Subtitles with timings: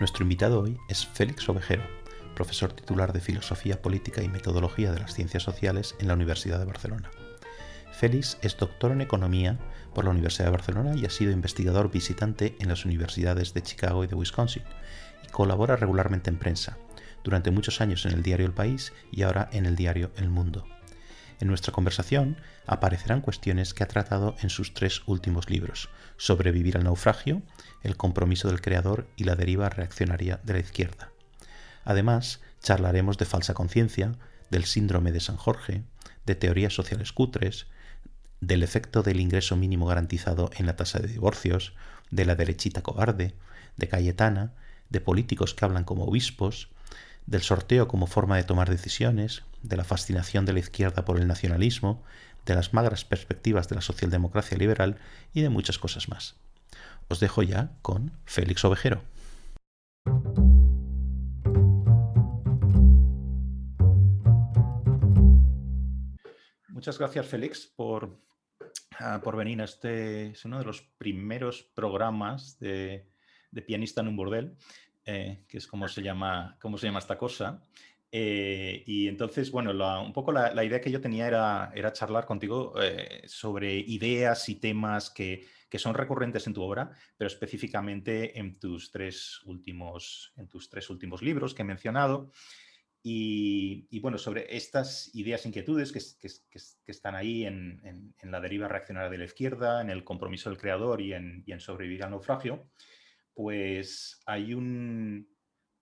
[0.00, 1.82] Nuestro invitado hoy es Félix Ovejero,
[2.34, 6.64] profesor titular de Filosofía Política y Metodología de las Ciencias Sociales en la Universidad de
[6.64, 7.10] Barcelona.
[7.92, 9.58] Félix es doctor en Economía
[9.94, 14.02] por la Universidad de Barcelona y ha sido investigador visitante en las universidades de Chicago
[14.02, 14.62] y de Wisconsin,
[15.22, 16.78] y colabora regularmente en prensa,
[17.22, 20.64] durante muchos años en el diario El País y ahora en el diario El Mundo.
[21.40, 22.36] En nuestra conversación
[22.66, 27.42] aparecerán cuestiones que ha tratado en sus tres últimos libros, Sobrevivir al naufragio,
[27.82, 31.10] El compromiso del creador y la deriva reaccionaria de la izquierda.
[31.84, 34.12] Además, charlaremos de falsa conciencia,
[34.50, 35.82] del síndrome de San Jorge,
[36.26, 37.66] de teorías sociales cutres,
[38.40, 41.72] del efecto del ingreso mínimo garantizado en la tasa de divorcios,
[42.10, 43.34] de la derechita cobarde,
[43.76, 44.52] de Cayetana,
[44.90, 46.68] de políticos que hablan como obispos,
[47.26, 51.26] del sorteo como forma de tomar decisiones, de la fascinación de la izquierda por el
[51.26, 52.02] nacionalismo,
[52.46, 54.98] de las magras perspectivas de la socialdemocracia liberal
[55.32, 56.36] y de muchas cosas más.
[57.08, 59.02] Os dejo ya con Félix Ovejero.
[66.68, 68.18] Muchas gracias, Félix, por,
[68.98, 69.60] ah, por venir.
[69.60, 73.10] Este es uno de los primeros programas de,
[73.50, 74.56] de pianista en un bordel
[75.04, 77.62] eh, que es como se llama, cómo se llama esta cosa.
[78.12, 79.70] Eh, y entonces, bueno,
[80.02, 84.56] un poco la, idea que yo tenía era, era charlar contigo eh, sobre ideas y
[84.56, 90.48] temas que, que, son recurrentes en tu obra, pero específicamente en tus tres últimos, en
[90.48, 92.32] tus tres últimos libros que he mencionado.
[93.02, 96.00] Y, bueno, sobre estas ideas, inquietudes que,
[96.84, 97.80] que están ahí en,
[98.18, 101.52] en, la deriva reaccionaria de la izquierda, en el compromiso del creador y en, y
[101.52, 102.68] en sobrevivir al naufragio
[103.40, 105.26] pues hay un,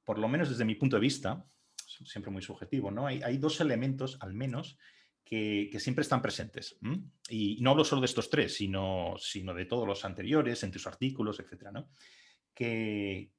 [0.05, 1.45] por lo menos desde mi punto de vista,
[2.05, 3.09] siempre muy subjetivo, ¿no?
[3.09, 4.79] Hay, dos elementos, al menos,
[5.25, 6.79] que, siempre están presentes.
[7.29, 10.87] Y no hablo solo de estos tres, sino, sino de todos los anteriores, en tus
[10.87, 11.91] artículos, etcétera, ¿no?
[12.55, 13.33] Que,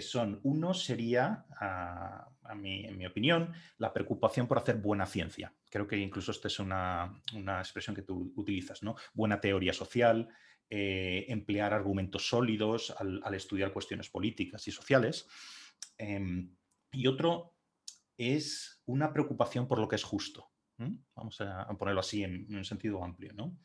[0.00, 5.52] son, uno sería, a, en mi opinión, la preocupación por hacer buena ciencia.
[5.68, 8.94] Creo que incluso esta es una, una expresión que tú utilizas, ¿no?
[9.14, 10.28] Buena teoría social,
[10.70, 15.28] eh, emplear argumentos sólidos al, estudiar cuestiones políticas y sociales.
[15.98, 16.54] Em,
[16.92, 17.54] y otro
[18.16, 20.50] es una preocupación por lo que es justo.
[21.14, 23.56] Vamos a, ponerlo así en, un sentido amplio, ¿no?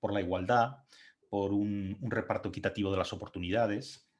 [0.00, 0.78] Por la igualdad,
[1.30, 4.10] por un, reparto equitativo de las oportunidades.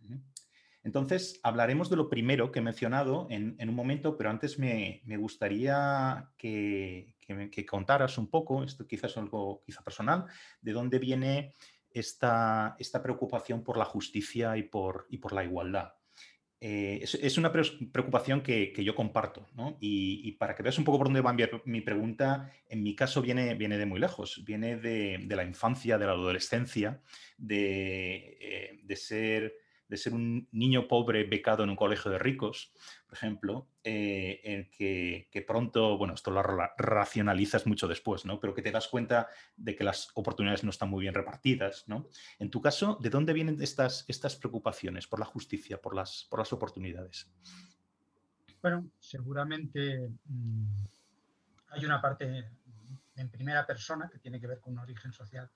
[0.82, 6.31] Entonces, hablaremos de lo primero que he mencionado en, un momento, pero antes me, gustaría
[6.38, 10.25] que, que, contaras un poco, esto quizás es algo quizá personal,
[10.62, 11.54] de dónde viene
[11.91, 15.94] esta, esta preocupación por la justicia y por, y por la igualdad.
[16.60, 19.47] Eh, es, una preocupación que, yo comparto,
[19.78, 23.54] y, para que veas un poco por dónde va mi, pregunta, en mi caso viene,
[23.54, 27.00] viene de muy lejos, viene de, la infancia, de la adolescencia,
[27.37, 29.54] de, eh, de ser
[29.88, 32.72] de ser un niño pobre becado en un colegio de ricos,
[33.06, 38.38] por ejemplo, eh, en que, pronto, bueno, esto lo racionalizas mucho después, ¿no?
[38.38, 42.06] Pero que te das cuenta de que las oportunidades no están muy bien repartidas, ¿no?
[42.38, 46.38] En tu caso, ¿de dónde vienen estas, estas preocupaciones por la justicia, por las, por
[46.38, 47.31] las oportunidades?
[48.60, 50.66] Bueno, seguramente mm,
[51.71, 52.44] hay una parte
[53.16, 55.48] en primera persona que tiene que ver con un origen social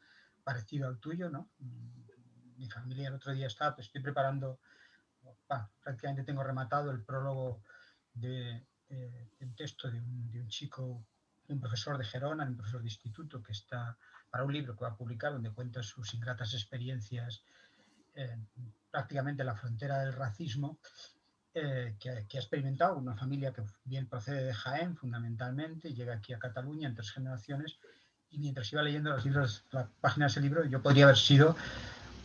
[0.42, 1.50] parecido al tuyo, ¿no?
[2.56, 4.58] mi familia el otro día está, pues estoy preparando,
[5.82, 7.62] prácticamente tengo rematado el prólogo
[8.14, 11.04] de, eh, un texto de un, chico,
[11.48, 13.96] un profesor de Gerona, un profesor de instituto, que está
[14.30, 17.42] para un libro que va a publicar donde cuenta sus ingratas experiencias
[18.90, 20.78] prácticamente en la frontera del racismo,
[21.54, 26.38] eh, que, ha experimentado una familia que bien procede de Jaén fundamentalmente, llega aquí a
[26.38, 27.78] Cataluña en tres generaciones,
[28.30, 31.54] y mientras iba leyendo los libros, las páginas del libro, yo podría haber sido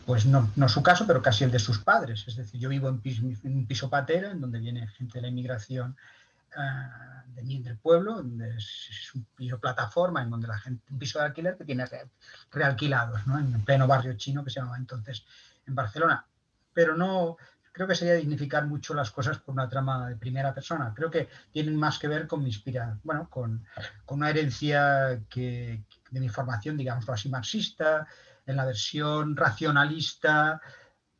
[0.08, 2.24] pues no, no su caso, pero casi el de sus padres.
[2.26, 3.02] Es decir, yo vivo en,
[3.44, 5.98] un piso patera, en donde viene gente de la inmigración
[6.56, 10.98] uh, de mí, del pueblo, donde es, un piso plataforma, en donde la gente, un
[10.98, 11.84] piso de alquiler que tiene
[12.50, 13.38] realquilados, ¿no?
[13.38, 15.26] en pleno barrio chino que se llamaba entonces
[15.66, 16.24] en Barcelona.
[16.72, 17.36] Pero no,
[17.70, 20.90] creo que sería dignificar mucho las cosas por una trama de primera persona.
[20.96, 23.62] Creo que tienen más que ver con mi inspiración, bueno, con,
[24.06, 28.06] con, una herencia que, de mi formación, digamos así, marxista,
[28.48, 30.60] en la versión racionalista,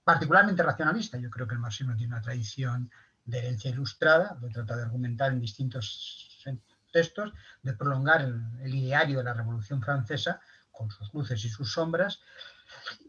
[0.03, 1.19] particularmente racionalista.
[1.19, 2.91] Yo creo que el marxismo tiene una tradición
[3.25, 6.43] de herencia ilustrada, lo trata de argumentar en distintos
[6.91, 7.33] textos,
[7.63, 10.41] de prolongar el, ideario de la Revolución Francesa
[10.73, 12.21] con sus luces y sus sombras,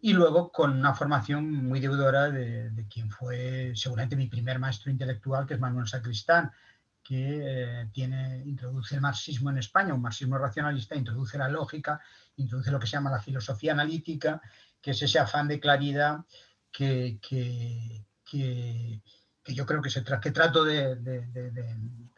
[0.01, 5.45] y luego con una formación muy deudora de, quien fue seguramente mi primer maestro intelectual,
[5.45, 6.51] que es Manuel Sacristán,
[7.09, 11.99] que eh, introduce el marxismo en España, un marxismo racionalista, introduce la lógica,
[12.35, 14.39] introduce lo que se llama la filosofía analítica,
[14.79, 16.19] que es ese afán de claridad
[16.71, 18.05] que, que,
[19.43, 20.99] yo creo que, se que trato de,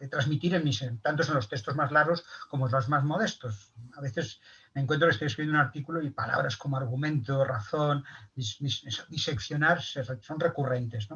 [0.09, 3.71] transmitir en mis, tanto en los textos más largos como en los más modestos.
[3.95, 4.41] A veces
[4.73, 8.03] me encuentro que estoy escribiendo un artículo y palabras como argumento, razón,
[8.35, 11.07] diseccionar son recurrentes.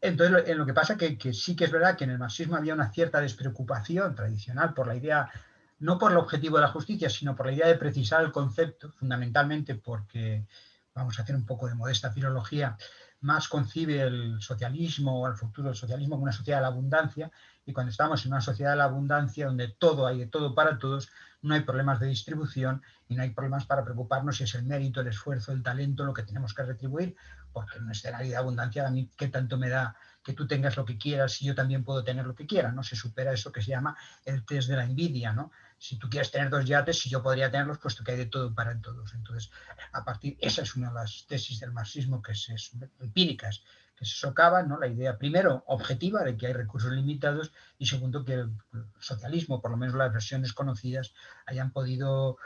[0.00, 2.56] Entonces, en lo que pasa que, que sí que es verdad que en el marxismo
[2.56, 5.30] había una cierta despreocupación tradicional por la idea,
[5.78, 8.92] no por el objetivo de la justicia, sino por la idea de precisar el concepto,
[8.92, 10.46] fundamentalmente porque,
[10.94, 12.76] vamos a hacer un poco de modesta filología,
[13.20, 17.30] más concibe el socialismo o el futuro del socialismo como una sociedad de la abundancia.
[17.64, 20.78] Y cuando estamos en una sociedad de la abundancia donde todo hay de todo para
[20.78, 21.08] todos,
[21.42, 25.00] no hay problemas de distribución y no hay problemas para preocuparnos si es el mérito,
[25.00, 27.16] el esfuerzo, el talento lo que tenemos que retribuir,
[27.56, 30.76] porque en un escenario de abundancia a mí qué tanto me da que tú tengas
[30.76, 32.82] lo que quieras y yo también puedo tener lo que quiera, ¿no?
[32.82, 35.50] Se supera eso que se llama el test de la envidia, ¿no?
[35.78, 38.54] si tú quieres tener dos yates, si yo podría tenerlos, puesto que hay de todo
[38.54, 39.14] para todos.
[39.14, 39.50] Entonces,
[39.90, 43.62] a partir, esa es una de las tesis del marxismo que es, empíricas,
[43.94, 44.78] que se socavan, ¿no?
[44.78, 48.50] La idea, primero, objetiva de que hay recursos limitados y segundo, que el
[48.98, 51.14] socialismo, por lo menos las versiones conocidas,
[51.46, 52.36] hayan podido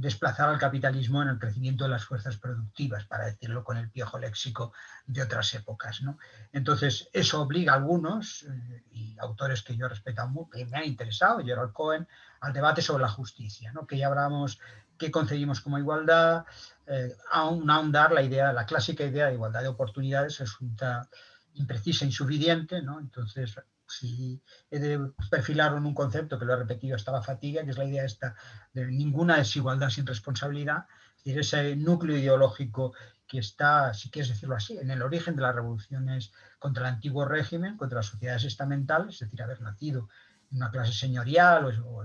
[0.00, 4.18] desplazar al capitalismo en el crecimiento de las fuerzas productivas, para decirlo con el viejo
[4.18, 4.72] léxico
[5.06, 6.02] de otras épocas.
[6.02, 6.18] ¿no?
[6.52, 10.84] Entonces, eso obliga a algunos, eh, y autores que yo respeto mucho, que me han
[10.84, 12.06] interesado, Gerald Cohen,
[12.40, 13.86] al debate sobre la justicia, ¿no?
[13.86, 14.60] que ya hablamos
[14.96, 16.44] qué concebimos como igualdad,
[16.86, 21.08] eh, aún ahondar la idea, la clásica idea de igualdad de oportunidades resulta
[21.54, 23.00] imprecisa, insuficiente, ¿no?
[23.00, 23.56] entonces
[23.88, 25.14] si en
[25.86, 28.34] un concepto que lo he repetido hasta la fatiga, que es la idea esta
[28.72, 30.86] de ninguna desigualdad sin responsabilidad,
[31.18, 32.94] es decir, ese núcleo ideológico
[33.26, 37.24] que está, si quieres decirlo así, en el origen de las revoluciones contra el antiguo
[37.24, 40.08] régimen, contra las sociedades estamentales, es decir, haber nacido
[40.50, 42.04] en una clase señorial o,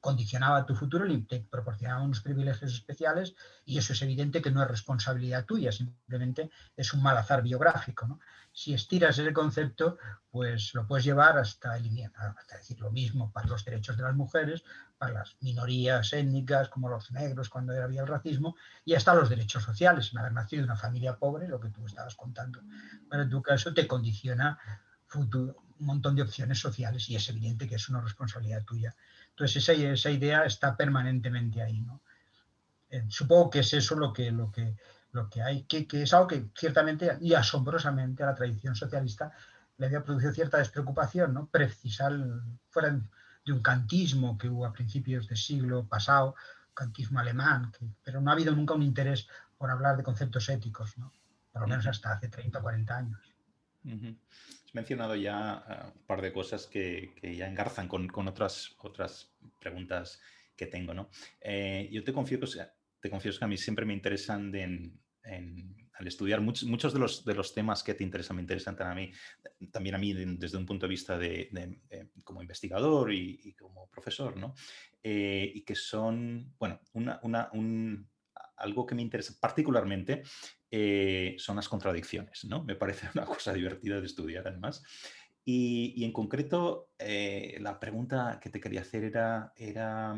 [0.00, 3.34] condicionaba tu futuro te proporcionaba unos privilegios especiales
[3.64, 8.18] y eso es evidente que no es responsabilidad tuya, simplemente es un mal azar biográfico.
[8.52, 9.98] si estiras ese concepto,
[10.30, 14.16] pues lo puedes llevar hasta eliminar, hasta decir lo mismo para los derechos de las
[14.16, 14.64] mujeres,
[14.96, 19.62] para las minorías étnicas como los negros cuando había el racismo, y hasta los derechos
[19.62, 22.60] sociales, en haber nacido en una familia pobre, lo que tú estabas contando.
[23.08, 24.58] Pero en tu caso te condiciona
[25.14, 28.94] un montón de opciones sociales y es evidente que es una responsabilidad tuya.
[29.38, 31.80] Entonces esa, esa idea está permanentemente ahí.
[31.80, 32.00] ¿no?
[32.90, 34.74] Eh, supongo que es eso lo que, lo que
[35.12, 39.32] lo que hay, que, es algo que ciertamente y asombrosamente a la tradición socialista
[39.78, 41.46] le había producido cierta despreocupación, ¿no?
[41.46, 42.12] Precisar,
[42.68, 43.00] fuera
[43.44, 46.34] de un cantismo que hubo a principios del siglo pasado,
[46.74, 51.12] cantismo alemán, pero no ha habido nunca un interés por hablar de conceptos éticos, ¿no?
[51.52, 53.27] por lo menos hasta hace 30 o 40 años.
[54.64, 60.20] Has mencionado ya eh, un par de cosas que, ya engarzan con, otras, otras preguntas
[60.56, 60.92] que tengo.
[60.94, 61.10] ¿no?
[61.40, 62.46] Eh, yo te confío que
[63.00, 64.52] te confieso que a mí siempre me interesan
[65.98, 68.94] al estudiar muchos, de, los, de los temas que te interesan, me interesan también a
[68.94, 71.50] mí, también a mí desde un punto de vista de,
[72.24, 74.54] como investigador y, como profesor, ¿no?
[75.02, 76.80] Eh, y que son, bueno,
[78.58, 80.22] algo que me interesa particularmente
[80.70, 82.64] eh, son las contradicciones, ¿no?
[82.64, 84.82] Me parece una cosa divertida de estudiar además.
[85.44, 90.14] Y, en concreto, eh, la pregunta que te quería hacer era, era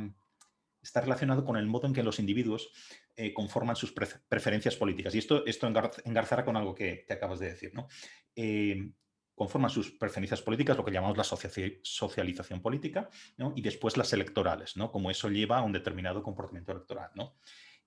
[0.82, 2.72] está relacionado con el modo en que los individuos
[3.16, 5.14] eh, conforman sus preferencias políticas.
[5.14, 5.66] Y esto, esto
[6.04, 7.72] engarzará con algo que, te acabas de decir.
[7.74, 7.86] ¿no?
[8.34, 8.90] Eh,
[9.34, 13.08] conforman sus preferencias políticas, lo que llamamos la socialización política,
[13.54, 14.90] y después las electorales, ¿no?
[14.90, 17.10] como eso lleva a un determinado comportamiento electoral.
[17.14, 17.36] ¿no?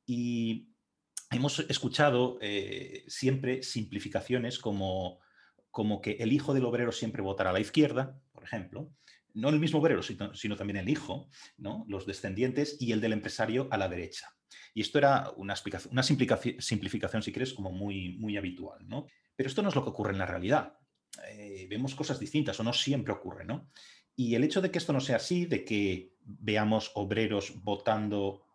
[0.06, 0.70] Y
[1.32, 5.20] hemos escuchado eh, siempre simplificaciones como,
[5.72, 8.92] como que el hijo del obrero siempre votará a la izquierda, por ejemplo,
[9.34, 11.86] no el mismo obrero, sino, también el hijo, ¿no?
[11.88, 14.30] los descendientes y el del empresario a la derecha.
[14.76, 15.56] Y esto era una,
[15.90, 18.88] una simplificación, si quieres, como muy, muy habitual.
[18.88, 19.08] ¿no?
[19.36, 20.78] Pero esto no es lo que ocurre en la realidad.
[21.30, 23.46] Eh, vemos cosas distintas o no siempre ocurre.
[23.46, 23.70] ¿no?
[24.16, 28.48] Y el hecho de que esto no sea así, de que veamos obreros votando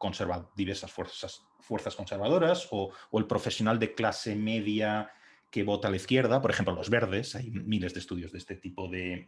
[0.57, 5.11] diversas fuerzas, fuerzas conservadoras o, el profesional de clase media
[5.51, 8.57] que vota a la izquierda, por ejemplo, los verdes, hay miles de estudios de este
[8.57, 9.27] tipo de,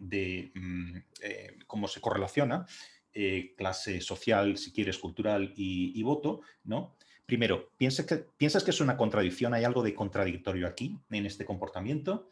[0.54, 2.66] mm, eh, cómo se correlaciona
[3.12, 6.96] eh, clase social, si quieres, cultural y, voto, ¿no?
[7.26, 9.54] Primero, ¿piensas que, ¿piensas que es una contradicción?
[9.54, 12.28] ¿Hay algo de contradictorio aquí, en este comportamiento?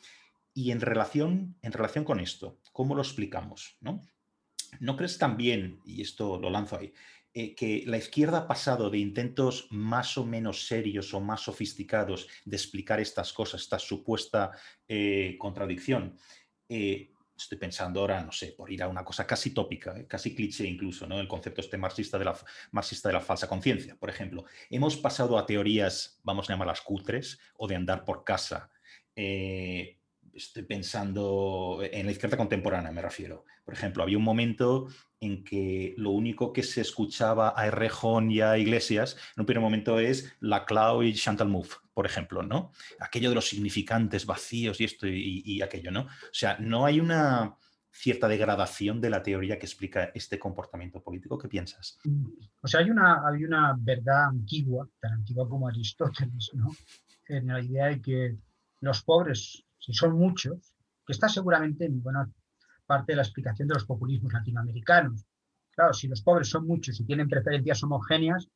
[0.59, 3.77] Y en relación, en relación con esto, ¿cómo lo explicamos?
[3.81, 4.03] ¿no?
[4.81, 6.93] ¿No crees también, y esto lo lanzo ahí,
[7.33, 12.27] eh, que la izquierda ha pasado de intentos más o menos serios o más sofisticados
[12.45, 14.51] de explicar estas cosas, esta supuesta
[14.89, 16.19] eh, contradicción.
[16.69, 20.67] Eh, estoy pensando ahora, no sé, por ir a una cosa casi tópica, casi cliché
[20.67, 21.21] incluso, ¿no?
[21.21, 22.37] El concepto este marxista de la,
[22.73, 24.45] marxista de la falsa conciencia, por ejemplo.
[24.71, 28.73] Hemos pasado a teorías, vamos a llamarlas cutres, o de andar por casa,
[30.39, 33.45] estoy pensando en la izquierda contemporánea, me refiero.
[33.65, 34.89] Por ejemplo, había un momento
[35.21, 39.63] en que lo único que se escuchaba a Errejón y a Iglesias en un primer
[39.63, 42.73] momento es la Clau y Chantal Mouffe, por ejemplo, ¿no?
[43.01, 46.03] Aquello de los significantes vacíos y esto y, aquello, ¿no?
[46.03, 47.57] O sea, no hay una
[47.91, 51.37] cierta degradación de la teoría que explica este comportamiento político.
[51.37, 51.99] ¿Qué piensas?
[52.63, 56.71] O sea, hay una, hay una verdad antigua, tan antigua como Aristóteles, ¿no?
[57.27, 58.37] En la idea de que
[58.81, 60.75] los pobres, si son muchos,
[61.07, 62.29] que está seguramente en buena
[62.87, 65.25] parte de la explicación de los populismos latinoamericanos.
[65.71, 68.49] Claro, si los pobres son muchos y tienen preferencias homogéneas,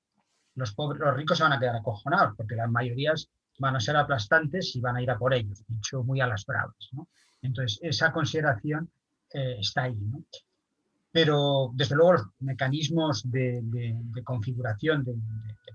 [0.54, 3.96] los, pobres, los ricos se van a quedar acojonados, porque las mayorías van a ser
[3.96, 6.90] aplastantes y van a ir a por ellos, dicho muy a las bravas.
[7.42, 8.90] Entonces, esa consideración
[9.32, 9.98] eh, está ahí.
[11.10, 13.62] Pero, desde luego, los mecanismos de,
[14.24, 15.14] configuración de,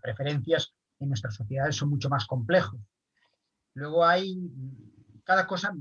[0.01, 2.79] preferencias en nuestras sociedades son mucho más complejos.
[3.75, 4.35] Luego hay,
[5.27, 5.75] cada cosa,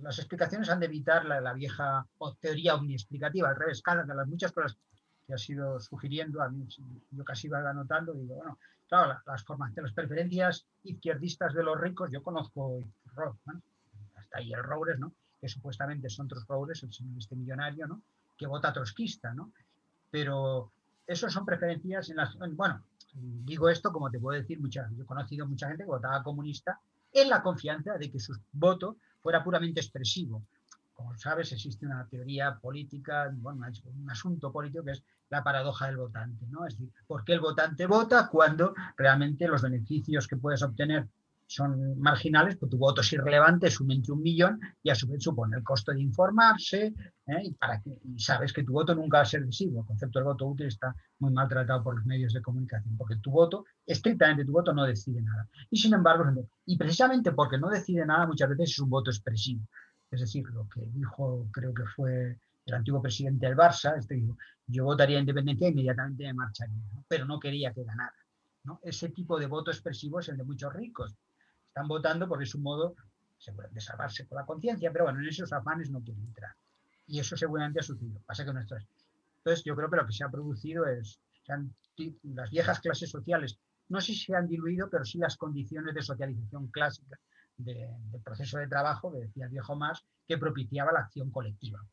[0.00, 2.06] las explicaciones han de evitar la, vieja
[2.40, 4.78] teoría omniexplicativa, al revés, cada de las muchas cosas
[5.26, 6.68] que ha sido sugiriendo, a mí
[7.10, 12.08] yo casi iba anotando, digo, bueno, claro, las, formaciones, las preferencias izquierdistas de los ricos,
[12.12, 12.78] yo conozco
[14.14, 15.12] hasta ahí el Roures, ¿no?
[15.40, 18.02] que supuestamente son otros Roures, el señor este millonario, ¿no?
[18.36, 19.50] que vota trotskista, ¿no?
[20.12, 20.70] pero
[21.08, 22.84] eso son preferencias en las, bueno,
[23.14, 26.78] digo esto como te puedo decir, mucha, yo he conocido mucha gente que votaba comunista
[27.16, 30.44] en la confianza de que su voto fuera puramente expresivo.
[30.92, 35.96] Como sabes, existe una teoría política, bueno, un asunto político que es la paradoja del
[35.96, 36.66] votante, ¿no?
[36.66, 41.08] Es decir, ¿por qué el votante vota cuando realmente los beneficios que puedes obtener
[41.46, 45.22] son marginales, pues tu voto es irrelevante, es un 21 millón y a su vez
[45.22, 46.92] supone el costo de informarse
[47.26, 47.54] ¿eh?
[48.04, 49.80] y, sabes que tu voto nunca va a ser decisivo.
[49.80, 53.30] El concepto del voto útil está muy maltratado por los medios de comunicación, porque tu
[53.30, 55.48] voto, estrictamente tu voto, no decide nada.
[55.70, 56.24] Y sin embargo,
[56.64, 59.62] y precisamente porque no decide nada, muchas veces es un voto expresivo.
[60.10, 64.36] Es decir, lo que dijo, creo que fue el antiguo presidente del Barça, este dijo,
[64.66, 68.14] yo votaría independencia e inmediatamente me marcharía, pero no quería que ganara.
[68.64, 68.80] ¿no?
[68.82, 71.14] Ese tipo de voto expresivo es el de muchos ricos,
[71.76, 72.94] están votando porque es un modo
[73.70, 76.52] de salvarse por la conciencia, pero bueno, en esos afanes no quieren entrar.
[77.06, 78.18] Y eso seguramente ha sucedido.
[78.24, 78.86] Pasa que nuestras...
[79.38, 81.20] Entonces yo creo que lo que se ha producido es,
[82.22, 83.58] las viejas clases sociales,
[83.90, 87.18] no sé si se han diluido, pero sí las condiciones de socialización clásica
[87.58, 91.84] del proceso de trabajo, que decía el viejo más, que propiciaba la acción colectiva.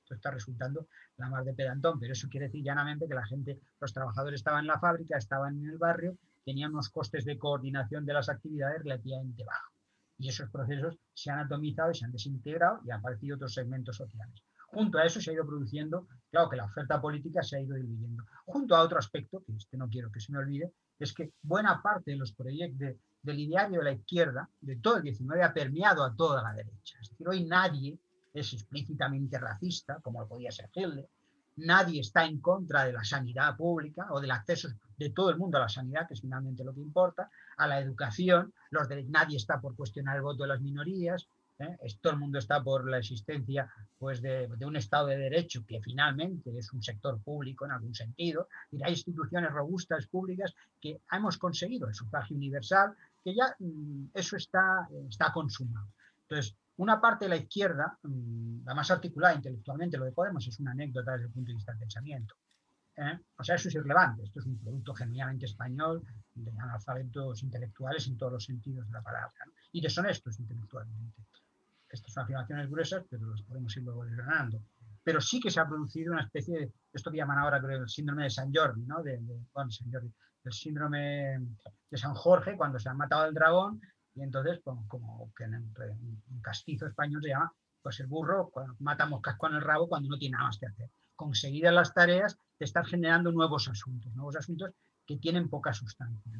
[0.00, 0.86] Esto está resultando
[1.16, 4.60] la más de pedantón, pero eso quiere decir llanamente que la gente, los trabajadores estaban
[4.60, 8.82] en la fábrica, estaban en el barrio tenían unos costes de coordinación de las actividades
[8.82, 9.74] relativamente bajos.
[10.18, 13.96] Y esos procesos se han atomizado y se han desintegrado y han aparecido otros segmentos
[13.96, 14.42] sociales.
[14.68, 17.76] Junto a eso se ha ido produciendo, claro que la oferta política se ha ido
[17.76, 18.24] dividiendo.
[18.44, 21.80] Junto a otro aspecto, que este no quiero que se me olvide, es que buena
[21.80, 26.04] parte de los proyectos del ideario de la izquierda, de todo el 19, ha permeado
[26.04, 26.98] a toda la derecha.
[27.00, 27.98] Es decir, hoy nadie
[28.32, 31.08] es explícitamente racista, como lo podía ser Hitler,
[31.56, 35.58] nadie está en contra de la sanidad pública o del acceso de todo el mundo
[35.58, 39.36] a la sanidad, que es finalmente lo que importa, a la educación, los de, nadie
[39.36, 41.76] está por cuestionar el voto de las minorías, ¿eh?
[42.00, 43.68] todo el mundo está por la existencia
[43.98, 48.48] pues, de, un Estado de Derecho que finalmente es un sector público en algún sentido,
[48.84, 54.88] hay instituciones robustas públicas que hemos conseguido el sufragio universal, que ya mm, eso está,
[55.08, 55.88] está consumado.
[56.22, 60.58] Entonces, una parte de la izquierda, mm, la más articulada intelectualmente, lo de Podemos, es
[60.58, 62.34] una anécdota desde el punto de vista del pensamiento.
[62.96, 63.18] ¿eh?
[63.36, 64.24] O sea, eso es irrelevante.
[64.24, 66.02] Esto es un producto genuinamente español
[66.34, 69.32] de analfabetos intelectuales en todos los sentidos de la palabra.
[69.72, 71.22] Y deshonestos intelectualmente.
[71.88, 74.60] Estas son afirmaciones gruesas, pero las podemos ir luego desgranando.
[75.02, 77.88] Pero sí que se ha producido una especie de, esto que llaman ahora creo, el
[77.88, 79.02] síndrome de San Jordi, ¿no?
[79.02, 79.20] De,
[79.52, 80.10] bueno, San Jordi,
[80.44, 81.40] el síndrome
[81.90, 83.80] de San Jorge, cuando se ha matado al dragón
[84.14, 87.52] y entonces, pues, como que en, un castizo español se llama,
[87.82, 90.88] pues el burro mata moscas con el rabo cuando no tiene nada más que hacer.
[91.16, 94.70] Conseguidas las tareas, te estás generando nuevos asuntos, nuevos asuntos
[95.04, 96.32] que tienen poca sustancia.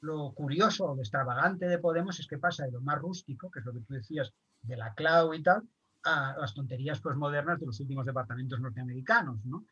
[0.00, 3.64] Lo curioso o extravagante de Podemos es que pasa de lo más rústico, que es
[3.64, 5.62] lo que tú decías, de la clau y tal,
[6.04, 9.42] a las tonterías pues, modernas de los últimos departamentos norteamericanos.
[9.44, 9.64] ¿no?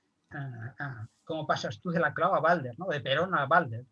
[1.24, 2.86] ¿Cómo pasas tú de la clau a Balder, ¿no?
[2.86, 3.84] de Perón a Balder?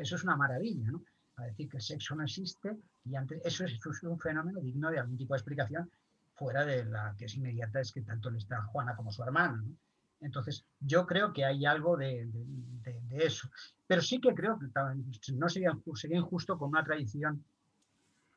[0.00, 0.90] eso es una maravilla.
[0.90, 1.02] ¿no?
[1.36, 4.98] A decir que el sexo no existe y antes, eso, es, un fenómeno digno de
[4.98, 5.90] algún tipo de explicación
[6.34, 9.62] fuera de la que es inmediata, es que tanto le está Juana como su hermana.
[10.20, 12.28] Entonces, yo creo que hay algo de,
[13.10, 13.48] eso.
[13.86, 14.66] Pero sí que creo que
[15.34, 17.44] no sería, sería injusto con una tradición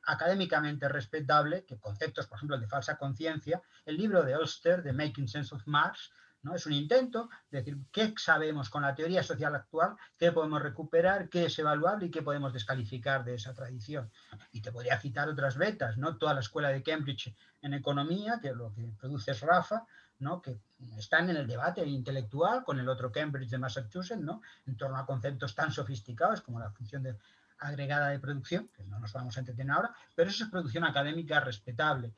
[0.04, 4.92] académicamente respetable, que conceptos, por ejemplo, el de falsa conciencia, el libro de Ulster, de
[4.92, 6.54] Making Sense of Mars, ¿no?
[6.54, 11.28] Es un intento de decir qué sabemos con la teoría social actual, qué podemos recuperar,
[11.28, 14.10] qué es evaluable y qué podemos descalificar de esa tradición.
[14.52, 16.16] Y te podría citar otras betas, ¿no?
[16.16, 19.84] Toda la escuela de Cambridge en economía, que lo que produce es Rafa,
[20.20, 20.42] ¿no?
[20.42, 20.58] que
[20.96, 24.42] están en el debate intelectual con el otro Cambridge de Massachusetts, ¿no?
[24.66, 27.16] en torno a conceptos tan sofisticados como la función de,
[27.58, 31.40] agregada de producción, que no nos vamos a entretener ahora, pero eso es producción académica
[31.40, 32.12] respetable.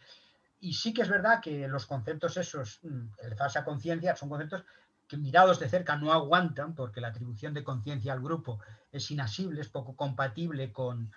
[0.61, 4.65] Y sí que es verdad que los conceptos esos, mm, el falsa conciencia, son conceptos
[5.09, 8.61] que mirados de cerca no aguantan, porque la atribución de conciencia al grupo
[8.93, 11.11] es inasible, es poco compatible con,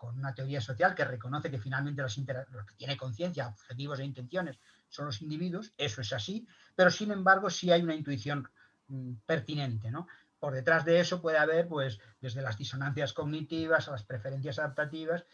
[0.00, 4.58] con una teoría social que reconoce que finalmente los, que tiene conciencia, objetivos e intenciones
[4.88, 8.48] son los individuos, eso es así, pero sin embargo sí hay una intuición
[8.88, 10.08] mm, pertinente, ¿no?
[10.40, 15.24] Por detrás de eso puede haber, pues, desde las disonancias cognitivas a las preferencias adaptativas.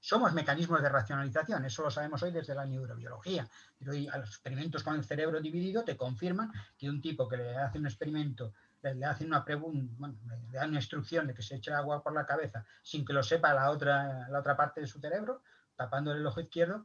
[0.00, 3.48] somos mecanismos de racionalización, eso lo sabemos hoy desde la neurobiología.
[3.78, 7.56] Pero hoy los experimentos con el cerebro dividido te confirman que un tipo que le
[7.56, 8.52] hace un experimento,
[8.82, 10.16] le, hace una pregunta, bueno,
[10.50, 13.22] le da una instrucción de que se eche agua por la cabeza sin que lo
[13.22, 15.42] sepa la otra, la otra parte de su cerebro,
[15.76, 16.84] tapándole el ojo izquierdo,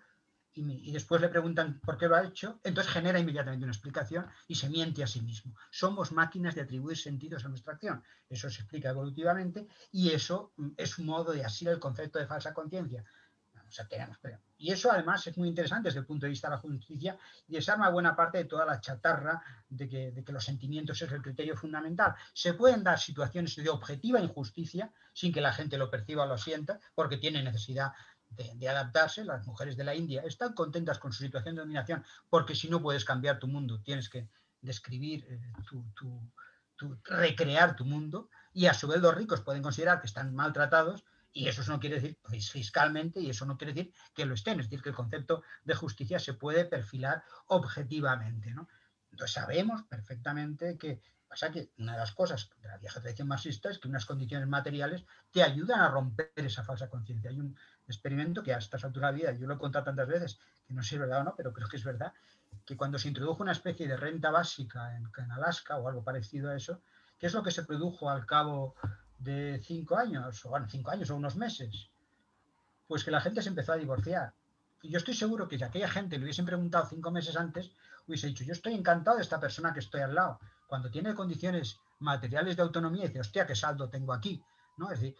[0.55, 4.55] y, después le preguntan por qué lo ha hecho, entonces genera inmediatamente una explicación y
[4.55, 5.55] se miente a sí mismo.
[5.69, 8.03] Somos máquinas de atribuir sentidos a nuestra acción.
[8.29, 12.27] Eso se explica evolutivamente y eso mm, es un modo de asir el concepto de
[12.27, 13.03] falsa conciencia.
[14.57, 17.53] y eso además es muy interesante desde el punto de vista de la justicia y
[17.53, 21.21] desarma buena parte de toda la chatarra de que, de que los sentimientos es el
[21.21, 22.15] criterio fundamental.
[22.33, 26.37] Se pueden dar situaciones de objetiva injusticia sin que la gente lo perciba o lo
[26.37, 27.91] sienta porque tiene necesidad
[28.29, 32.55] de, adaptarse, las mujeres de la India están contentas con su situación de dominación, porque
[32.55, 34.27] si no puedes cambiar tu mundo, tienes que
[34.61, 36.31] describir, eh, tu,
[37.05, 41.47] recrear tu mundo, y a su vez los ricos pueden considerar que están maltratados, y
[41.47, 44.67] eso no quiere decir pues, fiscalmente, y eso no quiere decir que lo estén, es
[44.67, 48.51] decir, que el concepto de justicia se puede perfilar objetivamente.
[48.51, 48.67] ¿no?
[49.11, 53.69] Entonces sabemos perfectamente que Pasa que una de las cosas de la vieja tradición marxista
[53.69, 57.29] es que unas condiciones materiales te ayudan a romper esa falsa conciencia.
[57.29, 60.39] Hay un experimento que a estas alturas de vida, yo lo he contado tantas veces,
[60.67, 62.13] que no sé si es verdad o no, pero creo que es verdad,
[62.65, 66.49] que cuando se introdujo una especie de renta básica en, en Alaska o algo parecido
[66.49, 66.81] a eso,
[67.19, 68.75] ¿qué es lo que se produjo al cabo
[69.19, 71.89] de cinco años, o bueno, cinco años o unos meses?
[72.87, 74.33] Pues que la gente se empezó a divorciar.
[74.81, 77.71] Y yo estoy seguro que si aquella gente le hubiesen preguntado cinco meses antes,
[78.07, 81.79] hubiese dicho, yo estoy encantado de esta persona que estoy al lado cuando tiene condiciones
[81.99, 84.41] materiales de autonomía, dice, hostia, qué saldo tengo aquí.
[84.77, 84.91] ¿No?
[84.91, 85.15] Es decir,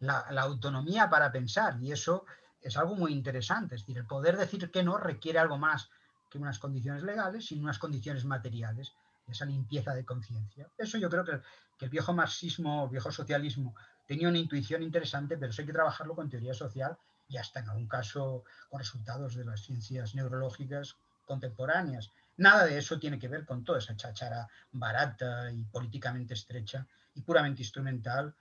[0.00, 2.24] la, autonomía para pensar, y eso
[2.60, 3.74] es algo muy interesante.
[3.74, 5.90] Es decir, el poder decir que no requiere algo más
[6.30, 8.92] que unas condiciones legales, sino unas condiciones materiales,
[9.26, 10.68] esa limpieza de conciencia.
[10.76, 11.40] Eso yo creo que,
[11.78, 13.74] que, el viejo marxismo, el viejo socialismo,
[14.06, 16.96] tenía una intuición interesante, pero eso hay que trabajarlo con teoría social
[17.28, 22.10] y hasta en algún caso con resultados de las ciencias neurológicas contemporáneas.
[22.38, 27.20] Nada de eso tiene que ver con toda esa chachara barata y políticamente estrecha y
[27.20, 28.34] puramente instrumental,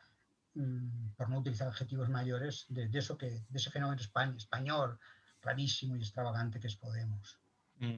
[0.58, 4.02] mm, por no utilizar adjetivos mayores, de, eso que, de ese fenómeno
[4.38, 5.00] español
[5.42, 7.40] rarísimo y extravagante que es Podemos.
[7.80, 7.96] Mm,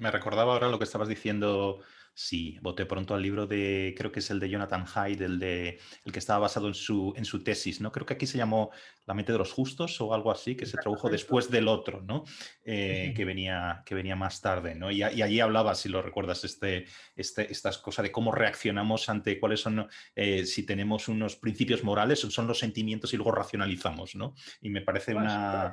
[0.00, 1.80] me recordaba ahora lo que estabas diciendo
[2.20, 5.78] Sí, voté pronto al libro de, creo que es el de Jonathan Hyde, el, de,
[6.04, 7.92] el que estaba basado en su, en su tesis, ¿no?
[7.92, 8.72] Creo que aquí se llamó
[9.06, 12.24] La mente de los justos o algo así, que se tradujo después del otro, ¿no?
[12.64, 14.90] Eh, que, venía, que venía más tarde, ¿no?
[14.90, 19.60] Y, allí hablaba, si lo recuerdas, este, este, estas cosas de cómo reaccionamos ante cuáles
[19.60, 24.34] son, eh, si tenemos unos principios morales, son los sentimientos y luego racionalizamos, ¿no?
[24.60, 25.72] Y me parece una...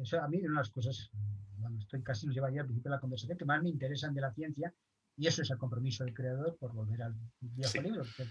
[0.00, 1.10] Eso a mí una de las cosas,
[1.58, 4.22] bueno, estoy casi nos llevaría al principio de la conversación, que más me interesan de
[4.22, 4.72] la ciencia
[5.22, 8.26] y eso es el compromiso del creador, por volver al viejo libro, que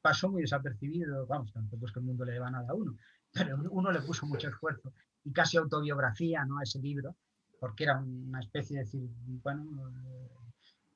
[0.00, 2.96] pasó muy desapercibido, vamos, tampoco es que el mundo le deba nada a uno,
[3.32, 4.92] pero uno le puso mucho esfuerzo
[5.24, 6.58] y casi autobiografía ¿no?
[6.58, 7.16] a ese libro,
[7.58, 9.10] porque era una especie de decir,
[9.42, 9.92] bueno,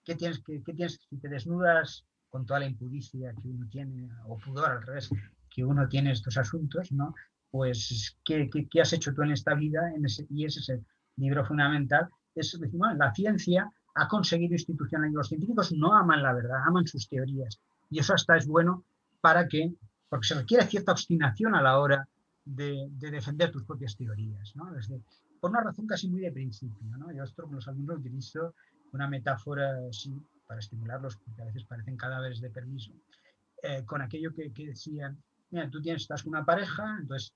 [0.05, 4.39] ¿qué tienes, qué, tienes si te desnudas con toda la impudicia que uno tiene, o
[4.39, 5.11] pudor al revés,
[5.51, 7.13] que uno tiene estos asuntos, ¿no?
[7.51, 9.81] Pues, ¿qué, qué, has hecho tú en esta vida?
[9.97, 12.09] En ese, y ese es el libro fundamental.
[12.37, 15.19] Es decir, bueno, la ciencia ha conseguido institucionalizar.
[15.19, 17.61] Los científicos no aman la verdad, aman sus teorías.
[17.91, 18.85] Y eso hasta es bueno
[19.21, 19.75] para que,
[20.09, 22.09] porque se requiere cierta obstinación a la hora
[22.45, 24.55] de, defender tus propias teorías.
[24.55, 24.71] ¿no?
[25.41, 26.97] por una razón casi muy de principio.
[26.97, 27.13] ¿no?
[27.13, 28.55] Yo esto con los alumnos utilizo
[28.93, 30.15] una metáfora así
[30.47, 32.93] para estimularlos, porque a veces parecen cadáveres de permiso,
[33.63, 37.35] eh, con aquello que, decían, mira, tú tienes, estás con una pareja, entonces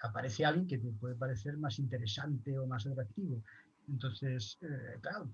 [0.00, 3.42] aparece alguien que te puede parecer más interesante o más atractivo.
[3.88, 5.28] Entonces, eh, claro,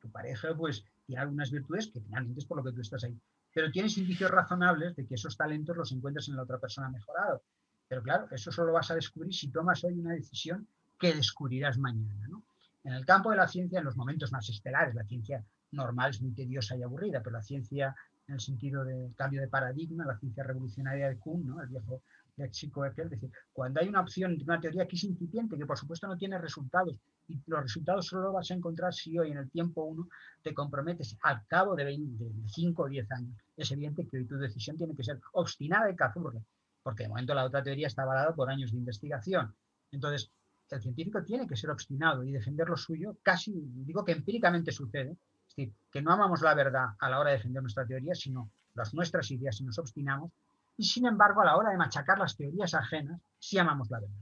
[0.00, 3.18] tu, pareja pues tiene algunas virtudes que finalmente es por lo que tú estás ahí.
[3.52, 7.42] Pero tienes indicios razonables de que esos talentos los encuentras en la otra persona mejorado.
[7.88, 10.66] Pero claro, eso solo vas a descubrir si tomas hoy una decisión
[10.98, 12.26] que descubrirás mañana.
[12.28, 12.42] ¿no?
[12.84, 16.22] En el campo de la ciencia, en los momentos más estelares, la ciencia normal es
[16.22, 17.94] muy tediosa y aburrida, pero la ciencia
[18.26, 21.60] en el sentido de cambio de paradigma, la ciencia revolucionaria de Kuhn, ¿no?
[21.60, 22.02] el viejo
[22.36, 25.78] léxico aquel, es decir, cuando hay una opción, una teoría que es incipiente, que por
[25.78, 26.96] supuesto no tiene resultados,
[27.28, 30.08] y los resultados solo los vas a encontrar si hoy en el tiempo uno
[30.42, 31.98] te comprometes al cabo de,
[32.46, 33.36] 5 o 10 años.
[33.56, 36.40] Es evidente que hoy tu decisión tiene que ser obstinada y cazurra,
[36.82, 39.54] porque de momento la otra teoría está avalada por años de investigación.
[39.90, 40.30] Entonces,
[40.70, 45.12] el científico tiene que ser obstinado y defender lo suyo, casi, digo que empíricamente sucede,
[45.12, 48.50] es decir, que no amamos la verdad a la hora de defender nuestra teoría, sino
[48.74, 50.32] las nuestras ideas y nos obstinamos,
[50.76, 54.16] y sin embargo a la hora de machacar las teorías ajenas, sí amamos la verdad.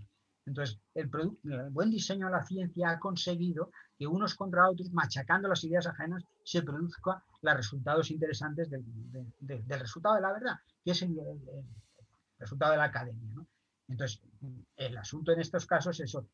[0.44, 1.08] Entonces, el,
[1.70, 6.24] buen diseño de la ciencia ha conseguido que unos contra otros, machacando las ideas ajenas,
[6.44, 8.84] se produzcan los resultados interesantes del,
[9.68, 11.16] resultado de la verdad, que es el,
[12.38, 13.30] resultado de la academia.
[13.88, 14.20] Entonces,
[14.76, 16.26] el asunto en estos casos es eso,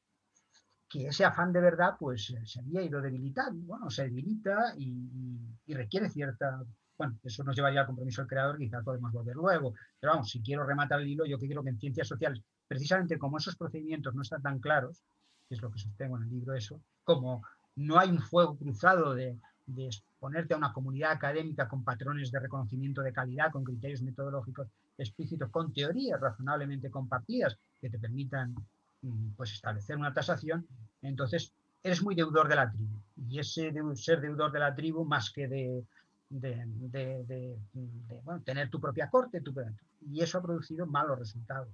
[0.88, 6.08] que ese afán de verdad pues se había ido debilitando, bueno, se debilita y requiere
[6.08, 6.64] cierta
[6.98, 9.74] bueno, eso nos llevaría al compromiso del creador, quizás podemos volver luego.
[10.00, 13.38] Pero vamos, si quiero rematar el hilo, yo creo que en ciencias sociales, precisamente como
[13.38, 15.02] esos procedimientos no están tan claros,
[15.48, 17.42] que es lo que sostengo en el libro eso, como
[17.76, 22.40] no hay un fuego cruzado de, de exponerte a una comunidad académica con patrones de
[22.40, 28.54] reconocimiento de calidad, con criterios metodológicos explícitos, con teorías razonablemente compartidas que te permitan
[29.02, 30.66] mm, pues, establecer una tasación,
[31.02, 31.52] entonces
[31.82, 33.00] eres muy deudor de la tribu.
[33.28, 35.84] Y ese de, ser deudor de la tribu, más que de
[36.30, 37.56] de,
[38.44, 39.42] tener tu propia corte,
[40.10, 41.68] y eso ha producido malos resultados.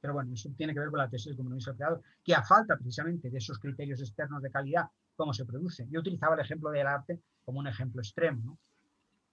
[0.00, 2.76] Pero bueno, eso tiene que ver con la tesis del compromiso creador, que a falta
[2.76, 5.86] precisamente de esos criterios externos de calidad, cómo se produce.
[5.90, 8.58] Yo utilizaba el ejemplo del arte como un ejemplo extremo,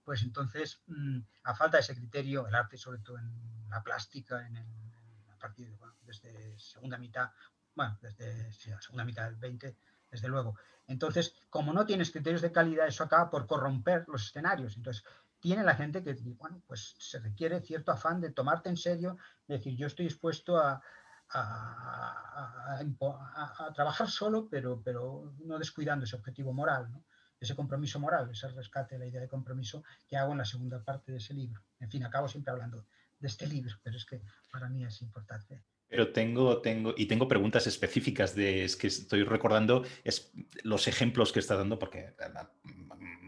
[0.04, 3.30] Pues entonces, mm, a falta de ese criterio, el arte, sobre todo en
[3.68, 7.30] la plástica, en a partir de, desde segunda mitad,
[7.74, 9.76] bueno, desde la segunda mitad del 20,
[10.10, 10.56] desde luego.
[10.86, 14.76] Entonces, como no tienes criterios de calidad, eso acaba por corromper los escenarios.
[14.76, 15.04] Entonces,
[15.40, 19.76] tiene la gente que, bueno, pues se requiere cierto afán de tomarte en serio, decir,
[19.76, 20.82] yo estoy dispuesto a,
[23.74, 26.88] trabajar solo, pero, pero no descuidando ese objetivo moral,
[27.38, 31.12] ese compromiso moral, ese rescate la idea de compromiso que hago en la segunda parte
[31.12, 31.62] de ese libro.
[31.80, 32.86] En fin, acabo siempre hablando
[33.18, 35.62] de este libro, pero es que para mí es importante.
[35.88, 39.84] Pero tengo, tengo, y tengo preguntas específicas de, es que estoy recordando
[40.62, 42.14] los ejemplos que está dando, porque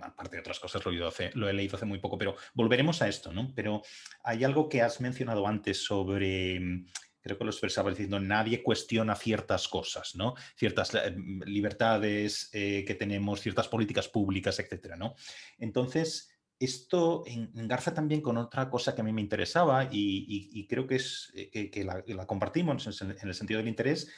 [0.02, 3.32] aparte de otras cosas lo he, hace, leído hace muy poco, pero volveremos a esto,
[3.32, 3.52] ¿no?
[3.54, 3.82] Pero
[4.22, 6.84] hay algo que has mencionado antes sobre,
[7.20, 10.34] creo que lo expresaba diciendo, nadie cuestiona ciertas cosas, ¿no?
[10.56, 15.14] Ciertas eh, libertades eh, que tenemos, ciertas políticas públicas, etcétera, ¿no?
[15.58, 16.29] Entonces,
[16.60, 21.32] esto engarza también con otra cosa que a mí me interesaba y, creo que, es,
[21.34, 24.12] eh, que, la, compartimos en, el sentido del interés.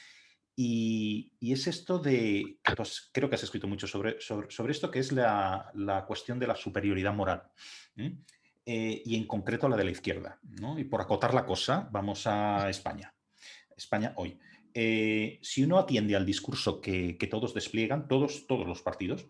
[0.57, 5.12] Y, es esto de, pues, creo que has escrito mucho sobre, sobre, esto, que es
[5.12, 7.44] la, cuestión de la superioridad moral.
[7.96, 10.40] Eh, y en concreto la de la izquierda.
[10.76, 13.14] Y por acotar la cosa, vamos a España.
[13.76, 14.37] España hoy.
[14.74, 19.28] Eh, si uno atiende al discurso que, que, todos despliegan, todos, todos los partidos,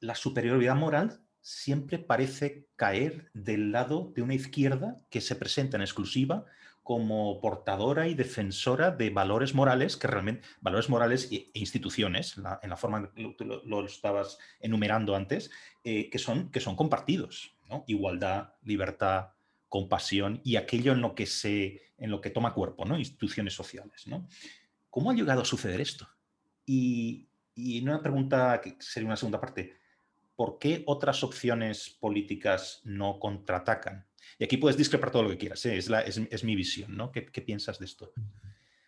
[0.00, 5.82] la superioridad moral siempre parece caer del lado de una izquierda que se presenta en
[5.82, 6.46] exclusiva
[6.82, 12.76] como portadora y defensora de valores morales, que realmente, valores morales e instituciones, en la
[12.78, 15.50] forma que tú lo, estabas enumerando antes,
[15.84, 17.54] eh, que, son, que son compartidos.
[17.86, 19.32] Igualdad, libertad,
[19.68, 22.98] compasión y aquello en lo que, se, en lo que toma cuerpo, ¿no?
[22.98, 24.06] instituciones sociales.
[24.06, 24.26] ¿no?
[24.88, 26.08] ¿Cómo ha llegado a suceder esto?
[26.64, 29.76] Y, y una pregunta que sería una segunda parte,
[30.38, 34.06] ¿por qué otras opciones políticas no contraatacan?
[34.38, 35.76] Y aquí puedes discrepar todo lo que quieras, ¿eh?
[35.76, 37.10] es, mi visión, ¿no?
[37.10, 38.12] ¿Qué, piensas de esto?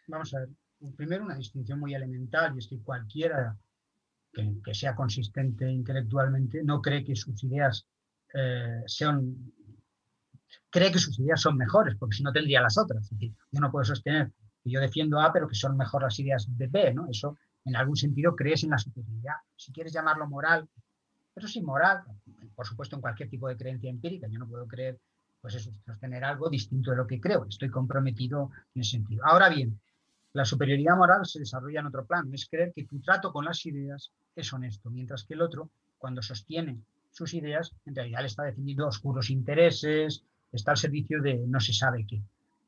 [0.07, 0.51] Vamos a ver,
[0.97, 3.59] primero una distinción muy elemental, y es que cualquiera
[4.33, 7.85] que, sea consistente intelectualmente no cree que sus ideas
[8.33, 9.53] eh, sean
[10.71, 13.03] cree que sus ideas son mejores, porque si no tendría las otras.
[13.03, 14.31] Es decir, yo no puedo sostener
[14.63, 17.09] que yo defiendo A, pero que son mejor las ideas de B, ¿no?
[17.11, 19.35] Eso, en algún sentido, crees en la superioridad.
[19.57, 20.69] Si quieres llamarlo moral
[21.41, 22.03] eso es inmoral,
[22.55, 24.29] por supuesto, en cualquier tipo de creencia empírica.
[24.29, 24.99] Yo no puedo creer,
[25.41, 27.47] pues eso, sostener algo distinto de lo que creo.
[27.49, 29.25] Estoy comprometido en ese sentido.
[29.25, 29.81] Ahora bien,
[30.33, 32.31] la superioridad moral se desarrolla en otro plano.
[32.33, 36.23] Es creer que tu trato con las ideas es honesto, mientras que el otro, cuando
[36.23, 36.79] sostiene
[37.11, 40.23] sus ideas, en realidad le está defendiendo oscuros intereses,
[40.53, 42.23] está al servicio de no se sabe qué.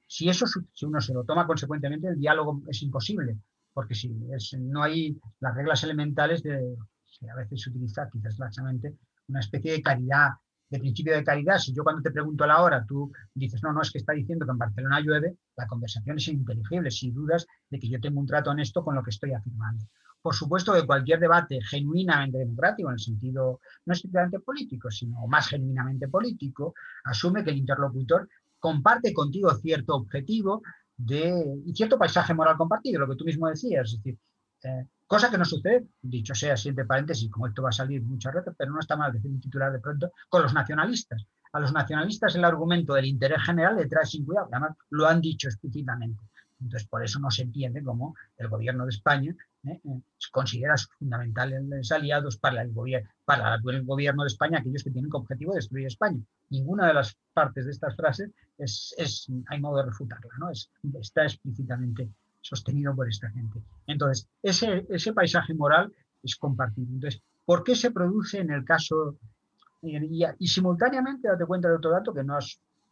[0.06, 3.36] Si eso si uno se lo toma consecuentemente, el diálogo es imposible,
[3.72, 4.08] porque si
[4.58, 6.76] no hay las reglas elementales de
[7.18, 8.96] que a veces se utiliza quizás laxamente,
[9.28, 10.30] una especie de caridad,
[10.68, 11.58] de principio de caridad.
[11.58, 14.46] Si yo cuando te pregunto la hora, tú dices, no, no, es que está diciendo
[14.46, 18.26] que en Barcelona llueve, la conversación es ininteligible, si dudas de que yo tengo un
[18.26, 19.84] trato honesto con lo que estoy afirmando.
[20.22, 25.48] por supuesto que cualquier debate genuinamente democrático, en el sentido no estrictamente político, sino más
[25.48, 30.62] genuinamente político, asume que el interlocutor comparte contigo cierto objetivo
[30.96, 33.88] de, y cierto paisaje moral compartido, lo que tú mismo decías.
[33.88, 34.18] Es decir,
[35.06, 38.34] cosa que no sucede, dicho sea así entre paréntesis, como esto va a salir muchas
[38.34, 41.26] veces, pero no está mal decir un titular de pronto, con los nacionalistas.
[41.52, 45.20] A los nacionalistas el argumento del interés general le trae sin cuidado, además lo han
[45.20, 46.22] dicho explícitamente.
[46.62, 49.80] Entonces, por eso no se entiende cómo el gobierno de España ¿eh?
[49.84, 55.10] Eh, considera fundamentales aliados para el, gobierno, para el gobierno de España aquellos que tienen
[55.10, 56.22] como objetivo destruir España.
[56.50, 60.50] Ninguna de las partes de estas frases es, es hay modo de refutarla, ¿no?
[60.50, 60.70] Es,
[61.00, 62.08] está explícitamente
[62.42, 63.62] sostenido por esta gente.
[63.86, 66.92] Entonces, ese, ese paisaje moral es compartido.
[66.92, 69.16] Entonces, ¿por qué se produce en el caso
[69.82, 72.38] y, simultáneamente, date cuenta de otro dato que no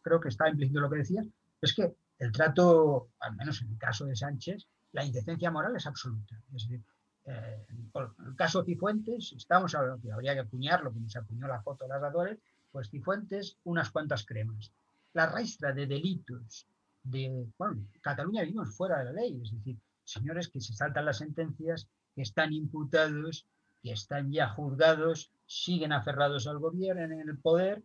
[0.01, 1.25] creo que está implícito lo que decías,
[1.61, 5.87] es que el trato, al menos en el caso de Sánchez, la indecencia moral es
[5.87, 6.35] absoluta.
[6.53, 6.83] Es decir,
[7.25, 7.91] eh, en
[8.27, 11.89] el caso Cifuentes, estamos a que habría que acuñarlo, como se apuñó la foto de
[11.89, 12.39] las Adores,
[12.71, 14.73] pues Cifuentes, unas cuantas cremas.
[15.13, 16.67] La raíz de delitos
[17.03, 21.17] de, bueno, Cataluña vivimos fuera de la ley, es decir, señores que se saltan las
[21.17, 23.45] sentencias, que están imputados,
[23.81, 27.83] que están ya juzgados, siguen aferrados al gobierno, en el poder,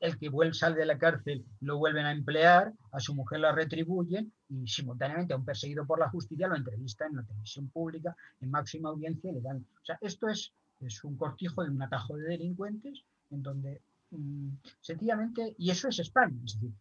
[0.00, 4.32] el que sale de la cárcel lo vuelven a emplear, a su mujer la retribuyen
[4.48, 8.50] y simultáneamente a un perseguido por la justicia lo entrevistan en la televisión pública, en
[8.50, 9.58] máxima audiencia y le dan...
[9.58, 14.48] O sea, esto es, es un cortijo de un atajo de delincuentes en donde mm,
[14.80, 16.72] sencillamente, y eso es España, es decir,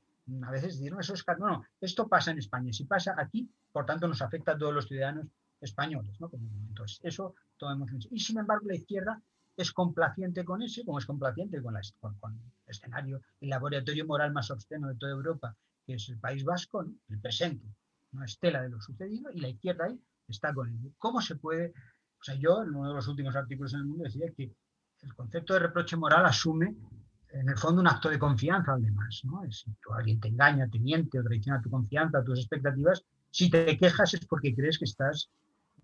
[0.43, 1.23] a veces decir, no, eso es...
[1.39, 4.73] No, no, esto pasa en España, si pasa aquí, por tanto nos afecta a todos
[4.73, 5.27] los ciudadanos
[5.61, 6.29] españoles, ¿no?
[6.69, 9.21] Entonces, eso tomemos Y sin embargo, la izquierda
[9.55, 14.51] es complaciente con eso, como es complaciente con, la, el escenario, el laboratorio moral más
[14.51, 17.67] obsceno de toda Europa, que es el País Vasco, el presente,
[18.11, 20.93] una estela de lo sucedido, y la izquierda ahí está con él.
[20.97, 21.73] ¿Cómo se puede?
[22.19, 24.51] O sea, yo en uno de los últimos artículos en el mundo decía que
[25.01, 26.75] el concepto de reproche moral asume
[27.39, 29.21] en el fondo un acto de confianza al demás.
[29.25, 29.41] ¿no?
[29.51, 33.77] Si tú, alguien te engaña, te miente o traiciona tu confianza, tus expectativas, si te
[33.77, 35.29] quejas es porque crees que estás,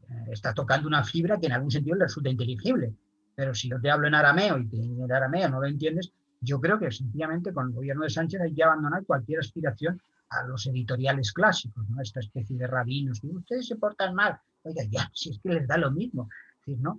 [0.10, 2.96] eh, está tocando una fibra que en algún sentido le resulta inteligible.
[3.36, 6.60] Pero si yo te hablo en arameo y te, en arameo no lo entiendes, yo
[6.60, 10.66] creo que sencillamente con el gobierno de Sánchez hay que abandonar cualquier aspiración a los
[10.66, 12.02] editoriales clásicos, ¿no?
[12.02, 14.40] esta especie de rabinos, ustedes se portan mal.
[14.64, 16.30] Oiga, ya, si es que les da lo mismo.
[16.66, 16.98] Decir, ¿no?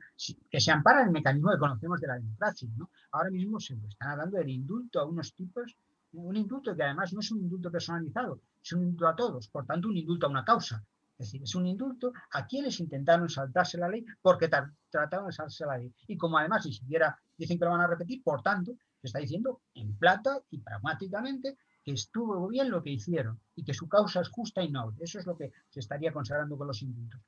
[0.50, 2.68] que se ampara el mecanismo que conocemos de la democracia.
[2.76, 2.90] ¿no?
[3.12, 5.76] Ahora mismo se están hablando del indulto a unos tipos,
[6.12, 9.66] un indulto que además no es un indulto personalizado, es un indulto a todos, por
[9.66, 10.84] tanto un indulto a una causa.
[11.18, 15.66] Es decir, es un indulto a quienes intentaron saltarse la ley porque trataron de saltarse
[15.66, 15.94] la ley.
[16.08, 19.20] Y como además ni siquiera dicen que lo van a repetir, por tanto, se está
[19.20, 24.20] diciendo en plata y pragmáticamente que estuvo bien lo que hicieron y que su causa
[24.20, 24.98] es justa y noble.
[25.00, 27.20] Eso es lo que se estaría consagrando con los indultos.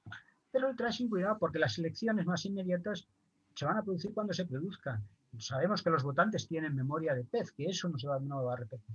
[0.54, 3.08] Pero trae sin cuidado porque las elecciones más inmediatas
[3.56, 5.02] se van a producir cuando se produzcan.
[5.36, 8.52] Sabemos que los votantes tienen memoria de pez, que eso no se va, no va
[8.52, 8.94] a repetir.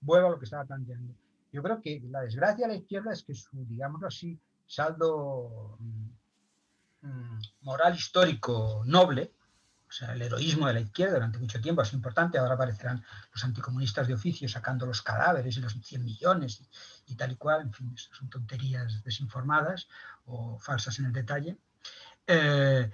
[0.00, 1.12] Vuelvo a lo que estaba planteando.
[1.50, 7.08] Yo creo que la desgracia de la izquierda es que su, digámoslo así, saldo mm,
[7.08, 9.32] mm, moral histórico noble,
[9.92, 13.04] o sea, el heroísmo de la izquierda durante mucho tiempo ha sido importante, ahora aparecerán
[13.30, 16.62] los anticomunistas de oficio sacando los cadáveres y los 100 millones
[17.06, 19.88] y, tal y cual, en fin, son tonterías desinformadas
[20.24, 21.58] o falsas en el detalle.
[22.26, 22.90] Eh,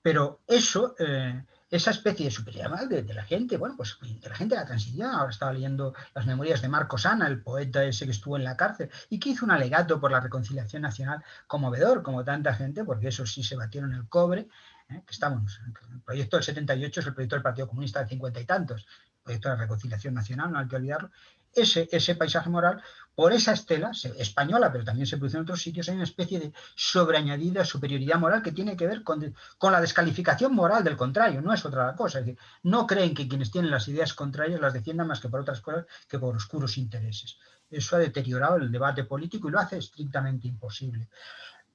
[0.00, 4.54] pero eso eh, esa especie de superioridad de, la gente, bueno, pues de la gente
[4.54, 5.10] de la transición.
[5.10, 8.56] Ahora estaba leyendo las memorias de Marco Sana, el poeta ese que estuvo en la
[8.56, 13.08] cárcel y que hizo un alegato por la reconciliación nacional conmovedor, como tanta gente, porque
[13.08, 14.46] eso sí se batieron el cobre.
[14.88, 15.02] ¿Eh?
[15.06, 15.60] que estamos,
[15.92, 19.22] el proyecto del 78 es el proyecto del Partido Comunista de cincuenta y tantos, el
[19.22, 21.10] proyecto de la reconciliación nacional, no hay que olvidarlo,
[21.54, 22.82] ese, ese paisaje moral,
[23.14, 26.52] por esa estela española, pero también se produce en otros sitios, hay una especie de
[26.74, 31.52] sobreañadida superioridad moral que tiene que ver con, con, la descalificación moral del contrario, no
[31.52, 32.20] es otra cosa.
[32.64, 35.86] No creen que quienes tienen las ideas contrarias las defiendan más que por otras cosas
[36.08, 37.38] que por oscuros intereses.
[37.70, 41.08] Eso ha deteriorado el debate político y lo hace estrictamente imposible.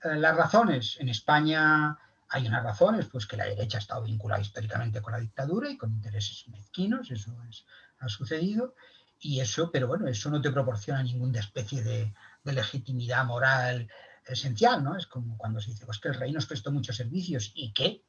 [0.04, 1.98] Eh, las razones en España
[2.30, 5.78] hay unas razones, pues que la derecha ha estado vinculada históricamente con la dictadura y
[5.78, 7.66] con intereses mezquinos, eso es,
[8.00, 8.76] ha sucedido.
[9.22, 12.14] Y eso, pero bueno, eso no te proporciona ninguna especie de,
[12.46, 13.88] legitimidad moral
[14.26, 14.98] esencial, ¿no?
[14.98, 18.02] Es como cuando se dice, pues que el rey nos prestó muchos servicios y qué.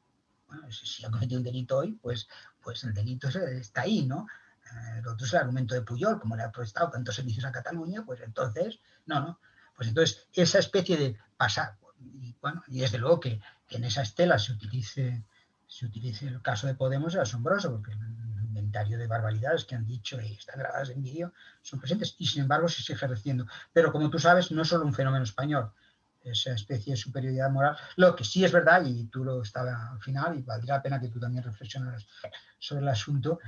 [0.47, 2.27] Bueno, si ha cometido un delito hoy, pues,
[2.59, 4.25] pues el delito está ahí, ¿no?
[4.65, 7.51] Eh, el otro es el argumento de Puyol, como le ha prestado tantos servicios a
[7.51, 9.39] Cataluña, pues entonces, no, no.
[9.75, 14.37] Pues entonces, esa especie de pasar, y bueno, y desde luego que, en esa estela
[14.37, 15.23] se utilice,
[15.67, 17.93] se utilice el caso de Podemos es asombroso, porque
[18.51, 22.43] inventario de barbaridades que han dicho y están grabadas en vídeo son presentes y sin
[22.43, 23.45] embargo se sigue ejerciendo.
[23.73, 25.71] Pero como tú sabes, no es solo un fenómeno español.
[26.23, 27.75] esa especie de superioridad moral.
[27.95, 30.99] Lo que sí es verdad, y tú lo estabas al final, y valdría la pena
[30.99, 32.05] que tú también reflexionaras
[32.59, 33.39] sobre el asunto,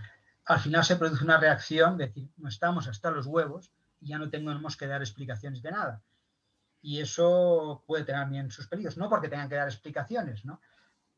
[0.45, 4.17] al final se produce una reacción de decir, no estamos hasta los huevos y ya
[4.17, 6.01] no tenemos que dar explicaciones de nada.
[6.83, 10.61] Y eso puede tener bien sus peligros, no porque tengan que dar explicaciones, ¿no?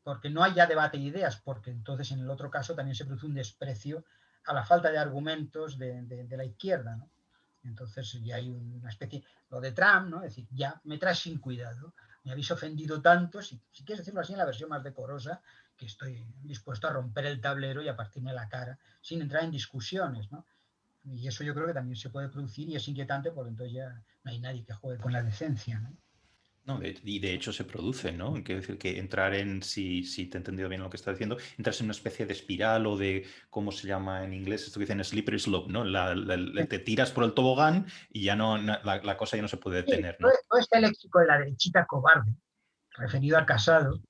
[0.02, 3.04] porque no hay ya debate de ideas, porque entonces en el otro caso también se
[3.04, 4.04] produce un desprecio
[4.44, 6.94] a la falta de argumentos de, de la izquierda.
[6.94, 7.10] ¿no?
[7.66, 10.22] Entonces ya hay una especie, lo de Trump, ¿no?
[10.22, 14.32] Es decir, ya me traes sin cuidado, me habéis ofendido tanto, si, quieres decirlo así
[14.32, 15.42] en la versión más decorosa,
[15.76, 19.50] que estoy dispuesto a romper el tablero y a partirme la cara, sin entrar en
[19.50, 20.28] discusiones.
[21.12, 24.02] Y eso yo creo que también se puede producir y es inquietante porque entonces ya
[24.24, 25.96] no hay nadie que juegue con la decencia, ¿no?
[26.66, 28.34] No, y de hecho se produce, ¿no?
[28.42, 31.36] Quiero decir que entrar en, si, si te he entendido bien lo que estás diciendo,
[31.56, 34.66] entras en una especie de espiral o de, ¿cómo se llama en inglés?
[34.66, 35.84] Esto que dicen slippery slope, ¿no?
[36.66, 40.16] te tiras por el tobogán y ya no, la, cosa ya no se puede detener,
[40.18, 40.28] ¿no?
[40.48, 42.34] Todo este léxico de la derechita cobarde,
[42.96, 44.00] referido al casado,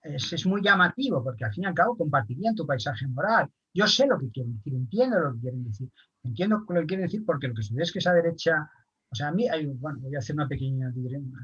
[0.00, 3.50] es, es, muy llamativo porque al fin y al cabo compartirían tu paisaje moral.
[3.74, 5.90] Yo sé lo que quieren decir, entiendo lo que quieren decir,
[6.26, 8.70] entiendo lo que quieren decir porque lo que sucede es que esa derecha
[9.10, 10.92] o sea, a mí hay, bueno, voy a hacer una pequeña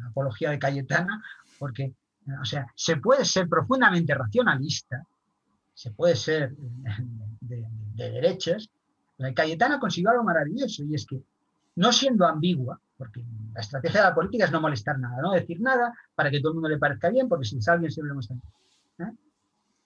[0.08, 1.22] apología de Cayetana,
[1.58, 1.94] porque,
[2.40, 5.06] o sea, se puede ser profundamente racionalista,
[5.72, 6.54] se puede ser
[7.40, 8.68] de, derechas.
[9.18, 11.22] La Cayetana consiguió algo maravilloso y es que,
[11.76, 15.60] no siendo ambigua, porque la estrategia de la política es no molestar nada, no decir
[15.60, 18.36] nada para que todo el mundo le parezca bien, porque si alguien se lo muestra.
[18.98, 19.12] ¿eh?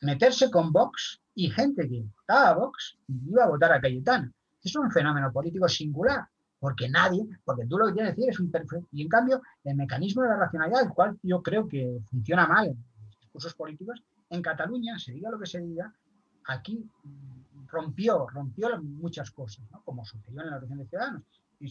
[0.01, 4.33] Meterse con Vox y gente que votaba a Vox iba a votar a Cayetana.
[4.67, 6.27] Es un fenómeno político singular
[6.59, 8.89] porque nadie, porque tú lo que que decir es un perfecto.
[8.91, 12.67] Y en cambio, el mecanismo de la racionalidad, el cual yo creo que funciona mal
[12.67, 15.95] en los discursos políticos, en Cataluña, se diga lo que se diga,
[16.47, 16.85] aquí
[17.69, 21.23] rompió, rompió muchas cosas, como sucedió en la región de Ciudadanos.
[21.61, 21.69] Y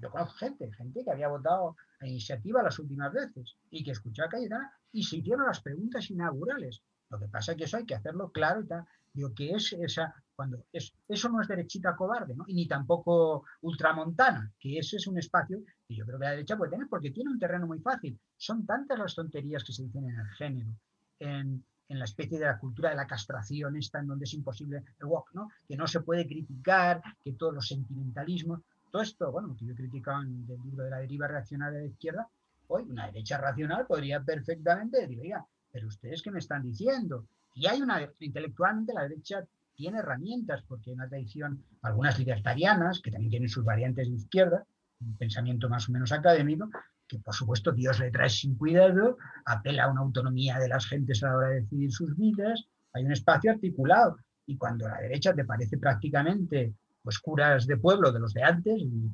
[0.00, 4.24] yo conozco gente, gente que había votado a iniciativa las últimas veces y que escuchó
[4.24, 6.82] a Cayetana y se hicieron las preguntas inaugurales.
[7.08, 8.84] Lo que pasa es que eso hay que hacerlo claro y tal.
[9.12, 12.44] Digo, que es esa, cuando es, eso no es derechita cobarde, ¿no?
[12.46, 16.56] Y ni tampoco ultramontana, que ese es un espacio que yo creo que la derecha
[16.56, 18.18] puede tener porque tiene un terreno muy fácil.
[18.36, 20.70] Son tantas las tonterías que se dicen en el género,
[21.18, 24.82] en, en la especie de la cultura de la castración esta, en donde es imposible
[24.98, 25.50] el walk, ¿no?
[25.66, 30.22] Que no se puede criticar, que todos los sentimentalismos, todo esto, bueno, que yo criticaba
[30.22, 32.28] en el libro de la deriva reaccionaria de la izquierda,
[32.68, 37.26] hoy una derecha racional podría perfectamente decir, oiga, pero ustedes qué me están diciendo?
[37.54, 39.44] Y hay una, intelectualmente la derecha
[39.74, 44.64] tiene herramientas, porque hay una tradición, algunas libertarianas, que también tienen sus variantes de izquierda,
[45.00, 46.68] un pensamiento más o menos académico,
[47.06, 51.22] que por supuesto Dios le trae sin cuidado, apela a una autonomía de las gentes
[51.22, 54.16] a la hora de decidir sus vidas, hay un espacio articulado.
[54.46, 58.80] Y cuando la derecha te parece prácticamente pues curas de pueblo de los de antes,
[58.80, 59.10] y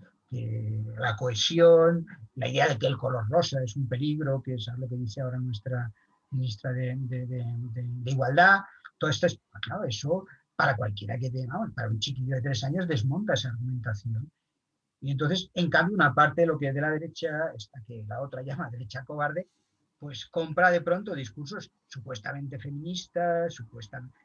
[0.97, 4.89] la cohesión, la idea de que el color rosa es un peligro, que es lo
[4.89, 5.93] que dice ahora nuestra
[6.31, 6.97] ministra de,
[8.05, 8.61] Igualdad,
[8.99, 10.25] todo esto es, claro, eso
[10.61, 14.31] para cualquiera que tenga, para un chiquillo de tres años desmonta esa argumentación.
[15.01, 18.05] Y entonces, en cambio, una parte de lo que es de la derecha, esta que
[18.07, 19.49] la otra llama derecha cobarde,
[19.99, 24.19] pues compra de pronto discursos supuestamente feministas, supuestamente,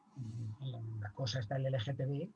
[1.00, 2.30] la cosa está el LGTB,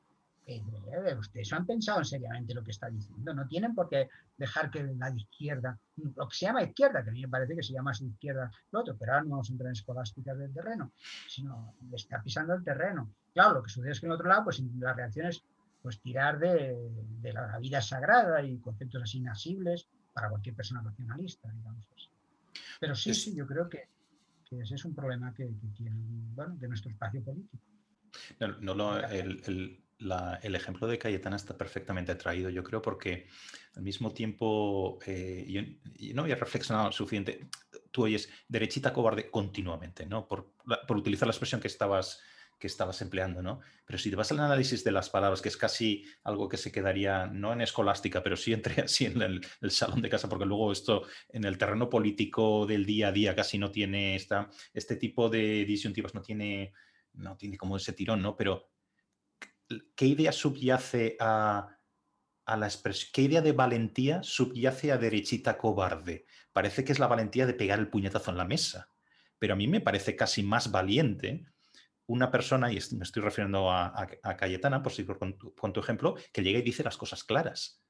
[0.46, 3.32] eh, ustedes han pensado seriamente lo que está diciendo.
[3.32, 7.12] No tienen por qué dejar que la izquierda, lo que se llama izquierda, que a
[7.12, 9.52] mí me parece que se llama así izquierda lo otro, pero ahora no vamos a
[9.52, 10.92] entrar en escolásticas del terreno,
[11.28, 13.14] sino le está pisando el terreno.
[13.32, 15.42] Claro, lo que sucede es que en otro lado, pues la reacción es
[15.82, 16.76] pues tirar de,
[17.22, 22.08] la vida sagrada y conceptos así inasibles para cualquier persona nacionalista, digamos así.
[22.80, 23.88] Pero sí, sí, yo creo que,
[24.50, 25.92] ese es un problema que, tiene,
[26.34, 27.62] bueno, de nuestro espacio político.
[28.60, 29.80] No, no el, el
[30.54, 33.28] ejemplo de Cayetana está perfectamente traído, yo creo, porque
[33.74, 37.48] al mismo tiempo eh, yo, no había reflexionado suficiente.
[37.90, 40.26] Tú oyes derechita cobarde continuamente, ¿no?
[40.26, 40.52] Por,
[40.90, 42.20] utilizar la expresión que estabas,
[42.58, 43.60] que estabas empleando, ¿no?
[43.84, 46.70] Pero si te vas al análisis de las palabras, que es casi algo que se
[46.70, 50.72] quedaría, no en escolástica, pero sí entre así en el, salón de casa, porque luego
[50.72, 55.28] esto en el terreno político del día a día casi no tiene esta, este tipo
[55.28, 56.72] de disyuntivas, no tiene,
[57.14, 58.36] no tiene como ese tirón, ¿no?
[58.36, 58.69] Pero
[59.94, 61.76] ¿qué idea subyace a,
[62.46, 63.10] la expresión?
[63.12, 66.26] ¿Qué idea de valentía subyace a derechita cobarde?
[66.52, 68.88] Parece que es la valentía de pegar el puñetazo en la mesa,
[69.38, 71.46] pero a mí me parece casi más valiente
[72.06, 76.58] una persona, y me estoy refiriendo a, Cayetana, por si con tu, ejemplo, que llega
[76.58, 77.84] y dice las cosas claras,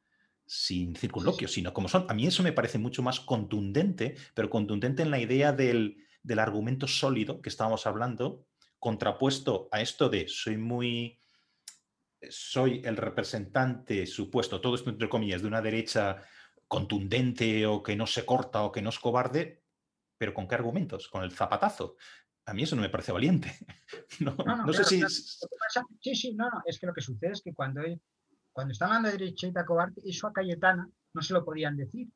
[0.45, 2.05] sin circunloquio, sino como son.
[2.11, 6.39] A mí eso me parece mucho más contundente, pero contundente en la idea del, del
[6.39, 8.45] argumento sólido que estábamos hablando,
[8.79, 11.21] contrapuesto a esto de soy muy
[12.29, 16.23] soy el representante supuesto, todo esto entre comillas, de una derecha
[16.69, 19.63] contundente o que no se corta o que no es cobarde,
[20.19, 21.09] pero ¿con qué argumentos?
[21.09, 21.97] Con el zapatazo.
[22.47, 23.51] A mí eso no me parece valiente.
[24.21, 25.03] No, sé si...
[26.01, 27.81] sí, sí, no, no, es que lo que sucede es que cuando,
[28.53, 32.09] cuando están hablando de derechita cobarde, eso a Cayetana no se lo podían decir,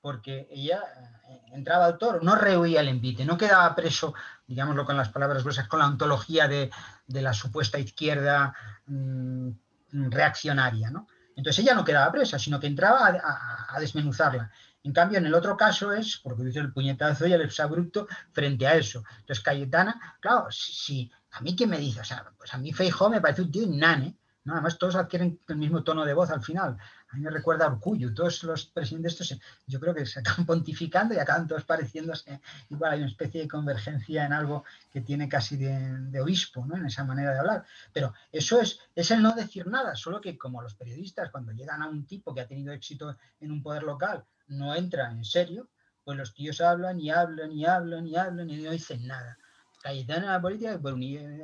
[0.00, 0.82] porque ella
[1.28, 4.14] eh, entraba al toro, no rehuía el envite, no quedaba preso,
[4.46, 6.70] digámoslo con las palabras gruesas, con la ontología de,
[7.06, 8.54] la supuesta izquierda
[8.86, 9.50] mm,
[9.92, 11.06] reaccionaria, ¿no?
[11.36, 14.50] Entonces ella no quedaba presa, sino que entraba a, desmenuzarla.
[14.82, 18.66] En cambio, en el otro caso es, porque dice el puñetazo y el exabrupto frente
[18.66, 19.04] a eso.
[19.20, 23.08] Entonces, Cayetana, claro, si, a mí qué me dice, o sea, pues a mí Feijó
[23.08, 24.54] me parece un tío inane, ¿no?
[24.54, 26.76] Además, todos adquieren el mismo tono de voz al final.
[27.10, 28.14] A mí me recuerda a Urcullo.
[28.14, 32.40] Todos los presidentes estos, yo creo que se acaban pontificando y acaban todos pareciéndose.
[32.70, 36.76] Igual hay una especie de convergencia en algo que tiene casi de, obispo, ¿no?
[36.76, 37.64] En esa manera de hablar.
[37.92, 41.82] Pero eso es, es el no decir nada, solo que como los periodistas, cuando llegan
[41.82, 45.68] a un tipo que ha tenido éxito en un poder local, no entran en serio,
[46.04, 49.38] pues los tíos hablan y hablan y hablan y hablan y no dicen nada.
[49.82, 50.78] Cayetana la política,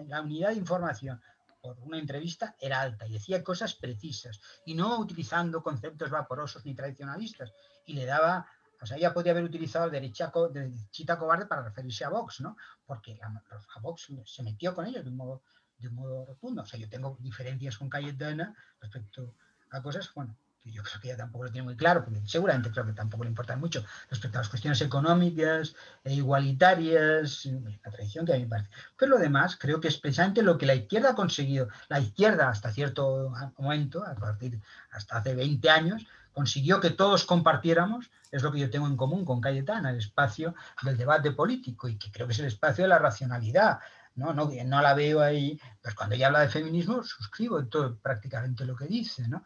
[0.08, 1.20] la unidad de información
[1.80, 7.52] una entrevista era alta y decía cosas precisas y no utilizando conceptos vaporosos ni tradicionalistas.
[7.84, 8.46] Y le daba,
[8.80, 12.56] o sea, ella podía haber utilizado el derechaco, derechita cobarde para referirse a Vox, ¿no?
[12.84, 15.42] Porque a, Vox se metió con ellos de un modo
[15.78, 16.62] de un modo rotundo.
[16.62, 19.34] O sea, yo tengo diferencias con Cayetana respecto
[19.70, 20.36] a cosas, bueno,
[20.72, 23.30] yo creo que ella tampoco lo tiene muy claro, porque seguramente creo que tampoco le
[23.30, 28.48] importa mucho respecto a las cuestiones económicas e igualitarias, la tradición que a mí me
[28.48, 28.70] parece.
[28.96, 31.68] Pero lo demás, creo que es precisamente lo que la izquierda ha conseguido.
[31.88, 34.60] La izquierda, hasta cierto momento, a partir
[34.90, 39.24] hasta hace 20 años, consiguió que todos compartiéramos, es lo que yo tengo en común
[39.24, 42.88] con Cayetana, el espacio del debate político y que creo que es el espacio de
[42.88, 43.78] la racionalidad.
[44.16, 48.64] No, no, no la veo ahí, pues cuando ella habla de feminismo, suscribo todo prácticamente
[48.64, 49.44] lo que dice, ¿no?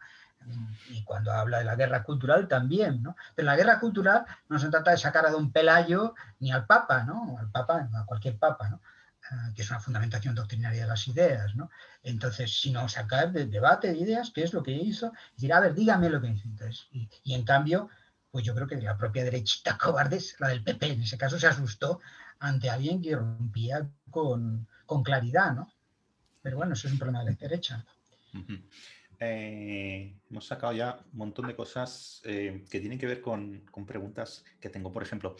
[0.89, 3.15] Y cuando habla de la guerra cultural también, ¿no?
[3.35, 7.03] Pero la guerra cultural no se trata de sacar a don Pelayo ni al Papa,
[7.03, 7.37] ¿no?
[7.39, 8.81] Al Papa, a cualquier Papa, ¿no?
[9.29, 11.69] Ah, que es una fundamentación doctrinaria de las ideas, ¿no?
[12.03, 15.73] Entonces, sino sacar del debate de ideas, qué es lo que hizo, decir, a ver,
[15.73, 16.47] dígame lo que hizo.
[16.47, 17.89] Entonces, y, y, en cambio,
[18.31, 21.47] pues yo creo que la propia derechita cobarde, la del PP, en ese caso se
[21.47, 22.01] asustó
[22.39, 24.67] ante alguien que rompía con
[25.03, 25.71] claridad, ¿no?
[26.41, 27.85] Pero bueno, eso es un problema de la derecha.
[29.23, 34.43] Eh, hemos sacado ya un montón de cosas eh, que tienen que ver con, preguntas
[34.59, 34.91] que tengo.
[34.91, 35.35] Por ejemplo,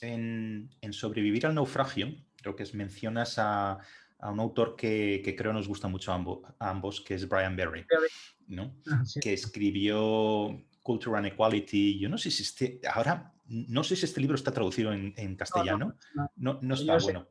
[0.00, 3.78] en, Sobrevivir al naufragio, creo que mencionas a,
[4.20, 7.84] un autor que, creo nos gusta mucho a ambos, que es Brian Berry,
[8.46, 8.76] ¿no?
[8.90, 11.98] Ah, que escribió Culture and Equality.
[11.98, 15.96] Yo no sé si este, ahora, no sé si este libro está traducido en, castellano.
[16.36, 17.26] No, no, está bueno.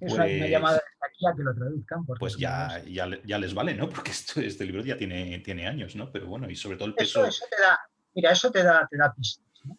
[0.00, 0.82] Es una pues llamada
[1.28, 2.04] a que lo traduzcan.
[2.06, 3.88] Pues ya, ya, les vale, ¿no?
[3.90, 6.10] Porque esto, este libro ya tiene, tiene años, ¿no?
[6.10, 7.24] Pero bueno, y sobre todo el peso.
[7.24, 7.78] Eso, te da,
[8.14, 9.78] mira, eso te da, te da pistas, ¿no?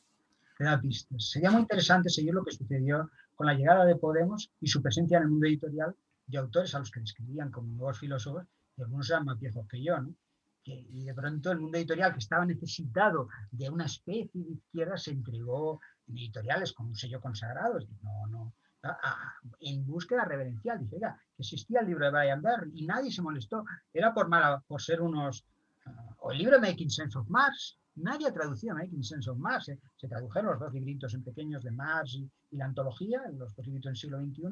[0.58, 1.30] Te da pistas.
[1.30, 5.18] Sería muy interesante seguir lo que sucedió con la llegada de Podemos y su presencia
[5.18, 5.96] en el mundo editorial
[6.28, 8.46] de autores a los que describían como nuevos filósofos,
[8.78, 10.14] y algunos eran más viejos que yo, ¿no?
[10.64, 15.12] y de pronto el mundo editorial que estaba necesitado de una especie de izquierda se
[15.12, 17.80] entregó en editoriales con un sello consagrado.
[18.04, 18.54] No, no,
[19.60, 20.80] en búsqueda reverencial.
[20.80, 21.06] Dice, que
[21.38, 23.64] existía el libro de Brian Berry y nadie se molestó.
[23.94, 25.46] Era por, mala, por ser unos...
[25.86, 27.78] Ah, o el libro Making Sense of Mars.
[27.96, 29.70] Nadie ha traducido Making Sense of Mars.
[29.70, 29.80] ¿eh?
[29.98, 33.90] Se tradujeron los dos libritos en pequeños de Mars y, la antología, los dos libritos
[33.90, 34.44] en siglo XXI.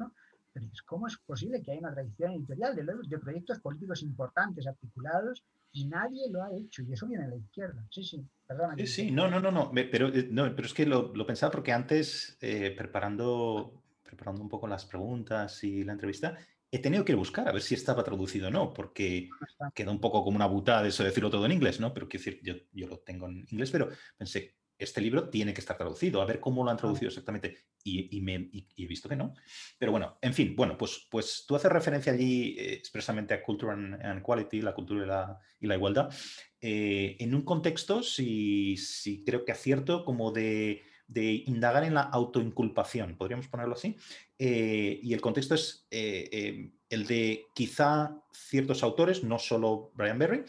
[0.52, 5.44] Pero ¿cómo es posible que haya una tradición editorial de, de proyectos políticos importantes, articulados,
[5.72, 6.82] y nadie lo ha hecho?
[6.82, 7.84] Y eso viene de la izquierda.
[7.88, 8.74] Sí, sí, perdona.
[8.76, 9.70] Sí, sí, no, no, no, no.
[9.72, 13.79] Pero, eh, no, pero es que lo, lo pensaba porque antes, eh, preparando
[14.10, 16.36] preparando un poco las preguntas y la entrevista,
[16.70, 19.28] he tenido que buscar a ver si estaba traducido o no, porque
[19.74, 21.92] queda un poco como una butada eso de decirlo todo en inglés, ¿no?
[21.94, 25.60] Pero quiero decir, yo, yo lo tengo en inglés, pero pensé, este libro tiene que
[25.60, 27.56] estar traducido, a ver cómo lo han traducido exactamente.
[27.84, 29.34] Y, y, me, he visto que no.
[29.78, 33.72] Pero bueno, en fin, bueno, pues, pues tú haces referencia allí eh, expresamente a Culture
[33.72, 36.14] and, Quality, la cultura y la, y la igualdad,
[36.60, 42.02] eh, en un contexto, si, si creo que acierto, como de de indagar en la
[42.02, 43.96] autoinculpación, podríamos ponerlo así.
[44.38, 50.18] Eh, y el contexto es eh, eh, el de quizá ciertos autores, no solo Brian
[50.18, 50.44] Berry,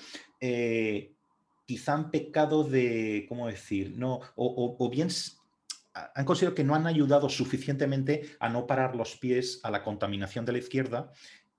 [1.65, 3.93] quizá han pecado de, ¿cómo decir?
[3.97, 5.09] No, o bien
[5.93, 10.45] han considerado que no han ayudado suficientemente a no parar los pies a la contaminación
[10.45, 11.11] de la izquierda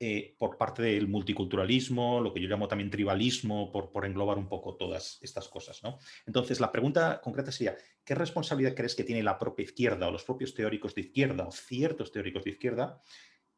[0.05, 4.75] eh, por parte del multiculturalismo, lo que yo llamo también tribalismo, por, englobar un poco
[4.75, 5.81] todas estas cosas.
[6.27, 10.25] Entonces, la pregunta concreta sería, ¿qué responsabilidad crees que tiene la propia izquierda o los
[10.25, 13.01] propios teóricos de izquierda o ciertos teóricos de izquierda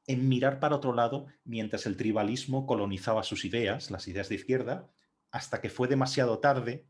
[0.06, 4.92] en mirar para otro lado mientras el tribalismo colonizaba sus ideas, las ideas de izquierda,
[5.30, 6.84] hasta que fue demasiado tarde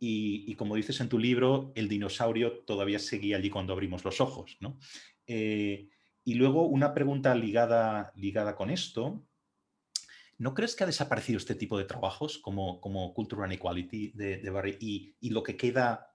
[0.00, 4.58] y, como dices en tu libro, el dinosaurio todavía seguía allí cuando abrimos los ojos.
[5.28, 5.88] Eh,
[6.28, 9.24] y luego una pregunta ligada, ligada con esto.
[10.36, 14.50] ¿No crees que ha desaparecido este tipo de trabajos como, como Cultural Inequality de, de
[14.50, 16.12] Barry y, y, lo que queda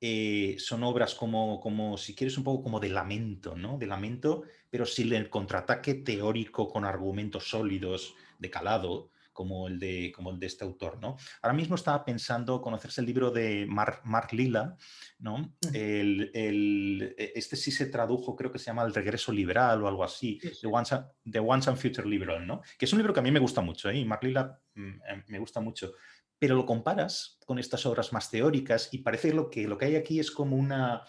[0.00, 3.78] eh, son obras como, como, si quieres, un poco como de lamento, ¿no?
[3.78, 10.10] De lamento, pero sin el contraataque teórico con argumentos sólidos de calado, como el de,
[10.10, 10.98] como el de este autor.
[11.00, 11.16] ¿no?
[11.42, 14.74] Ahora mismo estaba pensando conocerse el libro de Mark, Mark Lilla,
[15.20, 15.54] ¿no?
[15.72, 19.86] El, el, e, este sí se tradujo, creo que se llama El regreso liberal o
[19.86, 20.96] algo así, The, Once,
[21.30, 22.62] The Once and Future Liberal, ¿no?
[22.76, 23.98] que es un libro que a mí me gusta mucho, ¿eh?
[23.98, 25.92] y Mark Lilla mm, me gusta mucho.
[26.36, 29.94] Pero lo comparas con estas obras más teóricas y parece lo que lo que hay
[29.94, 31.04] aquí es como una,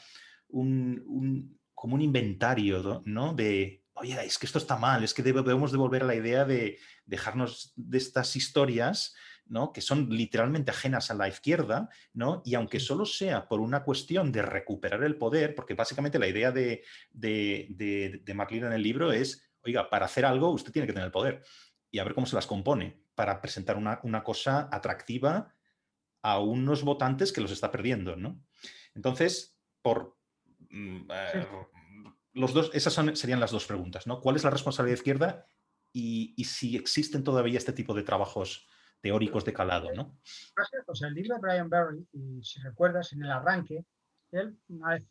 [0.49, 3.33] un, un como un inventario ¿no?
[3.33, 6.79] de, oye, es que esto está mal, es que debemos devolver a la idea de
[7.05, 9.73] dejarnos de estas historias, ¿no?
[9.73, 12.41] que son literalmente ajenas a la izquierda, ¿no?
[12.45, 16.51] y aunque solo sea por una cuestión de recuperar el poder, porque básicamente la idea
[16.51, 21.07] de, de, de, en el libro es, oiga, para hacer algo usted tiene que tener
[21.07, 21.43] el poder
[21.91, 25.53] y a ver cómo se las compone para presentar una, una cosa atractiva
[26.21, 28.15] a unos votantes que los está perdiendo.
[28.15, 28.41] ¿no?
[28.93, 30.17] Entonces, por...
[30.69, 31.09] Mm,
[32.73, 34.19] esas serían las dos preguntas, ¿no?
[34.19, 35.45] ¿Cuál es la responsabilidad izquierda
[35.91, 38.67] y, si existen todavía este tipo de trabajos
[39.01, 40.17] teóricos de calado, ¿no?
[41.01, 42.05] el libro de Brian Barry,
[42.41, 43.85] si recuerdas, en el arranque,
[44.31, 44.57] él,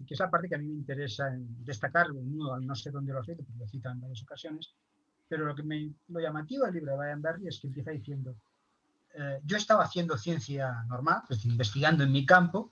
[0.07, 3.25] que es la parte que a mí me interesa destacar, no, no sé dónde lo
[3.25, 4.75] cito, porque lo cita en varias ocasiones,
[5.27, 8.37] pero lo que me, lo llamativo del libro de Brian Barry es que empieza diciendo,
[9.15, 12.71] eh, yo estaba haciendo ciencia normal, es decir, investigando en mi campo,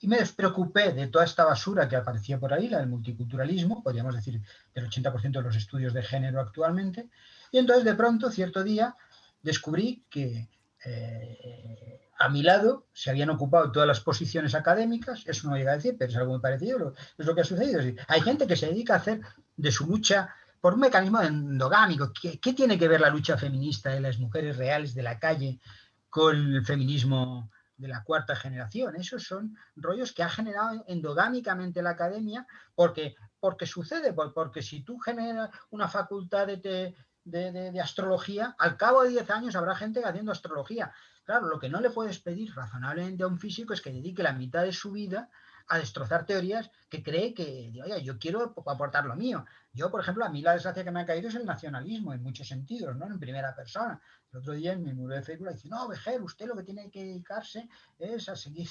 [0.00, 4.14] y me despreocupé de toda esta basura que aparecía por ahí, la del multiculturalismo, podríamos
[4.14, 4.40] decir
[4.74, 7.08] del 80% de los estudios de género actualmente,
[7.50, 8.96] y entonces de pronto, cierto día,
[9.42, 10.48] descubrí que
[10.84, 15.76] eh, a mi lado se habían ocupado todas las posiciones académicas, eso no llega a
[15.76, 17.80] decir, pero es algo muy parecido, es lo que ha sucedido.
[18.08, 19.20] hay gente que se dedica a hacer
[19.56, 22.12] de su lucha por un mecanismo endogámico.
[22.12, 25.60] ¿Qué, ¿Qué, tiene que ver la lucha feminista de las mujeres reales de la calle
[26.08, 27.50] con el feminismo
[27.84, 28.96] de la cuarta generación.
[28.96, 34.98] Esos son rollos que ha generado endogámicamente la academia porque, porque sucede, porque si tú
[34.98, 40.94] generas una facultad de, de, astrología, al cabo de 10 años habrá gente haciendo astrología.
[41.24, 44.32] Claro, lo que no le puedes pedir razonablemente a un físico es que dedique la
[44.32, 45.28] mitad de su vida
[45.68, 49.44] a destrozar teorías que cree que, oye, yo quiero aportar lo mío.
[49.72, 52.22] Yo, por ejemplo, a mí la desgracia que me ha caído es el nacionalismo en
[52.22, 53.06] muchos sentidos, ¿no?
[53.06, 54.00] En primera persona.
[54.34, 56.90] El otro día en mi muro de Facebook dice, no, Vejer, usted lo que tiene
[56.90, 57.68] que dedicarse
[58.00, 58.68] es a seguir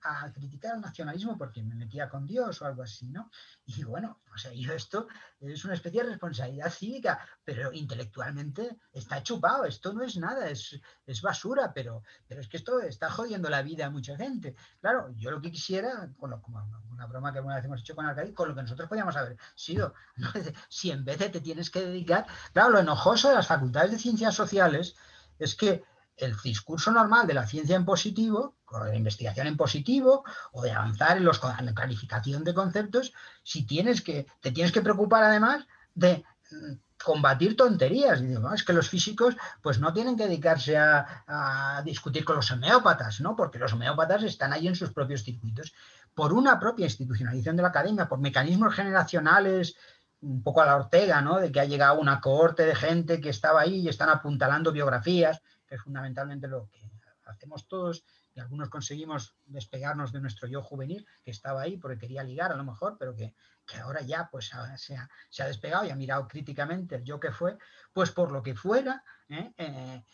[0.00, 3.30] a, criticar el nacionalismo porque me metía con Dios o algo así, ¿no?
[3.66, 5.06] Y bueno, o sea, yo esto
[5.40, 10.80] es una especie de responsabilidad cívica, pero intelectualmente está chupado, esto no es nada, es,
[11.06, 14.56] es basura, pero, pero es que esto está jodiendo la vida a mucha gente.
[14.80, 17.94] Claro, yo lo que quisiera, con lo, como una broma que alguna vez hemos hecho
[17.94, 19.94] con Alcaide, con lo que nosotros podíamos haber sido,
[20.68, 23.98] si en vez de te tienes que dedicar, claro, lo enojoso de las facultades de
[23.98, 24.96] ciencias sociales,
[25.38, 25.84] es que
[26.16, 30.62] el discurso normal de la ciencia en positivo, o de la investigación en positivo, o
[30.62, 33.12] de avanzar en, los, la clarificación de conceptos,
[33.42, 38.20] si tienes que, te tienes que preocupar además de mm, combatir tonterías.
[38.20, 42.50] Digo, es que los físicos pues no tienen que dedicarse a, a, discutir con los
[42.50, 43.36] homeópatas, ¿no?
[43.36, 45.74] Porque los homeópatas están ahí en sus propios circuitos.
[46.14, 49.76] Por una propia institucionalización de la academia, por mecanismos generacionales
[50.24, 51.38] un poco a la Ortega, ¿no?
[51.38, 55.42] De que ha llegado una cohorte de gente que estaba ahí y están apuntalando biografías,
[55.66, 56.90] que es fundamentalmente lo que
[57.26, 58.04] hacemos todos,
[58.34, 62.56] y algunos conseguimos despegarnos de nuestro yo juvenil, que estaba ahí porque quería ligar a
[62.56, 63.34] lo mejor, pero que,
[63.82, 64.56] ahora ya pues se
[64.94, 67.56] ha, se ha, despegado y ha mirado críticamente el yo que fue,
[67.92, 69.52] pues por lo que fuera, ¿eh?
[69.56, 70.04] Eh,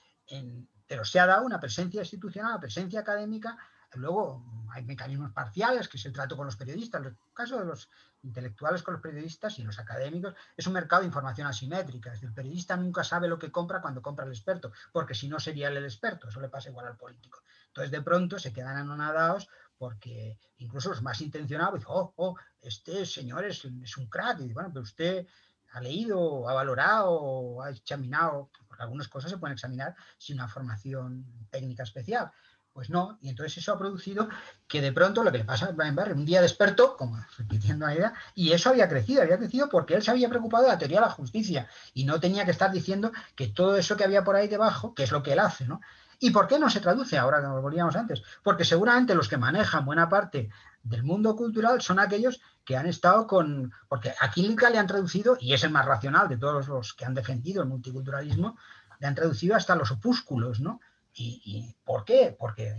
[0.87, 3.57] pero se ha dado una presencia institucional, una presencia académica
[3.95, 7.05] Luego hay mecanismos parciales, que es el trato con los periodistas.
[7.05, 7.89] el caso de los
[8.23, 12.13] intelectuales con los periodistas y los académicos es un mercado de información asimétrica.
[12.13, 15.41] Es el periodista nunca sabe lo que compra cuando compra el experto, porque si no
[15.41, 16.29] sería él el experto.
[16.29, 17.43] Eso le pasa igual al político.
[17.69, 23.07] Entonces, de pronto se quedan anonadados porque incluso los más intencionados dicen, oh, oh, este
[23.07, 24.41] señor es, es un crack.
[24.41, 25.27] Y bueno, pero usted
[25.73, 31.25] ha leído, ha valorado, ha examinado, porque algunas cosas se pueden examinar sin una formación
[31.51, 32.31] técnica especial.
[32.73, 34.29] Pues no, y entonces eso ha producido
[34.69, 37.95] que de pronto lo que le pasa a Barry, un día despertó, como repitiendo la
[37.95, 41.01] idea, y eso había crecido, había crecido porque él se había preocupado de la teoría
[41.01, 44.37] de la justicia y no tenía que estar diciendo que todo eso que había por
[44.37, 45.81] ahí debajo, que es lo que él hace, ¿no?
[46.23, 48.23] ¿Y por qué no se traduce ahora, como volvíamos antes?
[48.43, 50.51] Porque seguramente los que manejan buena parte
[50.83, 53.73] del mundo cultural son aquellos que han estado con.
[53.89, 57.15] Porque Química le han traducido, y es el más racional de todos los que han
[57.15, 58.59] defendido el multiculturalismo,
[58.99, 60.81] le han traducido hasta los opúsculos, ¿no?
[61.13, 62.35] ¿Y, por qué?
[62.39, 62.75] Porque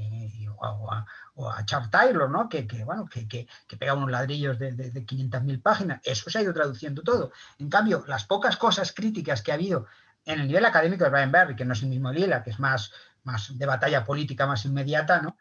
[0.57, 2.47] o, a, Charles Taylor, ¿no?
[2.47, 6.01] Que, bueno, que, que, pega unos ladrillos de, de, de 500.000 páginas.
[6.03, 7.31] Eso se ha ido traduciendo todo.
[7.59, 9.87] En cambio, las pocas cosas críticas que ha habido
[10.25, 12.59] en el nivel académico de Brian Berry, que no es el mismo Lila, que es
[12.59, 12.91] más,
[13.23, 15.37] más de batalla política más inmediata, ¿no?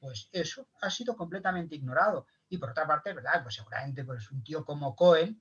[0.00, 2.26] Pues eso ha sido completamente ignorado.
[2.48, 3.42] Y por otra parte, ¿verdad?
[3.42, 5.40] Pues seguramente pues, un tío como Cohen,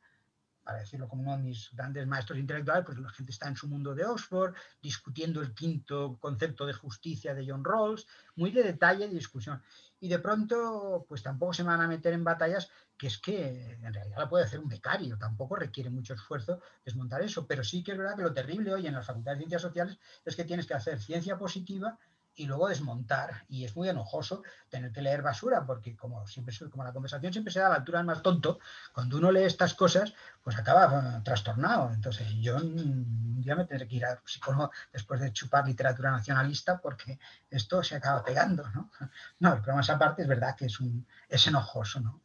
[0.64, 3.68] para decirlo como uno de mis grandes maestros intelectuales, pues la gente está en su
[3.68, 9.08] mundo de Oxford, discutiendo el quinto concepto de justicia de John Rawls, muy de detalle
[9.08, 9.62] de discusión.
[10.00, 13.94] Y de pronto, pues tampoco se van a meter en batallas que es que en
[13.94, 17.94] realidad la puede hacer un becario, tampoco requiere mucho esfuerzo desmontar eso, pero sí que
[17.94, 20.68] es verdad que lo terrible hoy en las facultades de ciencias sociales es que tienes
[20.68, 21.98] que hacer ciencia positiva
[22.36, 23.46] y luego desmontar.
[23.50, 27.54] Y es muy enojoso tener que leer basura, porque como siempre como la conversación siempre
[27.54, 28.60] se da a la altura del más tonto,
[28.94, 30.14] cuando uno lee estas cosas,
[30.44, 31.92] pues acaba trastornado.
[31.94, 36.80] Entonces yo un día me tendré que ir a psicólogo después de chupar literatura nacionalista,
[36.80, 37.20] porque
[37.50, 38.90] esto se acaba pegando, ¿no?
[39.40, 42.22] No, pero más aparte es verdad que es un es enojoso, ¿no?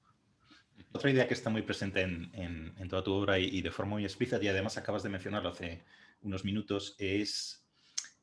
[0.93, 4.43] Otra idea que está muy presente en, toda tu obra y, de forma muy explícita,
[4.43, 5.85] y además acabas de mencionarlo hace
[6.23, 7.68] unos minutos, es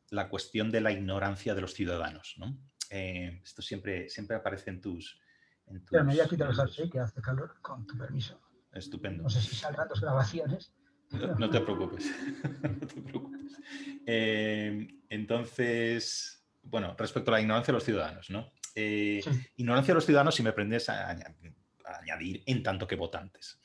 [0.10, 2.36] la cuestión de la ignorancia de los ciudadanos.
[2.38, 2.58] ¿no?
[2.90, 5.20] Eh, esto siempre, siempre aparece en tus...
[5.68, 8.40] En tus Pero me voy a quitar los que hace calor, con tu permiso.
[8.72, 9.24] Estupendo.
[9.24, 10.74] No sé si saldrán tus grabaciones.
[11.12, 12.12] No, te preocupes.
[12.62, 13.60] no te preocupes.
[14.06, 18.52] Eh, entonces, bueno, respecto a la ignorancia de los ciudadanos, ¿no?
[18.76, 19.24] Eh,
[19.56, 23.60] ignorancia de los ciudadanos, si me aprendes a, añadir en tanto que votantes.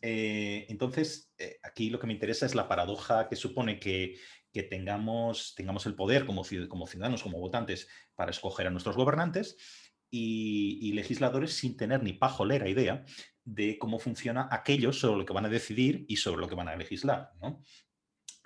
[0.00, 4.16] entonces, aquí lo que me interesa es la paradoja que supone que
[4.52, 9.56] que tengamos, tengamos el poder como, ciudadanos, como votantes, para escoger a nuestros gobernantes
[10.10, 13.04] y, legisladores sin tener ni pajolera idea
[13.44, 16.68] de cómo funciona aquellos sobre lo que van a decidir y sobre lo que van
[16.68, 17.30] a legislar.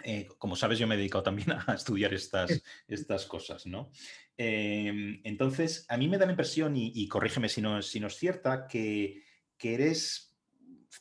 [0.02, 3.66] Eh, como sabes, yo me he dedicado también a estudiar estas, estas cosas.
[3.66, 3.90] ¿no?
[4.36, 8.16] Em, entonces, a mí me da la impresión, y, corrígeme si no, si no es
[8.16, 9.22] cierta, que,
[9.56, 10.34] que eres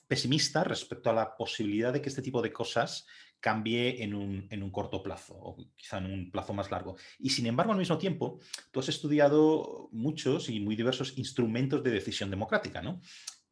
[0.08, 3.06] pesimista respecto a la posibilidad de que este tipo de cosas
[3.44, 6.96] cambie en un, corto plazo o quizá en un plazo más largo.
[7.20, 8.40] Y sin embargo, al mismo tiempo,
[8.72, 13.02] tú has estudiado muchos y muy diversos instrumentos de decisión democrática, ¿no?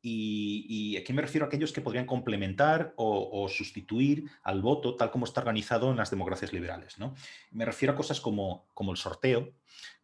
[0.02, 5.26] Y, aquí me refiero a aquellos que podrían complementar o, sustituir al voto tal como
[5.26, 6.98] está organizado en las democracias liberales.
[6.98, 7.14] ¿no?
[7.52, 9.54] Me refiero a cosas como, como el sorteo,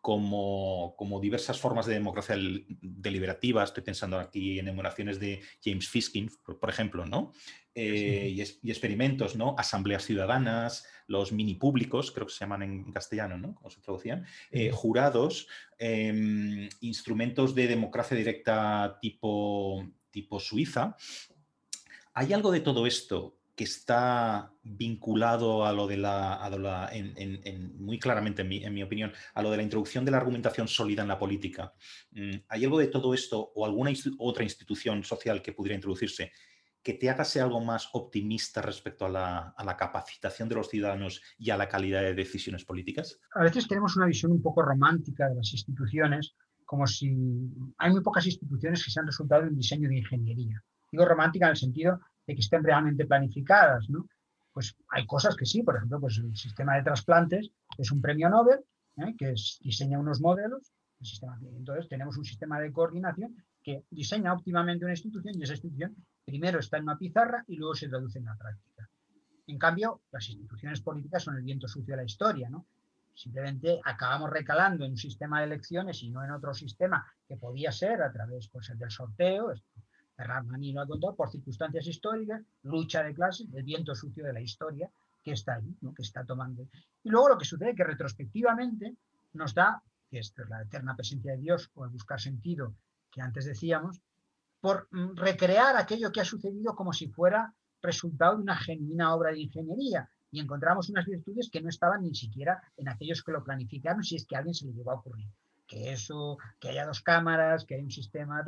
[0.01, 2.36] como, como, diversas formas de democracia
[2.82, 3.63] deliberativa.
[3.63, 7.32] Estoy pensando aquí en emulaciones de James Fiskin, por, ejemplo, ¿no?
[7.76, 9.55] Eh, y, experimentos, ¿no?
[9.57, 13.55] Asambleas ciudadanas, los mini públicos, creo que se llaman en castellano, ¿no?
[13.55, 15.47] Como se traducían, eh, jurados,
[15.78, 20.95] em, instrumentos de democracia directa tipo, tipo Suiza.
[22.13, 26.91] ¿Hay algo de todo esto que está vinculado a lo de la,
[27.79, 31.07] muy claramente en mi, opinión, a lo de la introducción de la argumentación sólida en
[31.07, 31.73] la política.
[32.11, 36.31] Mm, ¿Hay algo de todo esto o alguna otra institución social que pudiera introducirse
[36.83, 41.49] que te haga ser algo más optimista respecto a la, capacitación de los ciudadanos y
[41.49, 43.19] a la calidad de decisiones políticas?
[43.33, 47.07] A veces tenemos una visión un poco romántica de las instituciones, como si
[47.79, 50.63] hay muy pocas instituciones que se han resultado en diseño de ingeniería.
[50.91, 54.05] Digo romántica en el sentido de que estén realmente planificadas, ¿no?
[54.51, 58.30] Pues hay cosas que sí, por ejemplo, pues el sistema de trasplantes es un premio
[58.30, 58.59] Nobel
[58.97, 59.15] ¿eh?
[59.17, 65.36] que diseña unos modelos, entonces tenemos un sistema de coordinación que diseña óptimamente una institución
[65.38, 68.89] y esa institución primero está en una pizarra y luego se traduce en la práctica.
[69.45, 72.65] En cambio, las instituciones políticas son el viento sucio de la historia, ¿no?
[73.13, 77.71] Simplemente acabamos recalando en un sistema de elecciones y no en otro sistema que podía
[77.71, 79.53] ser a través pues, del sorteo,
[80.18, 84.41] Ferrari lo ha contado, por circunstancias históricas, lucha de clases, el viento sucio de la
[84.41, 84.89] historia
[85.24, 85.93] que está ahí, ¿no?
[85.93, 86.68] que está tomando.
[87.03, 88.95] Y luego lo que sucede es que retrospectivamente
[89.34, 92.74] nos da, que es la eterna presencia de Dios o el buscar sentido
[93.11, 94.01] que antes decíamos,
[94.59, 99.32] por mm, recrear aquello que ha sucedido como si fuera resultado de una genuina obra
[99.32, 100.09] de ingeniería.
[100.32, 104.15] Y encontramos unas virtudes que no estaban ni siquiera en aquellos que lo planificaron, si
[104.15, 105.28] es que a alguien se le llegó a ocurrir.
[105.68, 108.43] Que eso, que haya dos cámaras, que haya un sistema,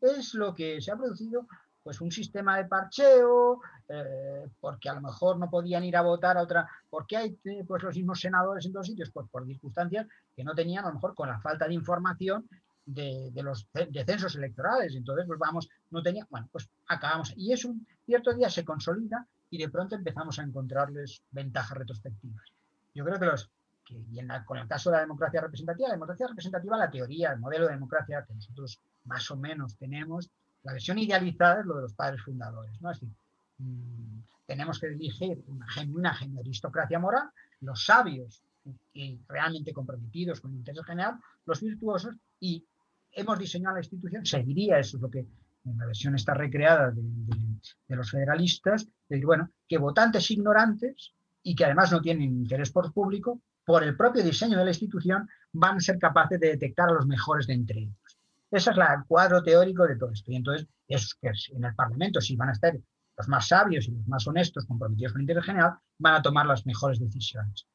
[0.00, 1.46] es lo que se ha producido,
[1.82, 6.36] pues un sistema de parcheo, eh, porque a lo mejor no podían ir a votar
[6.36, 10.06] a otra, porque hay eh, pues los mismos senadores en dos sitios, pues por circunstancias
[10.36, 12.48] que no tenían a lo mejor con la falta de información
[12.84, 14.94] de, los descensos electorales.
[14.94, 17.32] Entonces, pues vamos, no tenía, bueno, pues acabamos.
[17.36, 22.44] Y es un cierto día se consolida y de pronto empezamos a encontrarles ventajas retrospectivas.
[22.94, 23.50] Yo creo que los,
[23.88, 27.66] y con el caso de la democracia representativa, la democracia representativa, la teoría, el modelo
[27.66, 30.30] de democracia que nosotros más o menos tenemos,
[30.62, 32.90] la versión idealizada es lo de los padres fundadores, ¿no?
[32.90, 33.14] Es decir,
[33.58, 37.30] mm, tenemos que elegir una genuina aristocracia moral,
[37.60, 38.42] los sabios
[38.92, 41.14] y realmente comprometidos con el interés general,
[41.46, 42.64] los virtuosos, y
[43.12, 45.26] hemos diseñado la institución, seguiría, eso es lo que
[45.64, 51.54] en la versión está recreada de, los federalistas, de decir, bueno, que votantes ignorantes y
[51.54, 55.76] que además no tienen interés por público, por el propio diseño de la institución, van
[55.76, 57.94] a ser capaces de detectar a los mejores de entre ellos.
[58.50, 60.32] Ese es el cuadro teórico de todo esto.
[60.32, 62.76] Y entonces, es que en el Parlamento, si van a estar
[63.16, 66.46] los más sabios y los más honestos, comprometidos con el interés general, van a tomar
[66.46, 67.66] las mejores decisiones.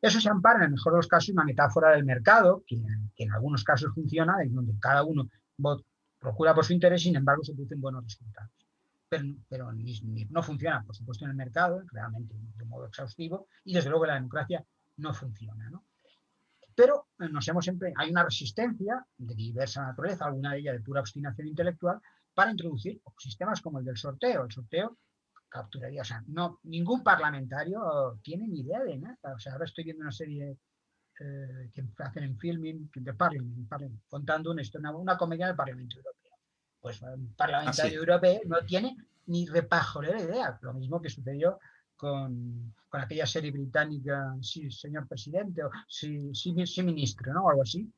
[0.00, 2.80] Eso se ampara, en el mejor de los casos, una metáfora del mercado, que,
[3.16, 5.28] en algunos casos funciona, en donde cada uno
[6.18, 8.50] procura por su interés, sin embargo, se producen buenos resultados.
[9.08, 9.72] Pero,
[10.30, 14.14] no funciona, por supuesto, en el mercado, realmente de modo exhaustivo, y desde luego la
[14.14, 14.64] democracia
[14.96, 15.70] no funciona.
[16.74, 21.00] Pero eh, nos hemos hay una resistencia de diversa naturaleza, alguna de ellas de pura
[21.00, 22.00] obstinación intelectual,
[22.34, 24.44] para introducir sistemas como el del sorteo.
[24.44, 24.98] El sorteo
[25.48, 29.34] capturaría, o sea, no, ningún parlamentario tiene ni idea de nada.
[29.34, 30.56] O sea, ahora estoy viendo una serie
[31.20, 33.70] eh, que hacen en filming de Parliament,
[34.08, 36.32] contando una, historia, una comedia del Parlamento Europeo.
[36.80, 38.96] Pues un parlamentario ah, europeo no tiene
[39.26, 40.58] ni repajolera idea.
[40.62, 41.60] Lo mismo que sucedió
[41.96, 47.44] con, con, aquella serie británica, sí, señor presidente, o sí, sí, sí ministro, ¿no?
[47.44, 47.90] O algo así.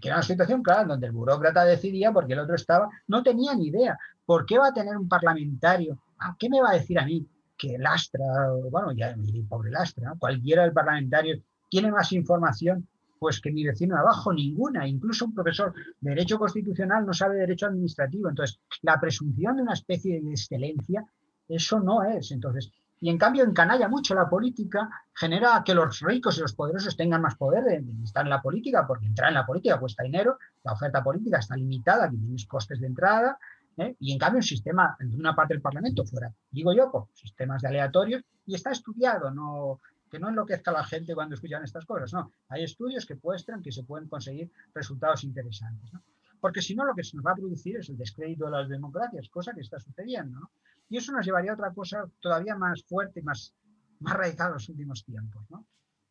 [0.00, 3.54] Que era una situación, claro, donde el burócrata decidía porque el otro estaba, no tenía
[3.54, 3.98] ni idea.
[4.24, 5.98] ¿Por qué va a tener un parlamentario?
[6.18, 7.26] ¿A qué me va a decir a mí?
[7.56, 8.24] Que Lastra,
[8.70, 10.18] bueno, ya mi pobre Lastra, ¿no?
[10.18, 12.86] cualquiera del parlamentario tiene más información
[13.18, 14.86] pues que mi vecino de abajo, ninguna.
[14.86, 18.28] Incluso un profesor de Derecho Constitucional no sabe Derecho Administrativo.
[18.28, 21.04] Entonces, la presunción de una especie de excelencia,
[21.48, 22.32] eso no es.
[22.32, 22.72] Entonces,
[23.02, 27.20] y en cambio encanalla mucho la política, genera que los ricos y los poderosos tengan
[27.20, 30.74] más poder de, estar en la política, porque entrar en la política cuesta dinero, la
[30.74, 33.36] oferta política está limitada, que tienes costes de entrada,
[33.76, 33.96] ¿eh?
[33.98, 37.60] y en cambio un sistema, en una parte del Parlamento fuera, digo yo, por sistemas
[37.60, 41.84] de aleatorios, y está estudiado, no, que no enloquezca a la gente cuando escuchan estas
[41.84, 45.90] cosas, no, hay estudios que muestran que se pueden conseguir resultados interesantes,
[46.38, 48.68] porque si no lo que se nos va a producir es el descrédito de las
[48.68, 50.52] democracias, cosa que está sucediendo, ¿no?
[50.92, 53.54] Y eso nos llevaría a otra cosa todavía más fuerte más,
[54.00, 55.42] más radical en los últimos tiempos.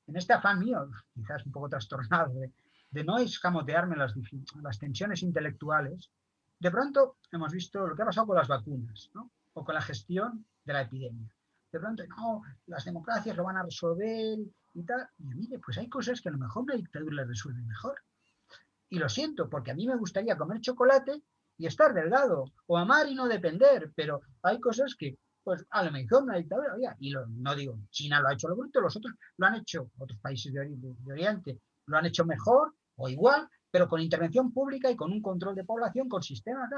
[0.08, 2.34] En este afán mío, quizás un poco trastornado,
[2.90, 4.16] de, no escamotearme las,
[4.60, 6.10] las tensiones intelectuales,
[6.58, 9.12] de pronto hemos visto lo que ha pasado con las vacunas
[9.54, 11.32] o con la gestión de la epidemia.
[11.72, 14.40] De pronto, no, las democracias lo van a resolver
[14.74, 15.08] y tal.
[15.20, 18.02] Y mire, pues hay cosas que a lo mejor una dictadura le resuelve mejor.
[18.90, 21.22] Y lo siento, porque a mí me gustaría comer chocolate
[21.62, 25.92] y estar delgado, o amar y no depender, pero hay cosas que, pues a lo
[25.92, 29.46] mejor una dictadura, y no digo, China lo ha hecho lo bruto, los otros lo
[29.46, 34.52] han hecho, otros países de, Oriente lo han hecho mejor o igual, pero con intervención
[34.52, 36.70] pública y con un control de población, con sistemas,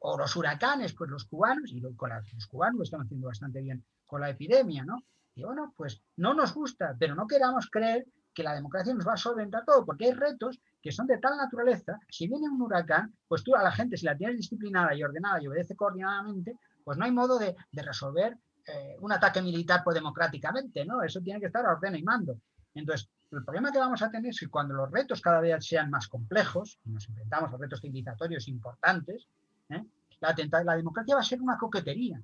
[0.00, 3.84] o los huracanes, pues los cubanos, y con los cubanos lo están haciendo bastante bien
[4.06, 5.04] con la epidemia, ¿no?
[5.36, 9.14] Y bueno, pues no nos gusta, pero no queramos creer que la democracia nos va
[9.14, 13.14] a solventar todo, porque hay retos que son de tal naturaleza, si viene un huracán,
[13.28, 16.98] pues tú a la gente, si la tienes disciplinada y ordenada y obedece coordinadamente, pues
[16.98, 21.02] no hay modo de, resolver eh, un ataque militar pues, democráticamente, ¿no?
[21.02, 22.36] Eso tiene que estar a orden y mando.
[22.74, 25.90] Entonces, el problema que vamos a tener es que cuando los retos cada vez sean
[25.90, 29.26] más complejos, y nos enfrentamos a retos civilizatorios importantes,
[29.70, 29.84] ¿eh?
[30.20, 32.20] la, la democracia va a ser una coquetería,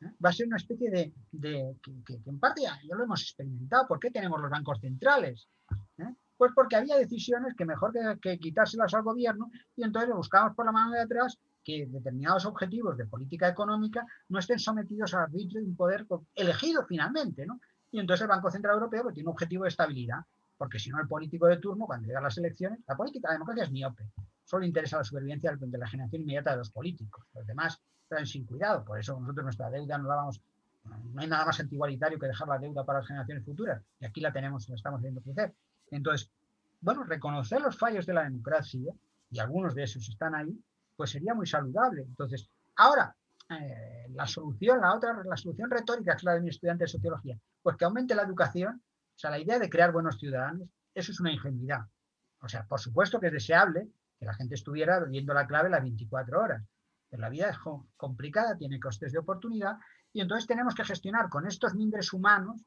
[0.00, 0.12] ¿eh?
[0.24, 1.12] va a ser una especie de,
[1.82, 3.86] que, en parte ya, lo hemos experimentado.
[3.86, 5.48] ¿Por qué tenemos los bancos centrales?
[5.98, 6.14] ¿Eh?
[6.40, 10.72] Pues porque había decisiones que mejor que, quitárselas al gobierno y entonces buscamos por la
[10.72, 15.66] mano de atrás que determinados objetivos de política económica no estén sometidos al arbitrio de
[15.66, 17.60] un poder elegido finalmente, ¿no?
[17.90, 20.20] Y entonces el Banco Central Europeo pues, tiene un objetivo de estabilidad,
[20.56, 23.64] porque si no el político de turno, cuando llegan las elecciones, la política, la democracia
[23.64, 24.06] es miope,
[24.42, 28.46] solo interesa la supervivencia de la generación inmediata de los políticos, los demás están sin
[28.46, 28.82] cuidado.
[28.82, 30.40] Por eso nosotros nuestra deuda no la vamos,
[30.84, 33.82] no hay nada más antigualitario que dejar la deuda para las generaciones futuras.
[34.00, 35.52] Y aquí la tenemos, la estamos viendo crecer.
[35.90, 36.30] Entonces,
[36.80, 38.92] bueno, reconocer los fallos de la democracia,
[39.30, 40.58] y algunos de esos están ahí,
[40.96, 42.02] pues sería muy saludable.
[42.02, 43.14] Entonces, ahora,
[43.48, 47.38] eh, la solución, la otra, la solución retórica, es la de mi estudiante de sociología,
[47.62, 48.82] pues que aumente la educación,
[49.14, 51.80] o sea, la idea de crear buenos ciudadanos, eso es una ingenuidad.
[52.40, 53.88] O sea, por supuesto que es deseable
[54.18, 56.62] que la gente estuviera viendo la clave las 24 horas,
[57.10, 57.58] la vida es
[57.96, 59.78] complicada, tiene costes de oportunidad
[60.12, 62.62] y entonces tenemos que gestionar con estos mimbres humanos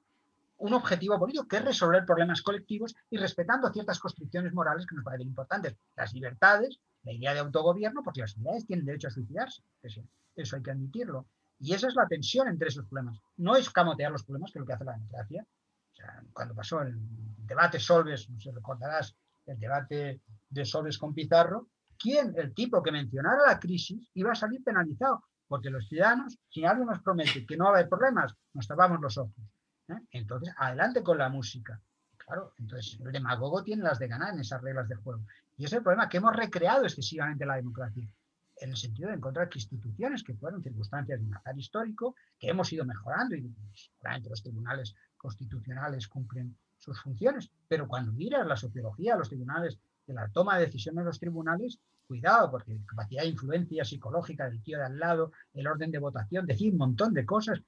[0.58, 5.04] un objetivo político que es resolver problemas colectivos y respetando ciertas construcciones morales que nos
[5.04, 5.76] parecen importantes.
[5.96, 9.62] Las libertades, la idea de autogobierno, porque las ciudades tienen derecho a suicidarse.
[9.82, 11.28] Eso, hay que admitirlo.
[11.60, 13.20] Y esa es la tensión entre esos problemas.
[13.38, 15.46] No es camotear los problemas, que es lo que hace la democracia.
[16.34, 16.96] cuando pasó el
[17.46, 22.92] debate Solves, no sé, recordarás el debate de Solves con Pizarro, quién, el tipo que
[22.92, 27.58] mencionara la crisis, iba a salir penalizado, porque los ciudadanos, si alguien nos promete que
[27.58, 29.36] no va a haber problemas, nos tapamos los ojos.
[29.90, 30.00] ¿Eh?
[30.12, 31.80] Entonces, adelante con la música.
[32.18, 35.24] Claro, entonces el demagogo tiene las de ganar en esas reglas de juego.
[35.58, 38.08] Y ese es el problema, que hemos recreado excesivamente la democracia,
[38.58, 42.50] en el sentido de encontrar que instituciones que fueron circunstancias de un azar histórico, que
[42.50, 48.58] hemos ido mejorando, y seguramente los tribunales constitucionales cumplen sus funciones, pero cuando miras la
[48.58, 53.24] sociología de los tribunales, de la toma de decisiones de los tribunales, cuidado, porque capacidad
[53.24, 57.14] de influencia psicológica del tío de al lado, el orden de votación, decir un montón
[57.14, 57.62] de cosas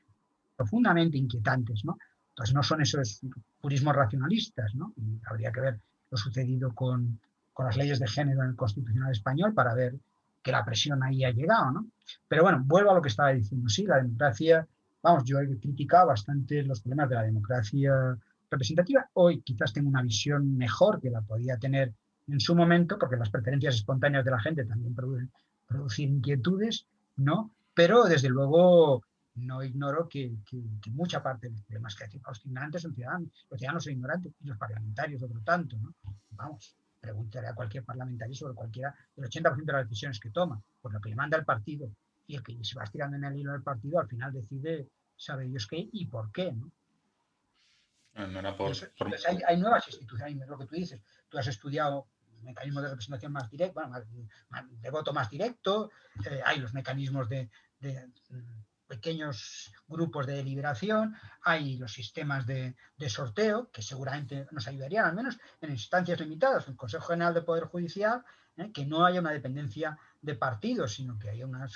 [0.56, 1.98] profundamente inquietantes, ¿no?
[2.30, 3.22] Entonces no son esos
[3.62, 4.94] purismos racionalistas, ¿no?
[5.26, 5.80] Habría que ver
[6.12, 7.20] lo sucedido con,
[7.54, 9.96] con las leyes de género en el Constitucional español para ver
[10.44, 11.88] que la presión ahí ha llegado, ¿no?
[12.28, 13.68] Pero bueno, vuelvo a lo que estaba diciendo.
[13.70, 14.68] Sí, la democracia,
[15.02, 18.18] vamos, yo he criticado bastante los problemas de la democracia
[18.52, 19.10] representativa.
[19.14, 21.94] Hoy quizás tengo una visión mejor que la podía tener
[22.28, 24.96] en su momento, porque las preferencias espontáneas de la gente también
[25.68, 26.86] producen inquietudes,
[27.18, 27.52] ¿no?
[27.74, 29.04] Pero desde luego
[29.36, 30.38] no ignoro que,
[30.92, 34.34] mucha parte de los problemas que hay los ignorantes son ciudadanos, los ciudadanos son ignorantes
[34.40, 35.94] y los parlamentarios otro tanto, ¿no?
[36.32, 40.94] Vamos, preguntaré a cualquier parlamentario sobre cualquiera del 80% de las decisiones que toma, por
[40.94, 41.90] lo que le manda el partido
[42.28, 45.46] y el que se va estirando en el hilo del partido al final decide, sabe
[45.46, 46.72] Dios qué y por qué, ¿no?
[49.48, 52.08] hay, nuevas instituciones, lo que tú dices, tú has estudiado
[52.44, 53.82] mecanismos de representación más directo,
[54.82, 55.92] de voto más directo,
[56.26, 57.50] eh, hay los mecanismos de
[58.88, 62.76] pequeños grupos de deliberación, hay los sistemas de,
[63.08, 67.66] sorteo, que seguramente nos ayudarían, al menos en instancias limitadas, el Consejo General de Poder
[67.66, 68.24] Judicial,
[68.58, 68.72] ¿eh?
[68.72, 71.68] que no haya una dependencia de partidos, sino que haya una,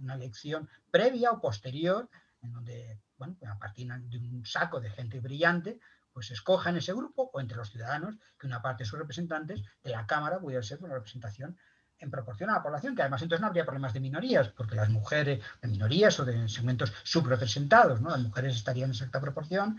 [0.00, 2.08] una, elección previa o posterior,
[2.42, 5.80] en donde, bueno, a partir de un saco de gente brillante,
[6.12, 9.90] pues escojan ese grupo o entre los ciudadanos, que una parte de sus representantes de
[9.90, 11.58] la Cámara pudiera ser una representación
[11.98, 14.90] en proporción a la población, que además entonces no habría problemas de minorías, porque las
[14.90, 18.10] mujeres, de minorías o de segmentos subrepresentados, ¿no?
[18.10, 19.78] Las mujeres estarían en exacta proporción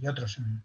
[0.00, 0.62] y otros en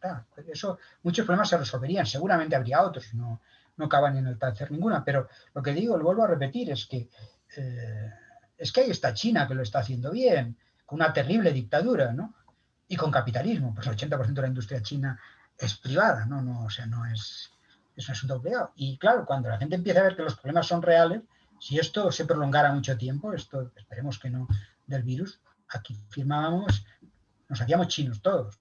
[0.52, 3.42] Eso, muchos problemas se resolverían, seguramente habría otros, no,
[3.78, 6.86] no caban en el hacer ninguna, pero lo que digo, lo vuelvo a repetir, es
[6.88, 7.10] que
[7.56, 8.12] eh,
[8.58, 12.34] es que ahí está China que lo está haciendo bien, con una terrible dictadura, ¿no?
[12.88, 15.20] Y con capitalismo, pues el 80% de la industria china
[15.58, 16.42] es privada, ¿no?
[16.42, 17.52] no o sea, no es
[17.98, 18.42] es un asunto
[18.76, 21.24] Y claro, cuando la gente empieza a ver que los problemas son reales,
[21.60, 24.48] si esto se prolongara mucho tiempo, esto esperemos que no
[24.86, 26.86] del virus, aquí firmábamos,
[27.50, 28.60] nos hacíamos chinos todos.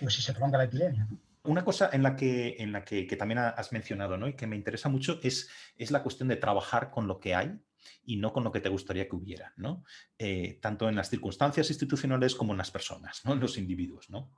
[0.00, 1.08] Pues si se prolonga la epidemia.
[1.44, 4.26] Una cosa en la que, en la que, también has mencionado ¿no?
[4.26, 7.56] y que me interesa mucho es, es la cuestión de trabajar con lo que hay
[8.04, 9.84] y no con lo que te gustaría que hubiera, ¿no?
[10.18, 13.34] Eh, tanto en las circunstancias institucionales como en las personas, ¿no?
[13.34, 14.10] en los individuos.
[14.10, 14.30] ¿no?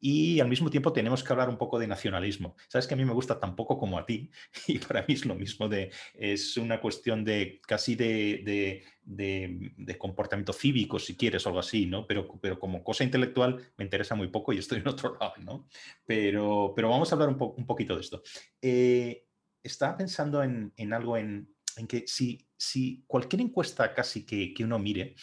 [0.00, 2.56] Y al mismo tiempo tenemos que hablar un poco de nacionalismo.
[2.68, 4.30] Sabes que a mí me gusta tan poco como a ti
[4.66, 10.52] y para mí es lo mismo de, es una cuestión de casi de, de, comportamiento
[10.52, 12.06] cívico, si quieres, algo así, ¿no?
[12.06, 15.68] Pero, pero como cosa intelectual me interesa muy poco y estoy en otro lado, ¿no?
[16.04, 18.22] Pero, pero vamos a hablar un, un poquito de esto.
[18.60, 19.26] Eh,
[19.62, 24.64] estaba pensando en, en algo en, en, que si, si cualquier encuesta casi que, que
[24.64, 25.16] uno mire,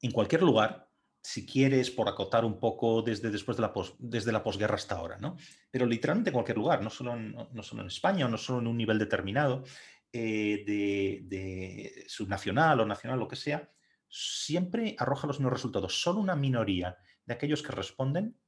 [0.00, 0.83] en cualquier lugar,
[1.26, 5.16] si quieres, por acotar un poco desde después de la, desde la posguerra hasta ahora,
[5.16, 5.38] ¿no?
[5.70, 8.66] Pero literalmente en cualquier lugar, no solo en, no solo en España no solo en
[8.66, 9.64] un nivel determinado
[10.12, 13.70] eh, de, subnacional o nacional, lo que sea,
[14.06, 16.02] siempre arroja los mismos resultados.
[16.02, 18.38] Solo una minoría de aquellos que responden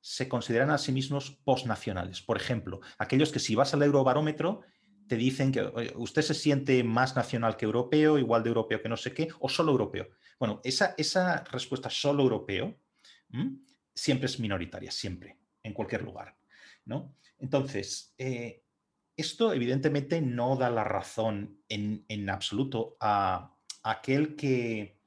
[0.00, 2.22] se consideran a sí mismos postnacionales.
[2.22, 4.62] Por ejemplo, aquellos que si vas al eurobarómetro
[5.08, 8.96] te dicen que usted se siente más nacional que europeo, igual de europeo que no
[8.96, 10.08] sé qué, o solo europeo.
[10.38, 12.76] Bueno, esa, esa respuesta solo europeo
[13.94, 16.36] siempre es minoritaria, siempre, en cualquier lugar.
[16.84, 17.14] ¿no?
[17.38, 18.62] Entonces, eh,
[19.16, 24.98] esto evidentemente no da la razón en, absoluto a, aquel que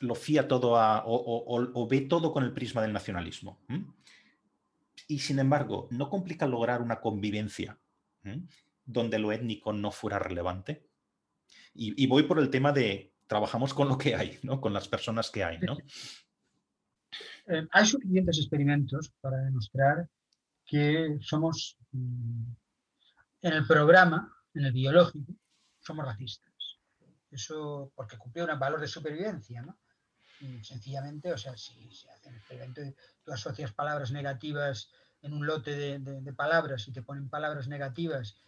[0.00, 0.74] lo fía todo
[1.06, 3.60] o, ve todo con el prisma del nacionalismo.
[5.06, 7.78] Y sin embargo, no complica lograr una convivencia
[8.84, 10.86] donde lo étnico no fuera relevante.
[11.74, 14.60] y, voy por el tema de trabajamos con lo que hay, ¿no?
[14.60, 15.78] Con las personas que hay, ¿no?
[17.46, 20.08] Eh, hay suficientes experimentos para demostrar
[20.66, 22.44] que somos, mm,
[23.42, 25.32] en el programa, en el biológico,
[25.80, 26.52] somos racistas.
[27.30, 29.78] Eso porque cumple un valor de supervivencia, ¿no?
[30.62, 35.44] sencillamente, o sea, si se hace un experimento y tú asocias palabras negativas en un
[35.44, 38.40] lote de, de palabras y te ponen palabras negativas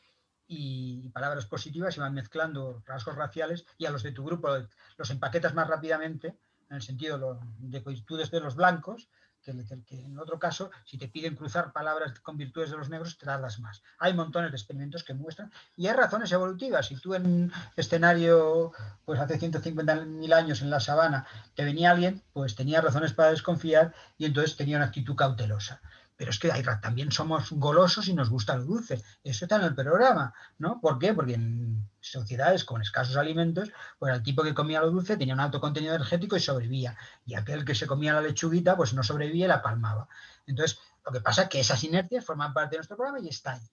[0.53, 4.48] y palabras positivas y van mezclando rasgos raciales y a los de tu grupo
[4.96, 6.36] los empaquetas más rápidamente,
[6.68, 9.09] en el sentido de virtudes de los blancos,
[9.42, 9.53] que,
[9.90, 13.61] en otro caso, si te piden cruzar palabras con virtudes de los negros, te tardas
[13.61, 13.82] más.
[13.98, 16.88] Hay montones de experimentos que muestran y hay razones evolutivas.
[16.88, 18.72] Si tú en un escenario,
[19.05, 23.94] pues hace 150.000 años en la sabana, te venía alguien, pues tenía razones para desconfiar
[24.18, 25.80] y entonces tenía una actitud cautelosa
[26.20, 26.50] pero es que
[26.82, 29.02] también somos golosos y nos gusta lo dulce.
[29.24, 30.78] Eso está en el programa, ¿no?
[30.78, 31.14] ¿Por qué?
[31.14, 35.40] Porque en sociedades con escasos alimentos, pues el tipo que comía lo dulce tenía un
[35.40, 36.94] alto contenido energético y sobrevivía.
[37.24, 40.08] Y aquel que se comía la lechuguita, pues no sobrevivía y la palmaba.
[40.46, 43.54] Entonces, lo que pasa es que esas inercias forman parte de nuestro programa y está
[43.54, 43.70] ahí.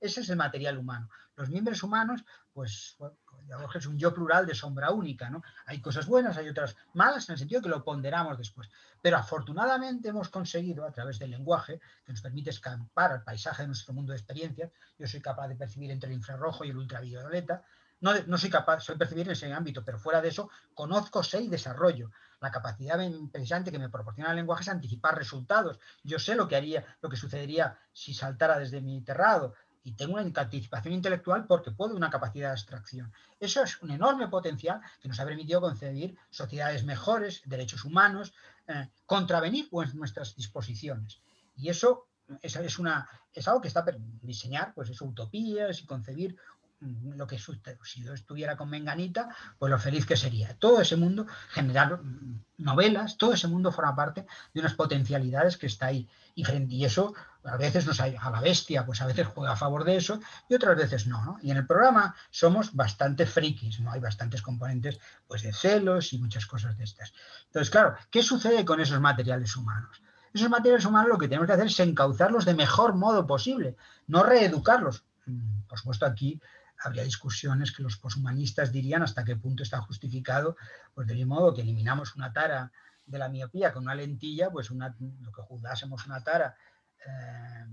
[0.00, 1.08] Ese es el material humano.
[1.36, 2.96] Los miembros humanos, pues,
[3.74, 5.42] es un yo plural de sombra única, ¿no?
[5.66, 8.70] Hay cosas buenas, hay otras malas, en el sentido que lo ponderamos después.
[9.02, 13.68] Pero afortunadamente hemos conseguido, a través del lenguaje, que nos permite escampar al paisaje de
[13.68, 17.64] nuestro mundo de experiencias, yo soy capaz de percibir entre el infrarrojo y el ultravioleta,
[18.00, 21.40] no, no, soy capaz, soy percibir en ese ámbito, pero fuera de eso, conozco, sé
[21.40, 22.10] y desarrollo.
[22.40, 25.78] La capacidad interesante que me proporciona el lenguaje es anticipar resultados.
[26.02, 29.54] Yo sé lo que haría, lo que sucedería si saltara desde mi terrado
[29.84, 33.12] y tengo una anticipación intelectual porque puedo una capacidad de abstracción.
[33.38, 38.32] Eso es un enorme potencial que nos ha permitido concebir sociedades mejores, derechos humanos,
[38.66, 41.20] eh, contravenir pues, nuestras disposiciones.
[41.56, 42.08] Y eso
[42.40, 43.84] es, una, es algo que está
[44.22, 46.36] diseñar, pues es utopías y concebir
[46.84, 49.28] Mm, lo que si yo estuviera con Menganita,
[49.58, 50.54] pues lo feliz que sería.
[50.58, 55.66] Todo ese mundo, generar mm, novelas, todo ese mundo forma parte de unas potencialidades que
[55.66, 56.08] está ahí.
[56.34, 57.14] Y, frente, y eso
[57.44, 60.54] a veces nos a la bestia, pues a veces juega a favor de eso y
[60.54, 63.92] otras veces no, no, Y en el programa somos bastante frikis, ¿no?
[63.92, 67.12] Hay bastantes componentes pues de celos y muchas cosas de estas.
[67.46, 70.02] Entonces, claro, ¿qué sucede con esos materiales humanos?
[70.32, 73.76] Esos materiales humanos lo que tenemos que hacer es encauzarlos de mejor modo posible,
[74.06, 75.04] no reeducarlos.
[75.26, 76.40] Mm, por supuesto, aquí
[76.82, 80.56] habría discusiones que los poshumanistas dirían hasta qué punto está justificado,
[80.94, 82.72] pues del mismo modo que eliminamos una tara
[83.06, 86.56] de la miopía con una lentilla, pues una, lo que juzgásemos una tara
[87.06, 87.66] eh,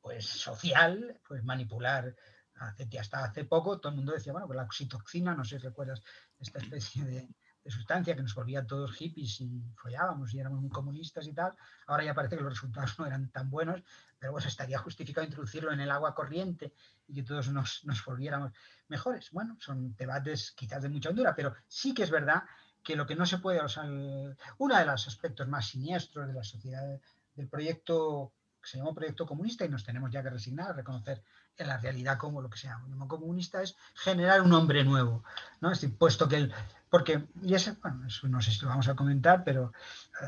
[0.00, 2.14] pues social, pues manipular.
[2.54, 6.02] hasta hace poco todo el mundo decía, bueno, pues la oxitoxina, no sé si recuerdas
[6.38, 7.28] esta especie de,
[7.68, 11.52] sustancia que nos volvía todos hippies y follábamos y éramos muy comunistas y tal.
[11.88, 13.82] Ahora ya parece que los resultados no eran tan buenos,
[14.20, 16.72] pero bueno, estaría justificado introducirlo en el agua corriente
[17.08, 18.52] y que todos nos, nos volviéramos
[18.86, 19.32] mejores.
[19.32, 22.44] Bueno, son debates quizás de mucha hondura, pero sí que es verdad
[22.84, 26.34] que lo que no se puede, o sea, uno de los aspectos más siniestros de
[26.34, 27.00] la sociedad,
[27.34, 28.32] del proyecto
[28.66, 31.22] que se llamó proyecto comunista y nos tenemos ya que resignar a reconocer
[31.56, 35.22] en la realidad como lo que sea un comunista es generar un hombre nuevo,
[35.60, 35.70] ¿no?
[35.70, 36.54] Es decir, puesto que el,
[36.90, 39.72] porque, y ese, bueno, eso no sé si lo vamos a comentar, pero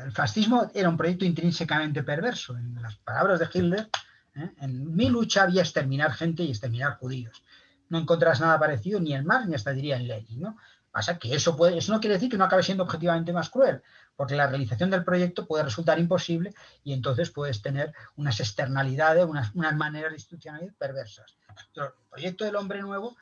[0.05, 2.55] el fascismo era un proyecto intrínsecamente perverso.
[2.57, 3.89] En las palabras de Hitler,
[4.35, 4.51] ¿eh?
[4.61, 7.43] en mi lucha había exterminar gente y exterminar judíos.
[7.89, 10.57] No encontrarás nada parecido ni en Marx ni hasta diría en Lenin, ¿no?
[10.91, 13.83] Pasa que eso, puede, eso no quiere decir que no acabe siendo objetivamente más cruel,
[14.19, 16.53] porque la realización del proyecto puede resultar imposible
[16.83, 21.37] y entonces puedes tener unas externalidades, unas, unas maneras institucionales perversas.
[21.75, 23.15] el proyecto del hombre nuevo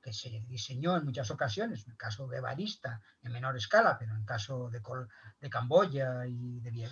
[0.00, 4.12] que se diseñó en muchas ocasiones, en el caso de Barista en menor escala, pero
[4.12, 4.80] en el caso de,
[5.40, 6.88] de Camboya y de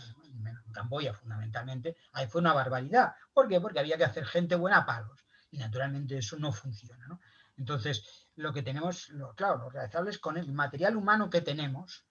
[0.73, 3.15] Camboya fundamentalmente, ahí fue una barbaridad.
[3.33, 3.61] ¿Por qué?
[3.61, 7.07] Porque había que hacer gente buena a palos y naturalmente eso no funciona.
[7.07, 7.21] ¿no?
[7.57, 12.05] Entonces, lo que tenemos, lo, claro, lo realizable es con el material humano que tenemos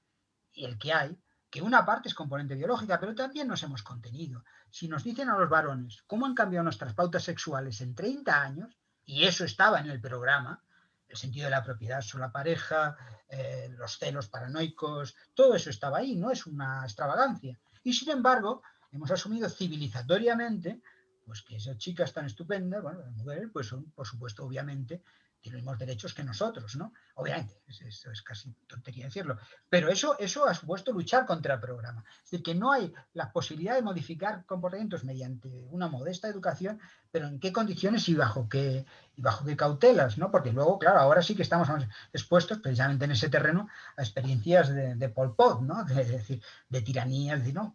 [0.54, 1.22] y el que hay,
[1.52, 4.44] que una parte es componente biológica, pero también nos hemos contenido.
[4.70, 8.80] Si nos dicen a los varones cómo han cambiado nuestras pautas sexuales en 30 años,
[9.06, 10.64] y eso estaba en el programa,
[11.10, 12.96] el sentido de la propiedad sobre la pareja,
[13.28, 17.60] eh, los celos paranoicos, todo eso estaba ahí, no es una extravagancia.
[17.84, 20.82] Y sin embargo, hemos asumido civilizatoriamente
[21.26, 25.04] pues que esas chicas tan estupendas, bueno, las mujeres, pues son, por supuesto, obviamente,
[25.50, 26.94] los mismos derechos que nosotros, ¿no?
[27.16, 29.38] Obviamente, eso es casi tontería decirlo,
[29.70, 32.04] pero eso, eso ha supuesto luchar contra el programa.
[32.24, 36.80] Es decir, que no hay la posibilidad de modificar comportamientos mediante una modesta educación,
[37.12, 38.86] pero en qué condiciones y bajo qué,
[39.16, 40.32] y bajo qué cautelas, ¿no?
[40.32, 41.70] Porque luego, claro, ahora sí que estamos
[42.14, 43.68] expuestos precisamente en ese terreno
[43.98, 45.84] a experiencias de, de Pol Pot, ¿no?
[45.84, 47.74] De, decir, de tiranías, de, ¿no?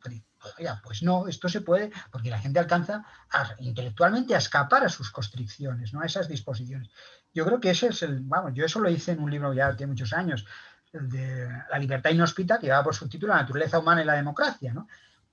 [0.82, 3.04] Pues no, esto se puede, porque la gente alcanza
[3.58, 6.00] intelectualmente a escapar a sus constricciones, ¿no?
[6.00, 6.90] a esas disposiciones.
[7.32, 9.72] Yo creo que ese es el, vamos, yo eso lo hice en un libro ya
[9.72, 10.46] de muchos años,
[10.92, 14.86] de La libertad inhóspita, que llevaba por subtítulo La naturaleza humana y la democracia, ¿no?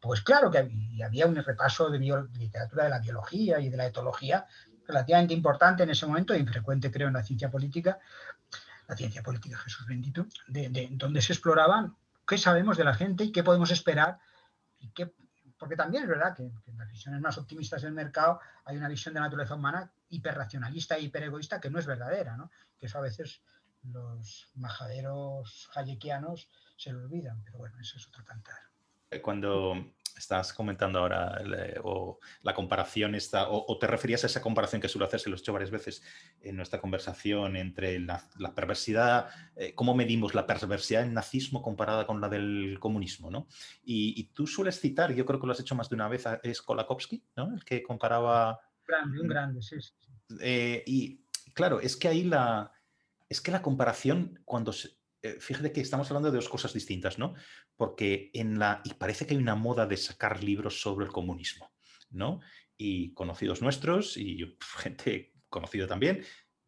[0.04, 0.70] Pues claro que
[1.02, 4.46] había, un repaso de, literatura de la biología y de la etología
[4.86, 8.00] relativamente importante en ese momento, infrecuente creo en la ciencia política,
[8.90, 11.96] la ciencia política, Jesús bendito, de, donde se exploraban
[12.28, 14.20] qué sabemos de la gente y qué podemos esperar
[15.58, 19.14] porque también es verdad que, en las visiones más optimistas del mercado hay una visión
[19.14, 22.52] de naturaleza humana hiperracionalista e hiperegoísta que no es verdadera, ¿no?
[22.78, 23.42] que eso a veces
[23.84, 28.58] los majaderos hayekianos se lo olvidan, pero bueno, eso es otro cantar.
[29.22, 31.42] Cuando estás comentando ahora
[31.84, 35.40] o la comparación está, o, te referías a esa comparación que suelo hacerse, lo he
[35.40, 36.04] hecho varias veces
[36.42, 38.24] en nuestra conversación entre la,
[38.56, 43.48] perversidad, eh, cómo medimos la perversidad del nazismo comparada con la del comunismo, ¿no?
[43.84, 46.62] Y, tú sueles citar, yo creo que lo has hecho más de una vez, es
[46.62, 47.54] Kolakowski, ¿no?
[47.54, 48.60] El que comparaba...
[48.88, 49.94] Grande, un grande, sí, sí.
[50.40, 51.22] Eh, y
[51.54, 52.72] claro, es que ahí la...
[53.30, 54.92] Es que la comparación, cuando se,
[55.40, 57.34] fíjate que estamos hablando de dos cosas distintas, ¿no?
[57.76, 61.72] Porque en la, y parece que hay una moda de sacar libros sobre el comunismo,
[62.10, 62.42] ¿no?
[62.78, 66.24] Y conocidos nuestros y gente conocida también,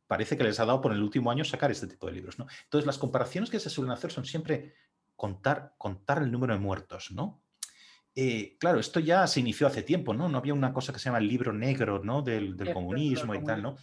[0.08, 2.48] parece que les ha dado por el último año sacar este tipo de libros, ¿no?
[2.64, 4.76] Entonces, las comparaciones que se suelen hacer son siempre
[5.16, 7.44] contar, contar el número de muertos, ¿no?
[8.18, 10.30] Eh, claro, esto ya se inició hace tiempo, ¿no?
[10.30, 12.22] No había una cosa que se llama el libro negro, ¿no?
[12.22, 13.76] Del, del comunismo y tal, ¿no?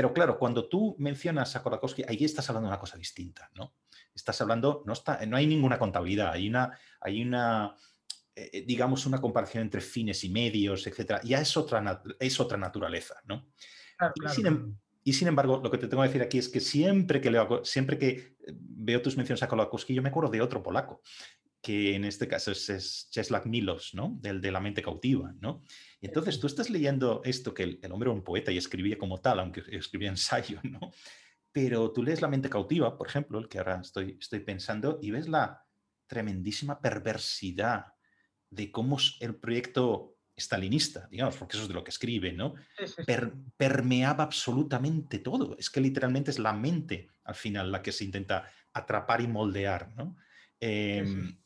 [0.00, 3.74] Pero claro, cuando tú mencionas a Kolakowski, ahí estás hablando de una cosa distinta, ¿no?
[4.14, 6.72] Estás hablando, no, está, no hay ninguna contabilidad, hay una,
[7.02, 7.76] hay una
[8.34, 11.20] eh, eh, digamos, una comparación entre fines y medios, etcétera.
[11.22, 13.50] Ya es otra, es otra naturaleza, ¿no?
[14.42, 14.74] Em,
[15.04, 17.62] y, sin, embargo, lo que te tengo que decir aquí es que siempre que, leo,
[17.62, 21.02] siempre que eh, veo tus menciones a Kolakowski, yo me acuerdo de otro polaco,
[21.60, 24.16] que en este caso es, es Czeslaw Milos, ¿no?
[24.18, 25.62] Del de la mente cautiva, ¿no?
[26.00, 29.20] Y entonces tú estás leyendo esto, que el, hombre era un poeta y escribía como
[29.20, 30.92] tal, aunque escribía ensayo, ¿no?
[31.52, 35.10] Pero tú lees La mente cautiva, por ejemplo, el que ahora estoy, estoy pensando, y
[35.10, 35.64] ves la
[36.06, 37.86] tremendísima perversidad
[38.48, 42.54] de cómo el proyecto stalinista, digamos, porque eso es de lo que escribe, ¿no?
[43.56, 45.56] permeaba absolutamente todo.
[45.58, 49.94] Es que literalmente es la mente, al final, la que se intenta atrapar y moldear,
[49.96, 50.16] ¿no?
[50.58, 51.38] Em,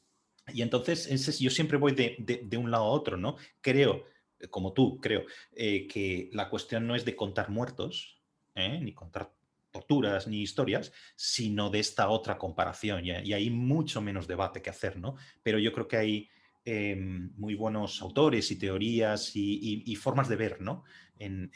[0.49, 3.37] y entonces, yo siempre voy de, de, un lado a otro, ¿no?
[3.61, 4.05] Creo
[4.51, 8.23] como tú, creo, eh, que la cuestión no es de contar muertos,
[8.55, 8.79] ¿eh?
[8.81, 9.33] ni contar
[9.75, 13.05] torturas, ni historias, sino de esta otra comparación.
[13.05, 15.17] Y, hay mucho menos debate que hacer, ¿no?
[15.43, 16.31] Pero yo creo que hay
[16.65, 20.85] em, muy buenos autores y teorías y, formas de ver, ¿no?
[21.19, 21.51] En,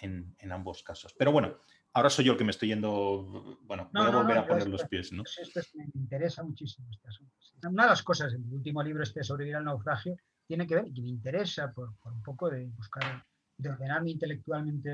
[0.51, 1.15] ambos casos.
[1.17, 1.59] Pero bueno,
[1.93, 4.85] ahora soy yo el que me estoy yendo, bueno, voy a volver a poner los
[4.87, 5.23] pies, ¿no?
[5.23, 7.33] Esto me interesa muchísimo este asunto.
[7.71, 10.17] Una de las cosas, el último libro este sobrevivir al naufragio,
[10.49, 13.23] tiene que ver y me interesa por, un poco de buscar,
[13.59, 14.91] de ordenarme intelectualmente,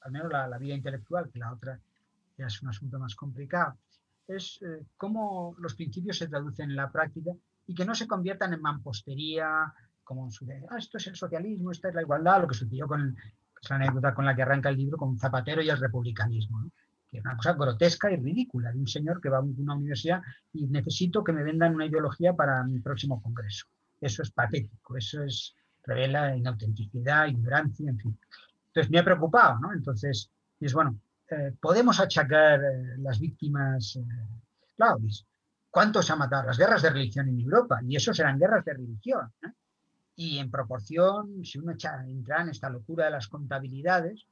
[0.00, 1.78] al menos la, vida intelectual, que la otra
[2.38, 3.76] ya es un asunto más complicado,
[4.28, 7.32] es eh, cómo los principios se traducen en la práctica
[7.66, 9.74] y que no se conviertan en mampostería,
[10.04, 13.16] como su ah, esto es el socialismo, esta es la igualdad, lo que sucedió con
[13.68, 16.70] la anécdota con la que arranca el libro, con Zapatero y el republicanismo,
[17.10, 20.22] que es una cosa grotesca y ridícula de un señor que va a una universidad
[20.52, 23.66] y necesito que me vendan una ideología para mi próximo congreso.
[24.00, 28.18] Eso es patético, eso es, revela inautenticidad, ignorancia, en fin.
[28.68, 29.72] Entonces me ha preocupado, ¿no?
[29.72, 30.30] Entonces,
[30.60, 30.98] es bueno,
[31.30, 34.04] eh, podemos achacar eh, las víctimas, eh,
[34.76, 34.98] claro,
[35.70, 36.46] ¿cuántos ha matado?
[36.46, 39.32] Las guerras de religión en Europa, y eso serán guerras de religión.
[40.14, 44.26] Y en proporción, si uno echa, entra en esta locura de las contabilidades,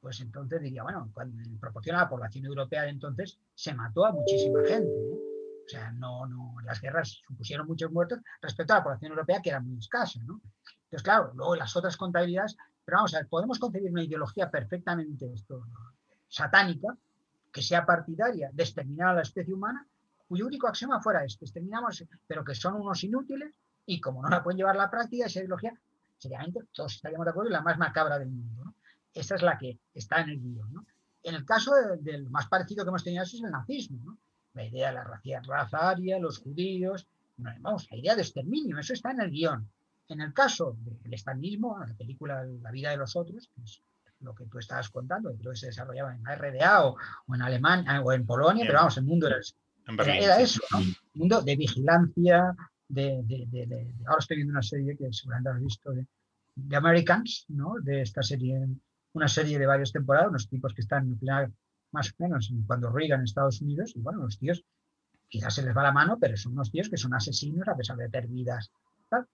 [0.00, 4.12] pues entonces diría, bueno, en proporción a la población europea de entonces, se mató a
[4.12, 5.35] muchísima gente.
[5.66, 9.50] O sea, no, no, las guerras supusieron muchos muertos respecto a la población europea, que
[9.50, 10.40] era muy escasa, ¿no?
[10.84, 15.26] Entonces, claro, luego las otras contabilidades, pero vamos a ver, podemos concebir una ideología perfectamente
[16.28, 16.96] satánica,
[17.52, 19.84] que sea partidaria de exterminar a la especie humana,
[20.28, 23.52] cuyo único axioma fuera este, exterminamos, pero que son unos inútiles,
[23.86, 25.72] y como no la pueden llevar a la práctica, esa ideología,
[26.18, 28.74] seriamente, todos estaríamos de acuerdo, es la más macabra del mundo, ¿no?
[29.12, 30.86] Esa es la que está en el guion.
[31.22, 34.18] En el caso del más parecido que hemos tenido es el nazismo, ¿no?
[34.56, 35.04] La idea de la
[35.42, 37.06] raza, aria, los judíos,
[37.36, 39.68] vamos, la idea de exterminio, eso está en el guion.
[40.08, 43.82] En el caso del estanismo, la película La vida de los otros, que es
[44.20, 46.96] lo que tú estabas contando, creo que se desarrollaba en la RDA o,
[47.34, 49.38] en Alemania o en Polonia, pero vamos, el mundo era,
[50.16, 50.78] era, eso, ¿no?
[50.78, 52.56] Un mundo de vigilancia,
[52.88, 53.22] de,
[54.06, 56.06] ahora estoy viendo una serie que seguramente has visto de,
[56.54, 57.74] de Americans, ¿no?
[57.82, 58.66] De esta serie,
[59.12, 61.52] una serie de varias temporadas, unos tipos que están en final
[61.92, 64.64] más o menos cuando Reagan en Estados Unidos, y bueno, los tíos
[65.28, 67.96] quizás se les va la mano, pero son unos tíos que son asesinos a pesar
[67.96, 68.70] de tener vidas.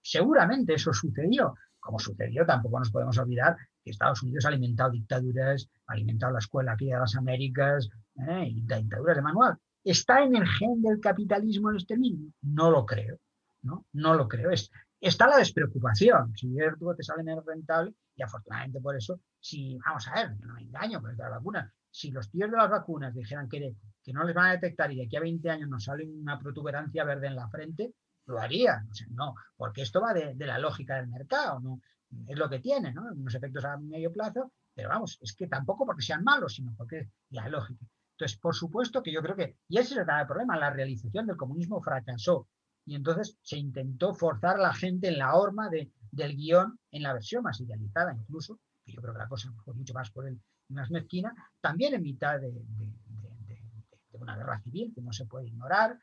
[0.00, 1.54] Seguramente eso sucedió.
[1.80, 6.38] Como sucedió, tampoco nos podemos olvidar que Estados Unidos ha alimentado dictaduras, ha alimentado la
[6.38, 7.88] escuela aquí de las Américas,
[8.28, 8.46] ¿eh?
[8.48, 9.58] y dictaduras de manual.
[9.82, 12.32] ¿Está en el gen del capitalismo el exterminio?
[12.42, 13.18] No lo creo.
[13.62, 14.50] No, no lo creo.
[14.50, 14.70] Es,
[15.00, 16.32] está la despreocupación.
[16.36, 20.54] Si tú te sale menos rentable, y afortunadamente por eso, si, vamos a ver, no
[20.54, 24.24] me engaño con la vacuna, si los tíos de las vacunas dijeran que, que no
[24.24, 27.26] les van a detectar y de aquí a 20 años nos sale una protuberancia verde
[27.26, 27.94] en la frente,
[28.26, 28.88] lo harían.
[28.90, 31.80] O sea, no, porque esto va de, la lógica del mercado, ¿no?
[32.26, 33.12] Es lo que tiene, ¿no?
[33.12, 37.10] Unos efectos a medio plazo, pero vamos, es que tampoco porque sean malos, sino porque
[37.30, 37.84] la lógica.
[38.12, 41.36] Entonces, por supuesto que yo creo que, y ese es el problema, la realización del
[41.36, 42.48] comunismo fracasó.
[42.86, 47.02] y entonces se intentó forzar a la gente en la horma de, del guion en
[47.02, 50.26] la versión más idealizada incluso, que yo creo que la cosa fue mucho más por
[50.72, 52.52] él más mezquina, también en mitad de,
[54.12, 55.98] una guerra civil que no se puede ignorar.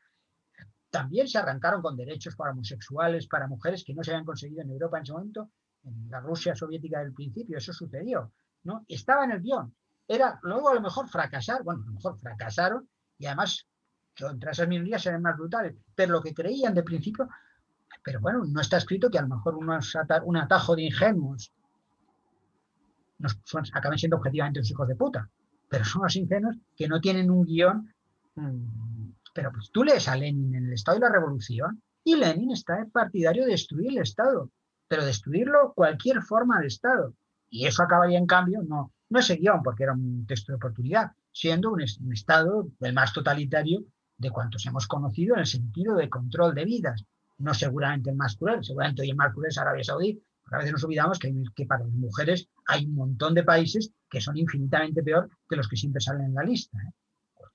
[0.90, 4.70] También se arrancaron con derechos para homosexuales, para mujeres que no se habían conseguido en
[4.70, 5.50] Europa en ese momento,
[5.84, 8.32] en la Rusia soviética del principio, eso sucedió.
[8.64, 8.84] ¿no?
[8.88, 9.74] Estaba en el guion.
[10.06, 13.66] Era, luego a lo mejor fracasar, bueno, a lo mejor fracasaron y además
[14.18, 17.28] contra esas minorías eran más brutales, pero lo que creían de principio,
[18.02, 21.52] pero bueno, no está escrito que a lo mejor un atajo de ingenuos
[23.20, 23.38] nos,
[23.72, 25.28] acaben siendo objetivamente los hijos de puta,
[25.68, 27.92] pero son los ingenuos que no tienen un guion.
[28.34, 32.50] Mm, pero pues tú lees a Lenin en el Estado y la Revolución y Lenin
[32.50, 34.50] está partidario de destruir el Estado,
[34.88, 37.14] pero destruirlo cualquier forma de Estado.
[37.48, 41.12] Y eso acabaría en cambio, no, no ese guion, porque era un texto de oportunidad,
[41.32, 43.84] siendo un, un Estado el más totalitario
[44.18, 47.04] de cuantos hemos conocido en el sentido de control de vidas.
[47.38, 50.72] No seguramente el más cruel, seguramente hoy el más cruel es Arabia Saudí, a veces
[50.72, 55.30] nos olvidamos que, para las mujeres hay un montón de países que son infinitamente peor
[55.48, 56.78] que los que siempre salen en la lista.
[56.78, 56.92] ¿eh?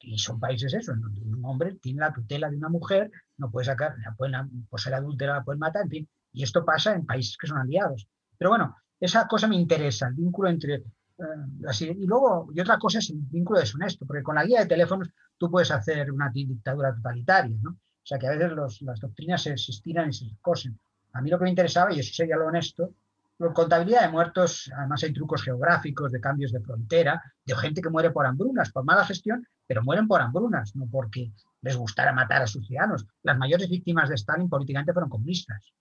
[0.01, 3.49] Y son países eso, en donde un hombre tiene la tutela de una mujer, no
[3.49, 6.09] puede sacar, la pueden, por ser adúltera la pueden matar, en fin.
[6.31, 8.07] Y esto pasa en países que son aliados.
[8.37, 10.83] Pero bueno, esa cosa me interesa, el vínculo entre
[11.17, 14.65] eh, y luego, y otra cosa es el vínculo deshonesto, porque con la guía de
[14.65, 17.71] teléfonos tú puedes hacer una dictadura totalitaria, ¿no?
[17.71, 20.79] O sea que a veces las doctrinas se, estiran y se cosen.
[21.15, 22.93] A mí lo que me interesaba, y eso sería lo honesto,
[23.37, 27.89] la contabilidad de muertos, además hay trucos geográficos de cambios de frontera, de gente que
[27.89, 31.31] muere por hambrunas, por mala gestión, pero mueren por hambrunas, no porque
[31.61, 33.05] les gustara matar a sus ciudadanos.
[33.23, 35.73] Las mayores víctimas de Stalin políticamente fueron comunistas.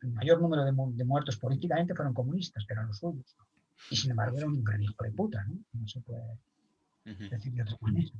[0.00, 3.36] El mayor número de, de muertos políticamente fueron comunistas, que eran los suyos.
[3.90, 5.54] Y sin embargo era un gran hijo de puta, ¿no?
[5.72, 6.38] No se puede
[7.04, 8.10] decir de otra manera.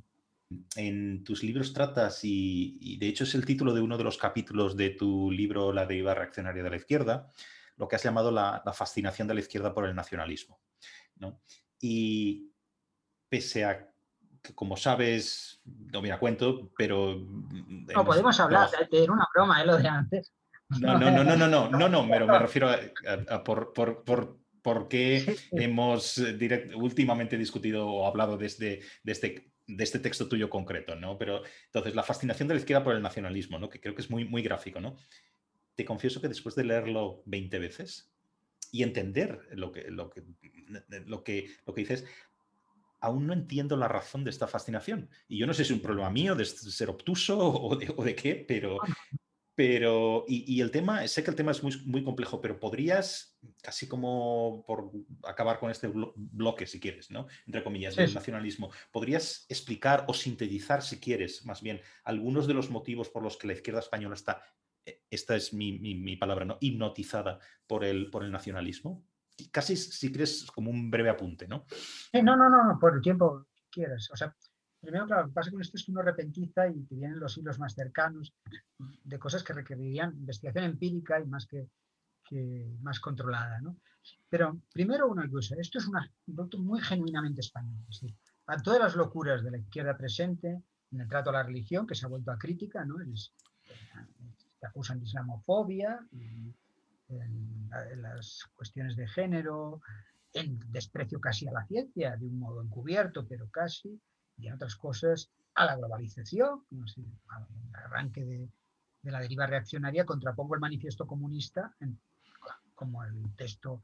[0.77, 4.77] En tus libros tratas, y, de hecho es el título de uno de los capítulos
[4.77, 7.31] de tu libro La deriva reaccionaria de la izquierda,
[7.77, 10.61] lo que has llamado la, fascinación de la izquierda por el nacionalismo.
[11.17, 11.41] ¿no?
[11.81, 12.51] Y
[13.29, 13.89] pese a
[14.43, 17.17] que, como sabes, no me cuento, pero...
[17.17, 19.67] No, podemos hablar, de una broma, ¿eh?
[19.67, 20.33] lo de antes.
[20.81, 24.43] No, no, no, no, no, no, no, no, pero me refiero a, por, por, por
[24.63, 31.19] porque hemos eh, últimamente discutido o hablado desde, este, de este texto tuyo concreto, ¿no?
[31.19, 33.69] Pero entonces, la fascinación de la izquierda por el nacionalismo, ¿no?
[33.69, 34.97] Que creo que es muy, muy gráfico, ¿no?
[35.75, 38.13] Te confieso que después de leerlo 20 veces
[38.71, 40.23] y entender lo que, lo que,
[41.07, 42.05] lo que, lo que dices,
[43.01, 45.11] aún no entiendo la razón de esta fascinación.
[45.29, 48.05] Y yo no sé si es un problema mío de ser obtuso o de, o
[48.05, 48.79] de qué, pero,
[49.55, 53.87] pero, y, el tema, sé que el tema es muy, muy complejo, pero podrías, casi
[53.87, 54.91] como por
[55.25, 57.27] acabar con este bloque, si quieres, ¿no?
[57.45, 62.71] Entre comillas, del nacionalismo, podrías explicar o sintetizar, si quieres, más bien, algunos de los
[62.71, 64.43] motivos por los que la izquierda española está,
[64.87, 66.57] eh, esta es mi, mi, palabra, ¿no?
[66.59, 69.05] Hipnotizada por el, por el nacionalismo.
[69.51, 71.67] Casi, si quieres, como un breve apunte, ¿no?
[72.15, 74.09] no, no, no, por el tiempo que quieras.
[74.13, 74.35] O sea,
[74.83, 77.39] Primero, claro, lo que pasa con esto es que uno repentiza y te vienen los
[77.39, 78.35] hilos más cercanos
[79.05, 81.69] de cosas que requerirían investigación empírica y más que,
[82.81, 83.61] más controlada.
[83.61, 83.77] ¿no?
[84.29, 85.95] Pero primero una cosa, esto es un
[86.35, 87.77] producto muy genuinamente español.
[87.89, 88.17] Es decir,
[88.49, 90.61] a todas las locuras de la izquierda presente,
[90.91, 93.01] en el trato a la religión, que se ha vuelto a crítica, ¿no?
[93.01, 93.33] Es,
[94.59, 96.55] te acusan de islamofobia, en,
[98.01, 99.81] las cuestiones de género,
[100.33, 104.01] en desprecio casi a la ciencia, de un modo encubierto, pero casi,
[104.43, 106.65] y en otras cosas a la globalización,
[107.29, 108.49] al arranque de,
[109.11, 111.75] la deriva reaccionaria, contrapongo el manifiesto comunista
[112.75, 113.83] como el texto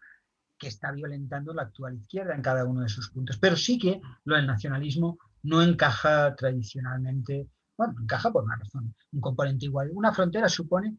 [0.57, 3.39] que está violentando la actual izquierda en cada uno de sus puntos.
[3.39, 9.21] Pero sí que lo del nacionalismo no encaja tradicionalmente, bueno, encaja por una razón, un
[9.21, 9.91] componente igual.
[9.95, 10.97] Una frontera supone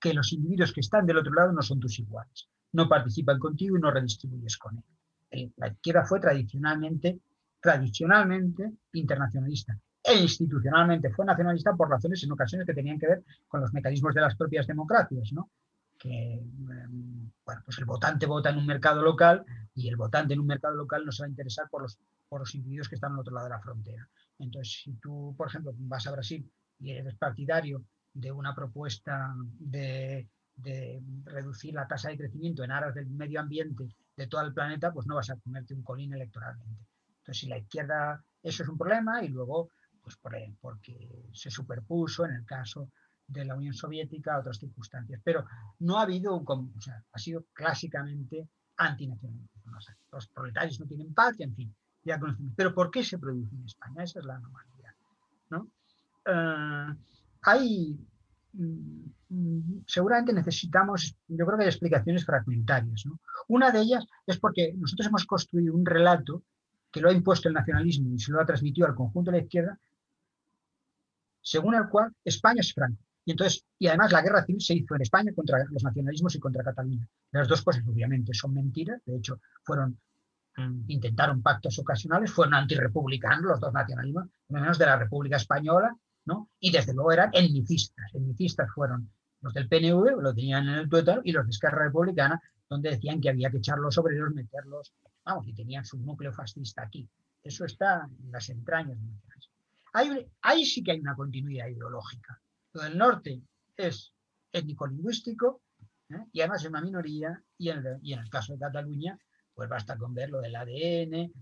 [0.00, 3.76] que los individuos que están del otro lado no son tus iguales, no participan contigo
[3.76, 4.82] y no redistribuyes con
[5.30, 5.52] él.
[5.56, 7.20] La izquierda fue tradicionalmente
[7.66, 13.60] tradicionalmente internacionalista e institucionalmente fue nacionalista por razones en ocasiones que tenían que ver con
[13.60, 15.50] los mecanismos de las propias democracias, ¿no?
[15.98, 19.44] que em, bueno, pues el votante vota en un mercado local
[19.74, 21.98] y el votante en un mercado local no se va a interesar por los,
[22.28, 24.08] por los individuos que están al otro lado de la frontera.
[24.38, 26.48] Entonces, si tú, por ejemplo, vas a Brasil
[26.78, 32.94] y eres partidario de una propuesta de, de reducir la tasa de crecimiento en aras
[32.94, 36.86] del medio ambiente de todo el planeta, pues no vas a comerte un colín electoralmente.
[37.26, 39.70] Entonces, si la izquierda, eso es un problema y luego,
[40.00, 40.16] pues
[40.60, 42.92] porque se superpuso en el caso
[43.26, 45.20] de la Unión Soviética a otras circunstancias.
[45.24, 45.44] Pero
[45.80, 49.58] no ha habido, un, o sea, ha sido clásicamente antinacionalista.
[50.12, 51.74] los proletarios no tienen patria, en fin,
[52.04, 52.52] ya conocemos.
[52.56, 54.04] Pero ¿por qué se produce en España?
[54.04, 54.94] Esa es la anomalía.
[55.50, 55.68] ¿no?
[56.26, 56.96] Eh,
[57.42, 57.98] hay,
[58.52, 63.02] mm, seguramente necesitamos, yo creo que hay explicaciones fragmentarias.
[63.48, 66.44] Una de ellas es porque nosotros hemos construido un relato
[66.96, 69.42] que lo ha impuesto el nacionalismo y se lo ha transmitido al conjunto de la
[69.44, 69.78] izquierda,
[71.42, 73.02] según el cual España es Franco.
[73.22, 76.40] Y entonces, y además la guerra civil se hizo en España contra los nacionalismos y
[76.40, 77.06] contra Cataluña.
[77.32, 79.98] Las dos cosas obviamente son mentiras, de hecho fueron
[80.56, 85.94] mm, intentaron pactos ocasionales, fueron antirrepublicanos los dos nacionalismos, menos de la República Española,
[86.24, 86.48] ¿no?
[86.60, 88.06] Y desde luego eran etnicistas.
[88.14, 89.10] Etnicistas fueron
[89.42, 92.40] los del PNV, lo tenían en el Twitter, y los de Esquerra Republicana,
[92.70, 94.94] donde decían que había que echar los obreros, meterlos,
[95.26, 97.08] vamos, y tenían su núcleo fascista aquí.
[97.42, 99.08] Eso está en las entrañas de
[99.96, 102.38] hay, ahí sí que hay una continuidad ideológica.
[102.74, 103.40] Lo del norte
[103.74, 104.12] es
[104.52, 105.62] étnico-lingüístico
[106.10, 106.22] ¿eh?
[106.32, 109.18] y además es una minoría, y en, el, y en el caso de Cataluña,
[109.54, 111.32] pues basta con ver lo del ADN,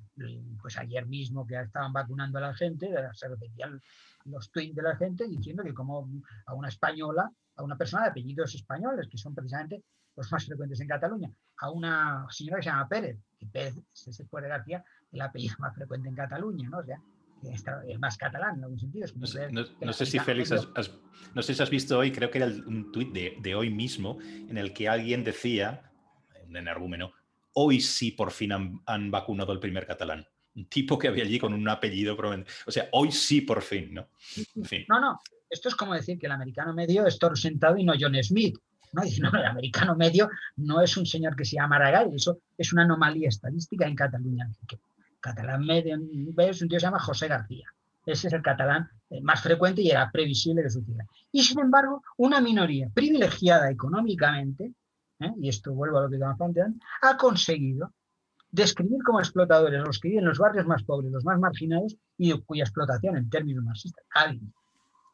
[0.62, 3.80] pues ayer mismo que estaban vacunando a la gente, se repetían
[4.26, 6.08] los tweets de la gente diciendo que como
[6.46, 9.82] a una española, a una persona de apellidos españoles, que son precisamente
[10.14, 11.28] los más frecuentes en Cataluña,
[11.64, 15.54] a una señora que se llama Pérez, que Pérez, se fue de García, el apellido
[15.58, 16.78] más frecuente en Cataluña, ¿no?
[16.78, 17.00] O sea,
[17.86, 19.06] el más catalán en algún sentido.
[19.14, 20.92] no, sé, si Félix, has,
[21.34, 24.18] no sé si has visto hoy, creo que era un tuit de, de, hoy mismo,
[24.20, 25.90] en el que alguien decía,
[26.46, 27.12] un energúmeno,
[27.54, 30.26] hoy sí por fin han, vacunado el primer catalán.
[30.56, 32.16] Un tipo que había allí con un apellido,
[32.66, 34.08] o sea, hoy sí por fin, ¿no?
[34.88, 35.20] No, no,
[35.50, 38.56] esto es como decir que el americano medio es Toro sentado y no John Smith.
[38.94, 39.02] ¿No?
[39.20, 42.82] no, el americano medio no es un señor que se llama Maragall, eso es una
[42.82, 44.48] anomalía estadística en Cataluña
[45.24, 47.66] catalán medio, es un tío que se llama José García.
[48.04, 51.06] Ese es el catalán eh, más frecuente y era previsible que sucediera.
[51.32, 54.74] Y sin embargo, una minoría privilegiada económicamente,
[55.20, 55.32] ¿eh?
[55.40, 57.94] y esto vuelvo a lo que estamos planteando, ha conseguido
[58.50, 62.32] describir como explotadores los que viven en los barrios más pobres, los más marginados y
[62.42, 64.04] cuya explotación en términos marxistas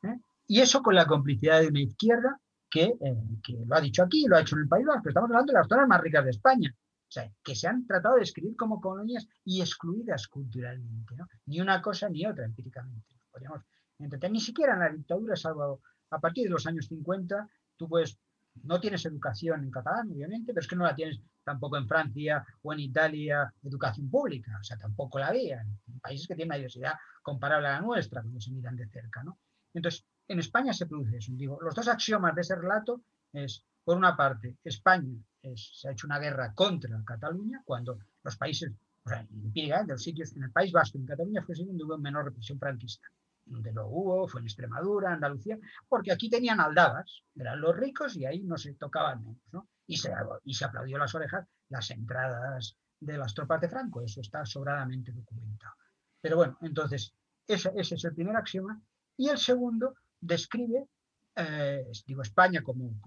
[0.02, 0.18] ¿eh?
[0.48, 2.40] Y eso con la complicidad de una izquierda
[2.70, 2.94] que,
[3.42, 5.58] que, lo ha dicho aquí, lo ha hecho en el País Vasco, estamos hablando de
[5.58, 8.80] las zonas más ricas de España, o sea, que se han tratado de escribir como
[8.80, 11.26] colonias y excluidas culturalmente, ¿no?
[11.46, 13.16] Ni una cosa ni otra empíricamente.
[13.30, 13.62] Podríamos
[13.98, 15.80] entender, ni siquiera en la dictadura, salvo
[16.10, 18.16] a partir de los años 50, tú pues
[18.62, 22.44] no tienes educación en catalán, obviamente, pero es que no la tienes tampoco en Francia
[22.62, 26.56] o en Italia, educación pública, o sea, tampoco la había, en países que tienen una
[26.56, 29.38] diversidad comparable a la nuestra, cuando se miran de cerca, ¿no?
[29.72, 31.32] Entonces, en España se produce eso.
[31.34, 33.02] Digo, los dos axiomas de ese relato
[33.32, 35.12] es, por una parte, España
[35.56, 38.70] se ha hecho una guerra contra Cataluña cuando los países,
[39.04, 42.26] o sea, de los sitios en el País Vasco en Cataluña fue donde hubo menor
[42.26, 43.08] represión franquista.
[43.44, 45.58] Donde lo hubo, fue en Extremadura, Andalucía,
[45.88, 49.68] porque aquí tenían aldabas, eran los ricos y ahí no se tocaban menos, ¿no?
[49.88, 50.12] Y se,
[50.44, 55.10] y se aplaudió las orejas las entradas de las tropas de Franco, eso está sobradamente
[55.10, 55.74] documentado.
[56.20, 57.12] Pero bueno, entonces,
[57.48, 58.80] ese, ese es el primer axioma.
[59.16, 60.88] Y el segundo describe
[61.36, 63.00] eh, digo España como,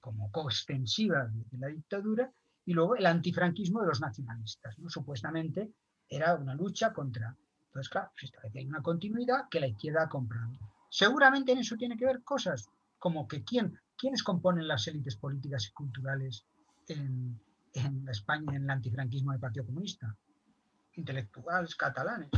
[0.00, 2.30] como, coextensiva de la dictadura,
[2.64, 4.78] y luego el antifranquismo de los nacionalistas.
[4.78, 4.88] ¿no?
[4.88, 5.72] Supuestamente
[6.08, 7.36] era una lucha contra.
[7.66, 10.52] Entonces, claro, se establece hay una continuidad que la izquierda ha comprado.
[10.90, 12.68] Seguramente en eso tiene que ver cosas
[12.98, 16.44] como que quién, quiénes componen las élites políticas y culturales
[16.88, 17.40] en,
[17.72, 20.14] en España en el antifranquismo del Partido Comunista.
[20.94, 22.30] Intelectuales catalanes,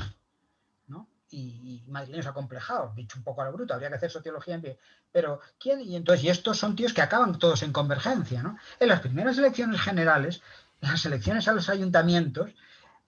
[1.34, 1.64] ¿no?
[1.64, 4.78] y, madrileños acomplejados, dicho un poco a lo bruto, habría que hacer sociología en pie.
[5.12, 5.80] Pero, ¿quién?
[5.80, 8.58] Y entonces, y estos son tíos que acaban todos en convergencia, ¿no?
[8.80, 10.42] En las primeras elecciones generales,
[10.80, 12.50] en las elecciones a los ayuntamientos,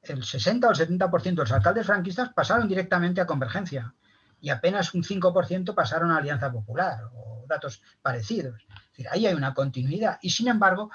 [0.02, 3.92] el 60 o el 70% de los alcaldes franquistas pasaron directamente a convergencia
[4.40, 8.60] y apenas un 5% pasaron a Alianza Popular o datos parecidos.
[8.60, 10.18] Es decir, ahí hay una continuidad.
[10.22, 10.90] Y sin embargo,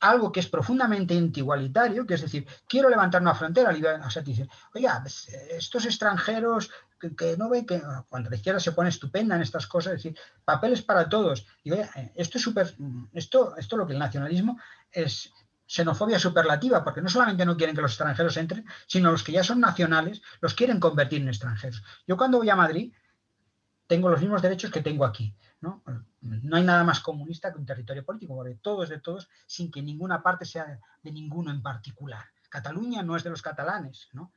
[0.00, 4.48] algo que es profundamente antigualitario, que es decir, quiero levantar una frontera, o sea, dice,
[4.74, 6.70] oiga, pues, estos extranjeros
[7.16, 10.18] que, no ven que cuando la izquierda se pone estupenda en estas cosas, es decir,
[10.44, 11.46] papeles para todos.
[11.62, 11.72] Y
[12.14, 12.74] esto es súper,
[13.12, 14.58] esto, esto lo que el nacionalismo
[14.90, 15.32] es
[15.66, 19.44] xenofobia superlativa, porque no solamente no quieren que los extranjeros entren, sino los que ya
[19.44, 21.82] son nacionales los quieren convertir en extranjeros.
[22.06, 22.92] Yo cuando voy a Madrid
[23.86, 25.34] tengo los mismos derechos que tengo aquí.
[25.60, 25.82] ¿no?
[26.20, 29.70] No hay nada más comunista que un territorio político, porque todo es de todos sin
[29.70, 32.24] que ninguna parte sea de ninguno en particular.
[32.48, 34.32] Cataluña no es de los catalanes, ¿no?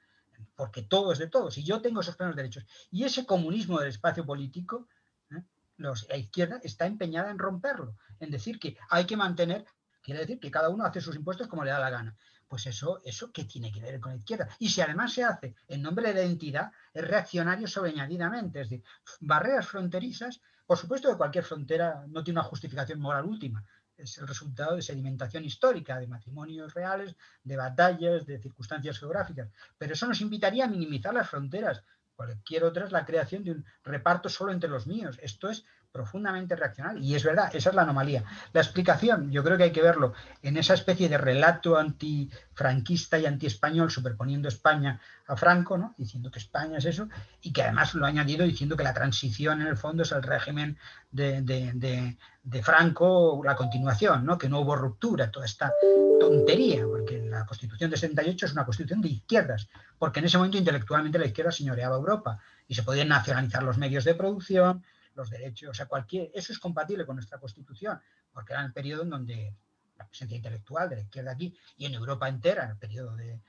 [0.56, 2.66] porque todo es de todos, y yo tengo esos plenos derechos.
[2.92, 4.88] Y ese comunismo del espacio político,
[5.32, 5.44] ¿eh?
[5.78, 9.66] la izquierda está empeñada en romperlo, en decir que hay que mantener,
[10.02, 12.16] quiere decir que cada uno hace sus impuestos como le da la gana.
[12.48, 14.50] Pues eso, eso ¿qué tiene que ver con la izquierda?
[14.60, 18.60] Y si además se hace en nombre de la identidad, es reaccionario sobreañadidamente.
[18.60, 18.86] Es decir,
[19.22, 20.42] barreras fronterizas
[20.72, 23.62] por supuesto que cualquier frontera no tiene una justificación moral última,
[23.98, 29.92] es el resultado de sedimentación histórica, de matrimonios reales, de batallas, de circunstancias geográficas, pero
[29.92, 31.84] eso nos invitaría a minimizar las fronteras.
[32.16, 35.20] Cualquier otra es la creación de un reparto solo entre los míos.
[35.22, 37.04] Esto es profundamente reaccionario.
[37.04, 38.24] Y es verdad, esa es la anomalía.
[38.54, 43.26] La explicación, yo creo que hay que verlo en esa especie de relato antifranquista y
[43.26, 45.94] antiespañol, superponiendo España a Franco, ¿no?
[45.98, 47.10] diciendo que España es eso,
[47.42, 50.24] y que además lo ha añadido diciendo que la transición en el fondo es el
[50.24, 50.78] régimen
[51.12, 54.38] de, de, Franco, la continuación, ¿no?
[54.38, 55.74] que no hubo ruptura, toda esta
[56.20, 60.58] tontería, porque la Constitución de 68 es una constitución de izquierdas, porque en ese momento
[60.58, 64.84] intelectualmente la izquierda señoreaba Europa y se podían nacionalizar los medios de producción,
[65.16, 68.00] los derechos, o sea, cualquier, eso es compatible con nuestra Constitución,
[68.32, 69.54] porque era el periodo en donde
[69.98, 73.40] la presencia intelectual de la izquierda aquí y en Europa entera, el periodo de,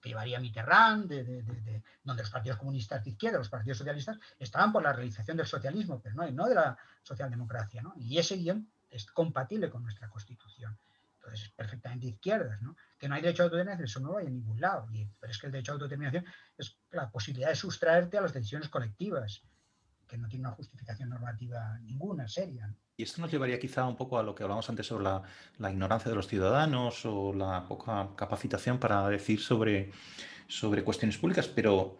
[0.00, 4.82] que llevaría Mitterrand, de, donde los partidos comunistas de izquierda, los partidos socialistas, estaban por
[4.82, 7.94] la realización del socialismo, pero no, no de la socialdemocracia, ¿no?
[7.96, 10.78] Y ese guion es compatible con nuestra Constitución.
[11.16, 12.76] Entonces es perfectamente izquierdas, ¿no?
[12.98, 14.86] Que no hay derecho a autodeterminación, eso no hay en ningún lado.
[15.20, 16.24] pero es que el derecho a autodeterminación
[16.56, 19.42] es la posibilidad de sustraerte a las decisiones colectivas
[20.08, 22.72] que no tiene una justificación normativa ninguna, seria.
[22.96, 26.10] Y esto nos llevaría quizá un poco a lo que hablamos antes sobre la, ignorancia
[26.10, 29.90] de los ciudadanos o la poca capacitación para decir sobre,
[30.48, 31.98] sobre cuestiones públicas, pero,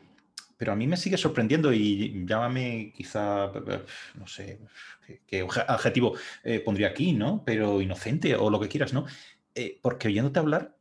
[0.57, 3.53] pero a mí me sigue sorprendiendo y llámame quizá,
[4.15, 4.61] no sé,
[5.27, 6.15] qué, adjetivo
[6.45, 7.43] eh, pondría aquí, ¿no?
[7.45, 9.05] Pero inocente o lo que quieras, ¿no?
[9.55, 10.77] Eh, porque oyéndote hablar,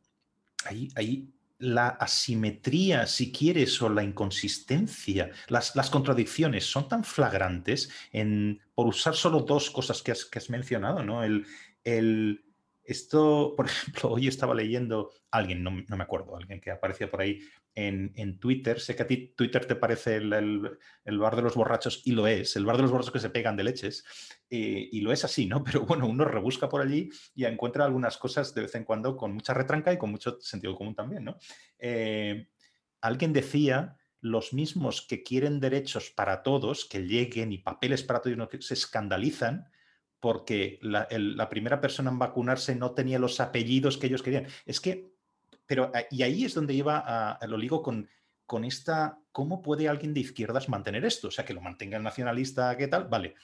[0.64, 7.90] hay, hay la asimetría, si quieres, o la inconsistencia, las, las contradicciones son tan flagrantes
[8.12, 11.24] en, por usar solo dos cosas que has, que has mencionado, ¿no?
[11.24, 11.46] El,
[11.84, 12.44] el,
[12.84, 17.40] esto, por ejemplo, hoy estaba leyendo alguien, no, me acuerdo, alguien que aparecía por ahí
[17.76, 18.80] en, Twitter.
[18.80, 20.78] Sé que a ti Twitter te parece el,
[21.18, 23.56] bar de los borrachos y lo es, el bar de los borrachos que se pegan
[23.56, 24.04] de leches.
[24.48, 25.62] Eh, y lo es así, ¿no?
[25.64, 29.34] Pero bueno, uno rebusca por allí y encuentra algunas cosas de vez en cuando con
[29.34, 31.36] mucha retranca y con mucho sentido común también, ¿no?
[31.78, 32.48] Eh,
[33.02, 38.36] alguien decía los mismos que quieren derechos para todos, que lleguen y papeles para todos,
[38.60, 39.68] se escandalizan
[40.18, 44.46] porque la, primera persona en vacunarse no tenía los apellidos que ellos querían.
[44.64, 45.15] Es que,
[45.66, 46.98] pero, ah, y ahí es donde lleva,
[47.32, 48.08] a, lo digo con,
[48.44, 51.28] con esta, ¿cómo puede alguien de izquierdas mantener esto?
[51.28, 53.08] O sea, que lo mantenga el nacionalista, ¿qué tal?
[53.08, 53.34] Vale.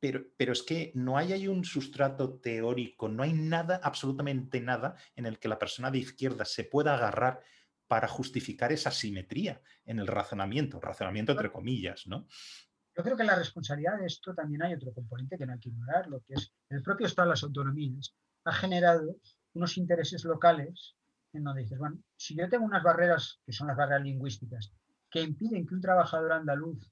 [0.00, 4.96] Pero, pero, es que no hay ahí un sustrato teórico, no hay nada, absolutamente nada,
[5.16, 7.40] en el que la persona de izquierda se pueda agarrar
[7.86, 12.26] para justificar esa simetría en el razonamiento, razonamiento entre comillas, ¿no?
[12.96, 15.70] Yo creo que la responsabilidad de esto también hay otro componente que no hay que
[15.70, 18.14] ignorar, lo que es el propio Estado de las autonomías
[18.44, 19.16] ha generado
[19.54, 20.96] unos intereses locales
[21.34, 24.72] en donde dices, bueno, si yo tengo unas barreras, que son las barreras lingüísticas,
[25.10, 26.90] que impiden que un trabajador andaluz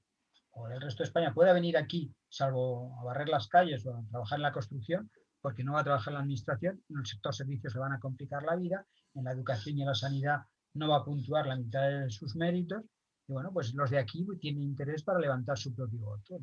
[0.51, 4.03] o del resto de España pueda venir aquí, salvo a barrer las calles o a
[4.09, 5.09] trabajar en la construcción,
[5.41, 7.99] porque no va a trabajar en la administración, en el sector servicios se van a
[7.99, 10.41] complicar la vida, en la educación y en la sanidad
[10.75, 12.83] no va a puntuar la mitad de sus méritos,
[13.27, 16.39] y bueno, pues los de aquí tienen interés para levantar su propio voto.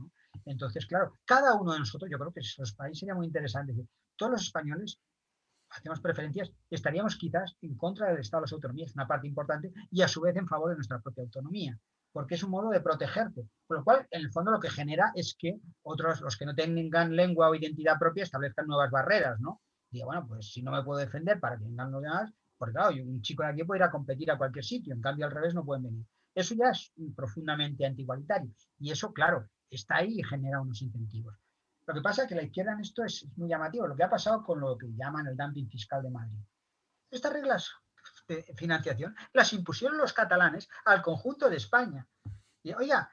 [0.47, 3.75] Entonces, claro, cada uno de nosotros, yo creo que los países sería muy interesante.
[4.17, 4.99] Todos los españoles
[5.71, 10.03] hacemos preferencias, estaríamos quizás en contra del Estado de las autonomías, una parte importante, y
[10.03, 11.79] a su vez en favor de nuestra propia autonomía,
[12.13, 13.49] porque es un modo de protegerte.
[13.67, 16.55] Con lo cual, en el fondo, lo que genera es que otros, los que no
[16.55, 19.61] tengan lengua o identidad propia, establezcan nuevas barreras, ¿no?
[19.91, 22.95] Digo, bueno, pues si no me puedo defender para que vengan los demás, porque claro,
[23.03, 25.55] un chico de aquí puede ir a competir a cualquier sitio, en cambio al revés
[25.55, 26.05] no pueden venir.
[26.35, 28.53] Eso ya es profundamente antigualitario.
[28.79, 31.35] Y eso, claro, está ahí y genera unos incentivos.
[31.91, 33.85] Lo que pasa es que la izquierda en esto es muy llamativo.
[33.85, 36.39] Lo que ha pasado con lo que llaman el dumping fiscal de Madrid.
[37.11, 37.73] Estas reglas
[38.29, 42.07] de financiación las impusieron los catalanes al conjunto de España.
[42.63, 43.11] Y, oiga,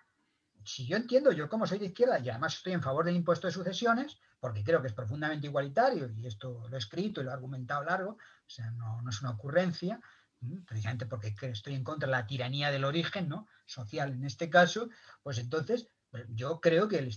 [0.64, 3.48] si yo entiendo, yo como soy de izquierda y además estoy en favor del impuesto
[3.48, 7.32] de sucesiones, porque creo que es profundamente igualitario, y esto lo he escrito y lo
[7.32, 10.00] he argumentado largo, o sea, no, no es una ocurrencia,
[10.68, 13.48] precisamente porque estoy en contra de la tiranía del origen, ¿no?
[13.66, 14.90] Social en este caso,
[15.24, 15.88] pues entonces
[16.30, 17.16] yo creo que el,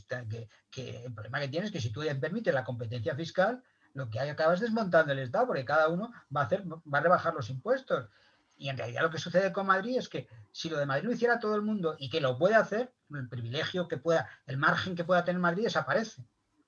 [0.70, 3.62] que, el problema que tienes es que si tú permites la competencia fiscal,
[3.94, 7.01] lo que hay acabas desmontando el Estado, porque cada uno va a hacer, va a
[7.01, 8.09] rebajar los impuestos.
[8.56, 11.14] Y en realidad lo que sucede con Madrid es que si lo de Madrid lo
[11.14, 14.94] hiciera todo el mundo y que lo puede hacer, el privilegio que pueda, el margen
[14.94, 16.24] que pueda tener Madrid desaparece.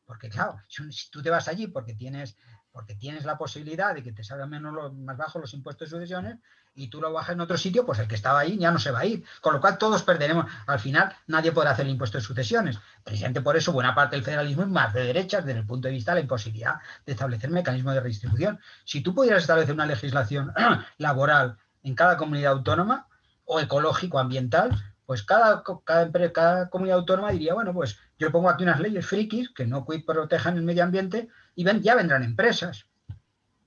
[0.06, 2.36] Porque claro, si tú te vas allí porque tienes
[2.72, 6.38] porque tienes la posibilidad de que te salgan menos más bajos los impuestos de sucesiones
[6.74, 8.90] y tú lo bajas en otro sitio, pues el que estaba ahí ya no se
[8.90, 9.24] va a ir.
[9.42, 10.46] Con lo cual todos perderemos.
[10.66, 12.78] Al final nadie podrá hacer el impuesto de sucesiones.
[13.04, 15.94] Precisamente por eso buena parte del federalismo es más de derechas desde el punto de
[15.94, 18.58] vista de la imposibilidad de establecer mecanismos de redistribución.
[18.84, 20.52] Si tú pudieras establecer una legislación
[20.98, 23.06] laboral en cada comunidad autónoma
[23.44, 28.62] o ecológico, ambiental, pues cada, cada, cada comunidad autónoma diría, bueno, pues yo pongo aquí
[28.62, 32.86] unas leyes frikis que no protejan el medio ambiente y ya vendrán empresas.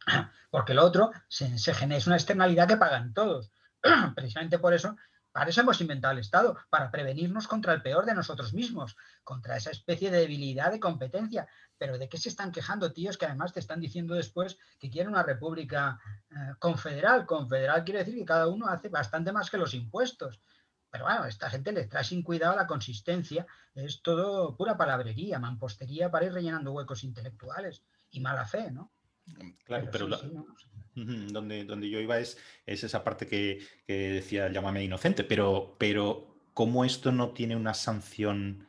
[0.49, 3.51] Porque lo otro se, genera, es una externalidad que pagan todos.
[4.15, 4.95] Precisamente por eso
[5.31, 9.57] Para eso hemos inventado el Estado, para prevenirnos contra el peor de nosotros mismos, contra
[9.57, 11.45] esa especie de debilidad de competencia.
[11.77, 15.11] Pero ¿de qué se están quejando, tíos, que además te están diciendo después que quieren
[15.11, 15.99] una república
[16.31, 17.25] eh, confederal?
[17.25, 20.39] Confederal quiere decir que cada uno hace bastante más que los impuestos.
[20.95, 23.45] Pero bueno, esta gente le trae sin cuidado la consistencia.
[23.73, 28.93] Es todo pura palabrería, mampostería para ir rellenando huecos intelectuales y mala fe, ¿no?
[29.65, 30.07] Claro, pero,
[30.93, 36.85] donde, donde yo iba es, es esa parte que, decía llámame inocente, pero, pero ¿cómo
[36.85, 38.65] esto no tiene una sanción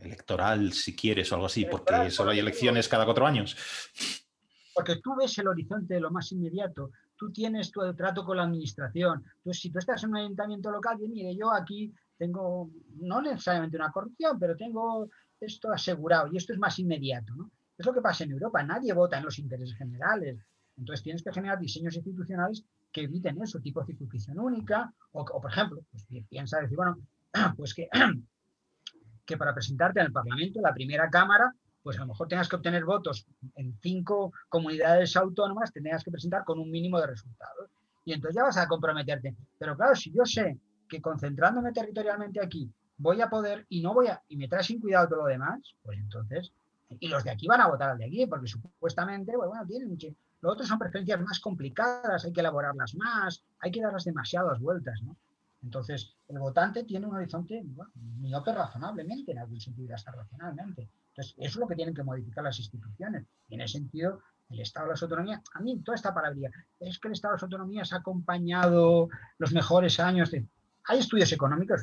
[0.00, 1.66] electoral, si quieres, o algo así?
[1.66, 3.56] Porque solo hay elecciones cada cuatro años.
[4.74, 8.44] Porque tú ves el horizonte de lo más inmediato, tú tienes tu trato con la
[8.44, 9.24] administración.
[9.38, 12.70] Entonces, si tú estás en un ayuntamiento local, y mire, yo aquí tengo,
[13.00, 15.08] no necesariamente una corrupción, pero tengo
[15.40, 17.34] esto asegurado y esto es más inmediato.
[17.34, 17.50] ¿no?
[17.76, 20.38] Es lo que pasa en Europa, nadie vota en los intereses generales.
[20.76, 25.84] Entonces tienes que generar diseños institucionales que eviten eso, tipo circunscripción única, o, por ejemplo,
[25.90, 26.98] pues piensa decir, bueno,
[27.56, 27.88] pues que,
[29.26, 31.52] que para presentarte al Parlamento, la primera Cámara,
[31.84, 36.42] pues a lo mejor tengas que obtener votos en cinco comunidades autónomas, tendrás que presentar
[36.42, 37.70] con un mínimo de resultados.
[38.04, 39.36] Y entonces ya vas a comprometerte.
[39.58, 40.58] Pero claro, si yo sé
[40.88, 44.80] que concentrándome territorialmente aquí voy a poder y no voy a, y me trae sin
[44.80, 46.52] cuidado todo lo demás, pues entonces
[47.00, 49.96] y los de aquí van a votar al de aquí, porque supuestamente, pues bueno, tienen
[49.96, 50.14] que...
[50.40, 55.00] Lo otro son preferencias más complicadas, hay que elaborarlas más, hay que darlas demasiadas vueltas,
[55.02, 55.16] ¿no?
[55.64, 60.90] Entonces, el votante tiene un horizonte bueno, miope razonablemente, en algún sentido, hasta racionalmente.
[61.08, 63.24] Entonces, eso es lo que tienen que modificar las instituciones.
[63.48, 64.20] En ese sentido,
[64.50, 67.36] el Estado de las autonomías, a mí toda esta palabra, es que el Estado de
[67.36, 69.08] las autonomías ha acompañado
[69.38, 70.46] los mejores años de...
[70.86, 71.82] Hay estudios económicos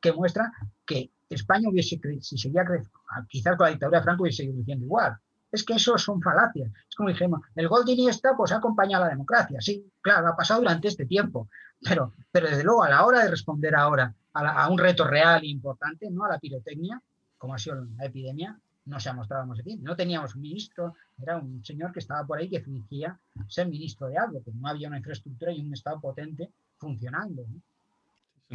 [0.00, 0.52] que muestran
[0.84, 4.84] que España hubiese si seguía creciendo, quizás con la dictadura de Franco hubiese seguido creciendo
[4.84, 5.16] igual.
[5.54, 6.68] Es que eso son falacias.
[6.88, 9.60] Es como dijimos, el gol de Iniesta pues ha acompañado a la democracia.
[9.60, 11.48] Sí, claro, ha pasado durante este tiempo.
[11.80, 15.46] Pero, pero desde luego, a la hora de responder ahora a, un reto real e
[15.46, 17.00] importante, no a la pirotecnia,
[17.38, 19.80] como ha sido la epidemia, no se ha mostrado más bien.
[19.80, 23.16] No teníamos un ministro, era un señor que estaba por ahí que fingía
[23.46, 27.46] ser ministro de algo, que no había una infraestructura y un Estado potente funcionando.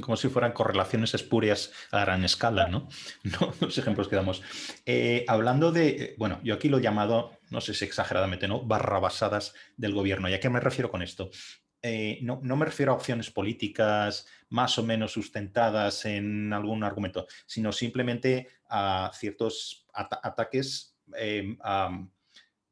[0.02, 2.88] Como si fueran correlaciones espurias a gran escala, ¿no?
[3.60, 4.42] Los ejemplos que damos.
[4.86, 8.64] Eh, hablando de, eh, bueno, yo aquí lo he llamado, no sé si exageradamente, ¿no?
[8.64, 10.30] Barrabasadas del gobierno.
[10.30, 11.30] ¿Y a qué me refiero con esto?
[11.82, 17.72] Eh, no, me refiero a opciones políticas más o menos sustentadas en algún argumento, sino
[17.72, 20.98] simplemente a ciertos ataques
[21.64, 21.90] a,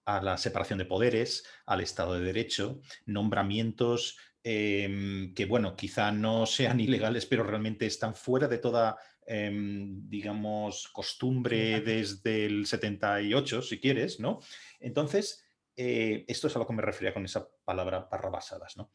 [0.08, 4.18] a la separación de poderes, al Estado de Derecho, nombramientos
[4.50, 10.88] Em, que, bueno, quizá no sean ilegales, pero realmente están fuera de toda, em, digamos,
[10.88, 14.40] costumbre desde el 78, si quieres, ¿no?
[14.80, 15.44] Entonces,
[15.76, 18.90] eh, esto es a lo que me refería con esa palabra barrabasadas, ¿no?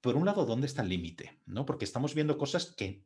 [0.00, 1.40] Por un lado, ¿dónde está el límite?
[1.44, 1.66] ¿no?
[1.66, 3.04] Porque estamos viendo cosas que,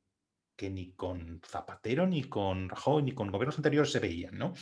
[0.55, 4.55] que ni con Zapatero, ni con Rajoy, ni con gobiernos anteriores se veían, ¿no?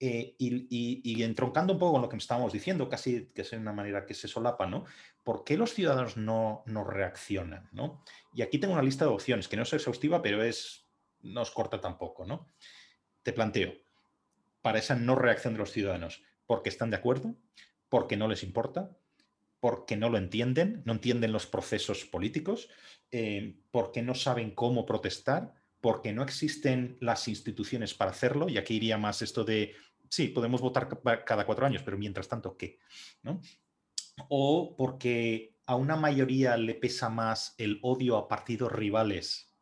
[0.00, 4.04] Eh, y, entroncando un poco con lo que estábamos diciendo, casi que es una manera
[4.04, 4.84] que se solapa, ¿no?
[5.22, 7.68] ¿Por qué los ciudadanos no, no reaccionan?
[7.72, 8.04] ¿no?
[8.34, 10.86] Y aquí tengo una lista de opciones, que no es exhaustiva, pero es,
[11.20, 12.48] no os corta tampoco, ¿no?
[13.22, 13.72] Te planteo,
[14.60, 17.36] para esa no reacción de los ciudadanos, porque están de acuerdo,
[17.88, 18.90] porque no les importa,
[19.60, 22.68] porque no lo entienden, no entienden los procesos políticos,
[23.10, 25.54] eh, porque no saben cómo protestar,
[25.84, 29.74] porque no existen las instituciones para hacerlo, y aquí iría más esto de
[30.08, 30.88] sí, podemos votar
[31.26, 32.78] cada cuatro años, pero mientras tanto, ¿qué?
[34.30, 39.52] O porque a una mayoría le pesa más el odio a partidos rivales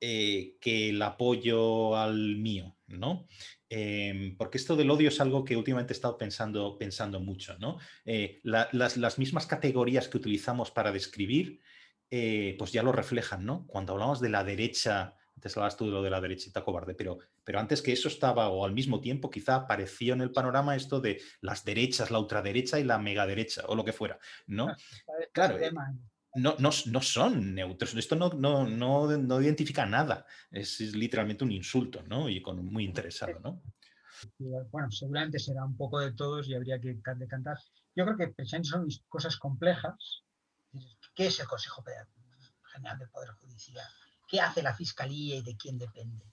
[0.00, 3.28] eh, que el apoyo al mío, ¿no?
[3.68, 7.78] Em, porque esto del odio es algo que últimamente he estado pensando, pensando mucho, ¿no?
[8.04, 11.60] Eh, las, mismas categorías que utilizamos para describir,
[12.10, 13.64] eh, pues ya lo reflejan, ¿no?
[13.68, 17.18] Cuando hablamos de la derecha antes hablabas tú de lo de la derechita cobarde, pero,
[17.44, 21.00] pero antes que eso estaba, o al mismo tiempo, quizá apareció en el panorama esto
[21.00, 24.74] de las derechas, la ultraderecha y la megaderecha, o lo que fuera, ¿no?
[25.32, 25.70] Claro, eh,
[26.34, 32.02] no, no, no, son neutros, esto no, no, no, identifica nada, es, literalmente un insulto,
[32.02, 32.30] ¿no?
[32.30, 33.62] Y con muy interesado, ¿no?
[34.38, 37.58] Bueno, seguramente será un poco de todos y habría que decantar.
[37.94, 40.24] Yo creo que precisamente son cosas complejas.
[41.14, 41.84] ¿Qué es el Consejo
[42.72, 43.84] General del Poder Judicial?
[44.26, 46.24] Qué hace la fiscalía y de quién depende.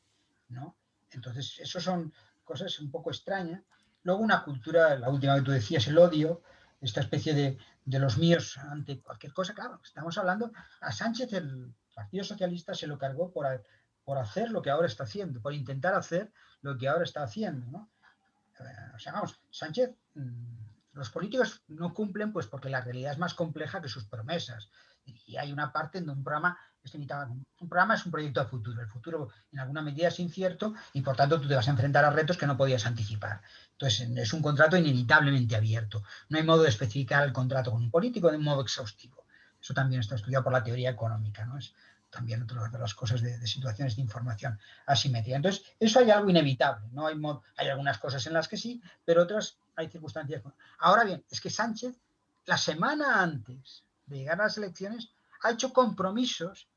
[0.50, 0.78] ¿no?
[1.12, 2.14] Entonces, eso son
[2.44, 3.62] cosas un poco extrañas.
[4.04, 6.44] Luego una cultura, la última que tú decías, el odio,
[6.82, 9.54] esta especie de, los míos ante cualquier cosa.
[9.54, 10.52] Claro, estamos hablando,
[10.82, 13.64] a Sánchez el Partido Socialista se lo cargó por,
[14.04, 17.68] por hacer lo que ahora está haciendo, por intentar hacer lo que ahora está haciendo.
[17.68, 17.92] ¿no?
[18.60, 20.64] Eh, o sea, vamos, Sánchez, mm,
[20.94, 24.70] los políticos no cumplen pues porque la realidad es más compleja que sus promesas
[25.06, 28.48] Y hay una parte en donde un programa es Un programa es un proyecto de
[28.48, 28.82] futuro.
[28.82, 32.04] El futuro en alguna medida es incierto y por tanto tú te vas a enfrentar
[32.04, 33.42] a retos que no podías anticipar.
[33.72, 36.04] Entonces es un contrato inevitablemente abierto.
[36.30, 39.26] No hay modo de especificar el contrato con un político de un modo exhaustivo.
[39.62, 41.46] Eso también está estudiado por la teoría económica.
[41.46, 41.58] ¿no?
[41.58, 41.74] Es
[42.10, 45.38] también otra de las cosas de, situaciones de información asimétrica.
[45.38, 46.90] Entonces, eso hay algo inevitable.
[46.92, 47.08] ¿no?
[47.08, 47.16] Hay,
[47.58, 50.44] hay algunas cosas en las que sí, pero otras hay circunstancias.
[50.80, 51.96] Ahora bien, es que Sánchez,
[52.46, 56.68] la semana antes de llegar a las elecciones, ha hecho compromisos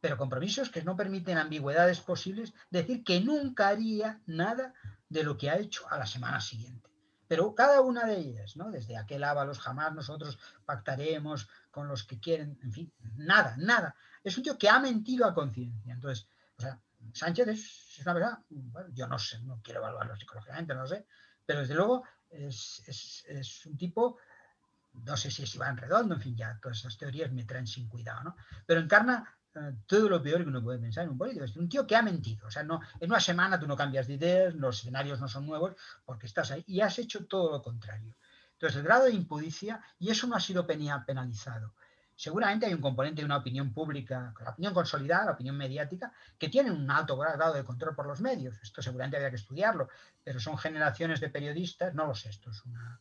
[0.00, 4.72] pero compromisos que no permiten ambigüedades posibles, decir que nunca haría nada
[5.08, 6.88] de lo que ha hecho a la semana siguiente.
[7.26, 8.70] Pero cada una de ellas, ¿no?
[8.70, 13.96] Desde aquel ábalos jamás nosotros pactaremos con los que quieren, en fin, nada, nada.
[14.22, 15.92] Es un tío que ha mentido a conciencia.
[15.92, 16.80] Entonces, o sea,
[17.12, 21.04] Sánchez es, una verdad, bueno, yo no sé, no quiero evaluarlo psicológicamente, no sé,
[21.44, 24.18] pero desde luego es, es un tipo
[25.04, 27.88] no sé si es Iván Redondo, en fin, ya todas esas teorías me traen sin
[27.88, 28.36] cuidado, ¿no?
[28.66, 31.44] Pero encarna eh, todo lo peor que uno puede pensar en un político.
[31.44, 32.46] Es un tío que ha mentido.
[32.46, 35.46] O sea, no, en una semana tú no cambias de ideas, los escenarios no son
[35.46, 35.74] nuevos
[36.04, 38.14] porque estás ahí y has hecho todo lo contrario.
[38.52, 41.74] Entonces, el grado de impudicia, y eso no ha sido penalizado.
[42.14, 46.48] Seguramente hay un componente de una opinión pública, la opinión consolidada, la opinión mediática, que
[46.48, 48.58] tiene un alto grado de control por los medios.
[48.62, 49.90] Esto seguramente habría que estudiarlo,
[50.24, 52.98] pero son generaciones de periodistas, no lo sé, esto es una,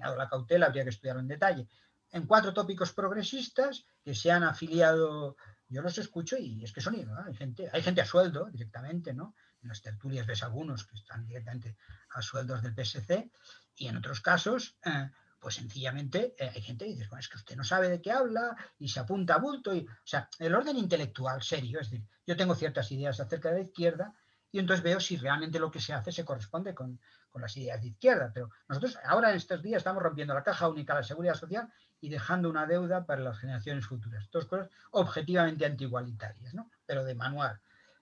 [0.00, 1.68] la cautela, habría que estudiarlo en detalle,
[2.12, 5.36] en cuatro tópicos progresistas que se han afiliado
[5.70, 9.36] yo los escucho y es que son, hay, gente, hay gente a sueldo directamente, ¿no?
[9.62, 11.76] En las tertulias ves algunos que están directamente
[12.10, 13.30] a sueldos del PSC
[13.76, 17.36] y en otros casos, eh, pues sencillamente eh, hay gente que dice, bueno, es que
[17.36, 19.72] usted no sabe de qué habla y se apunta a bulto.
[19.74, 23.58] Y, o sea, el orden intelectual serio, es decir, yo tengo ciertas ideas acerca de
[23.58, 24.12] la izquierda
[24.50, 27.00] y entonces veo si realmente lo que se hace se corresponde con,
[27.30, 28.30] con las ideas de izquierda.
[28.32, 31.72] Pero nosotros ahora en estos días estamos rompiendo la caja única de la seguridad social
[32.00, 34.28] y dejando una deuda para las generaciones futuras.
[34.30, 36.70] Dos cosas objetivamente antigualitarias, ¿no?
[36.86, 37.60] pero de manual.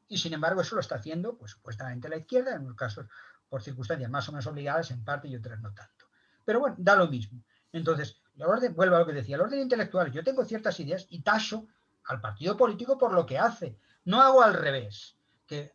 [0.09, 3.07] Y sin embargo, eso lo está haciendo, pues supuestamente la izquierda, en unos casos
[3.49, 6.07] por circunstancias más o menos obligadas en parte y otras no tanto.
[6.45, 7.43] Pero bueno, da lo mismo.
[7.73, 11.07] Entonces, el orden, vuelvo a lo que decía, el orden intelectual, yo tengo ciertas ideas
[11.11, 11.67] y tacho
[12.05, 13.79] al partido político por lo que hace.
[14.05, 15.17] No hago al revés.
[15.47, 15.75] Que,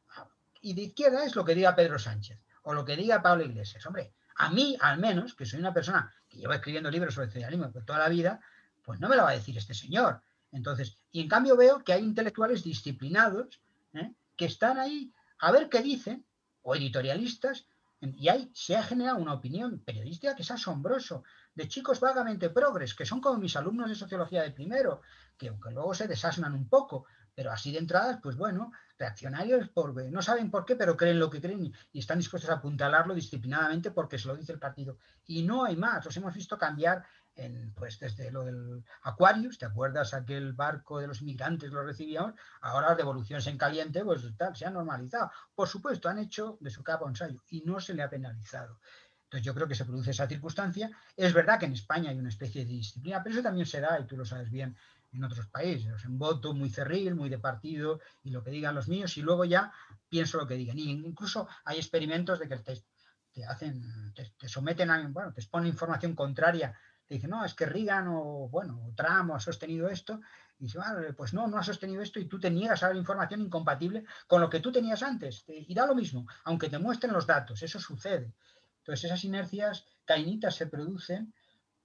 [0.61, 3.85] y de izquierda es lo que diga Pedro Sánchez o lo que diga Pablo Iglesias.
[3.85, 7.69] Hombre, a mí al menos, que soy una persona que lleva escribiendo libros sobre socialismo
[7.85, 8.41] toda la vida,
[8.83, 10.21] pues no me lo va a decir este señor.
[10.51, 13.59] Entonces, y en cambio veo que hay intelectuales disciplinados
[13.93, 14.13] ¿eh?
[14.35, 16.25] que están ahí a ver qué dicen,
[16.61, 17.65] o editorialistas,
[18.01, 21.23] y ahí se ha generado una opinión periodística que es asombroso,
[21.55, 25.01] de chicos vagamente progres, que son como mis alumnos de sociología de primero,
[25.37, 30.09] que aunque luego se desasnan un poco, pero así de entradas, pues bueno, reaccionarios porque
[30.09, 33.91] no saben por qué, pero creen lo que creen y están dispuestos a apuntalarlo disciplinadamente
[33.91, 34.97] porque se lo dice el partido.
[35.25, 37.03] Y no hay más, los hemos visto cambiar
[37.35, 42.33] en, pues desde lo del Aquarius, ¿te acuerdas aquel barco de los inmigrantes lo recibíamos?
[42.61, 45.31] Ahora las devoluciones en caliente, pues tal, se han normalizado.
[45.55, 48.79] Por supuesto, han hecho de su capa un ensayo y no se le ha penalizado.
[49.23, 50.91] Entonces yo creo que se produce esa circunstancia.
[51.17, 53.99] Es verdad que en España hay una especie de disciplina, pero eso también se da,
[53.99, 54.77] y tú lo sabes bien,
[55.13, 58.87] en otros países, en voto muy cerril, muy de partido, y lo que digan los
[58.87, 59.71] míos, y luego ya
[60.09, 60.77] pienso lo que digan.
[60.77, 66.15] Y incluso hay experimentos de que te, hacen, te, someten a, bueno, te exponen información
[66.15, 66.77] contraria,
[67.07, 70.19] te dicen, no, es que Reagan o, bueno, Trump ha sostenido esto,
[70.59, 72.95] y dice, vale, pues no, no ha sostenido esto y tú te niegas a dar
[72.95, 75.43] información incompatible con lo que tú tenías antes.
[75.47, 78.33] Y da lo mismo, aunque te muestren los datos, eso sucede.
[78.79, 81.33] Entonces esas inercias cainitas se producen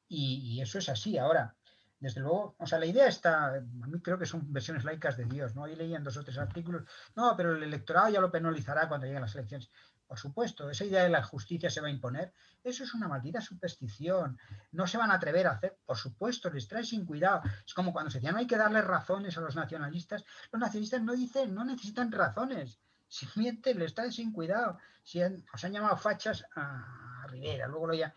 [0.06, 1.18] y eso es así.
[1.18, 1.57] Ahora,
[2.00, 5.24] desde luego, o sea, la idea está, a mí creo que son versiones laicas de
[5.24, 5.64] Dios, ¿no?
[5.64, 6.84] Ahí leían dos o tres artículos,
[7.16, 9.70] no, pero el electorado ya lo penalizará cuando lleguen las elecciones.
[10.06, 12.32] Por supuesto, esa idea de la justicia se va a imponer,
[12.64, 14.38] eso es una maldita superstición.
[14.72, 17.42] No se van a atrever a hacer, por supuesto, les trae sin cuidado.
[17.66, 20.24] Es como cuando se decía, no hay que darle razones a los nacionalistas.
[20.50, 22.78] Los nacionalistas no dicen, no necesitan razones.
[23.06, 24.78] Simplemente les trae sin cuidado.
[25.02, 28.14] Si os han llamado fachas a, Rivera, luego lo ya,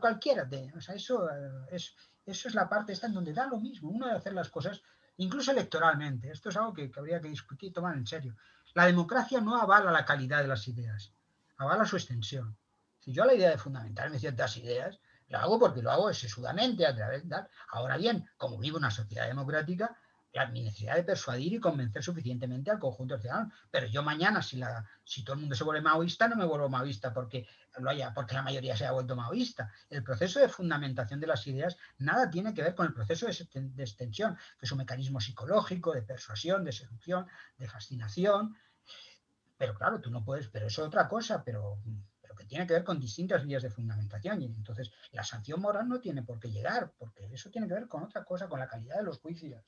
[0.00, 3.46] cualquiera de, o sea, eso eh, es, eso es la parte esta en donde da
[3.46, 3.90] lo mismo.
[3.90, 4.80] Uno debe hacer las cosas,
[5.16, 6.30] incluso electoralmente.
[6.30, 8.36] Esto es algo que, habría que discutir y tomar en serio.
[8.74, 11.12] La democracia no avala la calidad de las ideas,
[11.56, 12.56] avala su extensión.
[13.00, 16.94] Si yo la idea de fundamentarme ciertas ideas, lo hago porque lo hago sesudamente, a
[16.94, 17.36] través de
[17.70, 19.96] Ahora bien, como vivo una sociedad democrática,
[20.50, 23.52] mi necesidad de persuadir y convencer suficientemente al conjunto ciudadanos.
[23.70, 26.68] Pero yo mañana, si, la, si todo el mundo se vuelve maoísta, no me vuelvo
[26.68, 27.46] maoísta porque,
[27.78, 29.70] lo haya, porque la mayoría se ha vuelto maoísta.
[29.90, 33.82] El proceso de fundamentación de las ideas nada tiene que ver con el proceso de,
[33.82, 37.26] extensión, que es un mecanismo psicológico, de persuasión, de seducción,
[37.58, 38.56] de fascinación.
[39.58, 41.78] Pero claro, tú no puedes, pero eso es otra cosa, pero
[42.34, 44.40] que tiene que ver con distintas vías de fundamentación.
[44.40, 47.88] Y entonces la sanción moral no tiene por qué llegar, porque eso tiene que ver
[47.88, 49.62] con otra cosa, con la calidad de los juicios.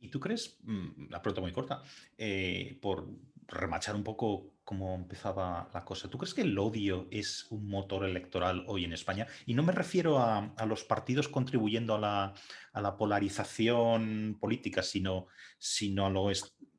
[0.00, 1.82] ¿Y tú crees, mm, la pregunta muy corta,
[2.16, 3.08] eh, por
[3.50, 8.04] remachar un poco cómo empezaba la cosa, ¿tú crees que el odio es un motor
[8.04, 9.26] electoral hoy en España?
[9.44, 12.34] Y no me refiero a, los partidos contribuyendo a
[12.72, 15.26] la, polarización política, sino,
[15.58, 16.28] sino a, lo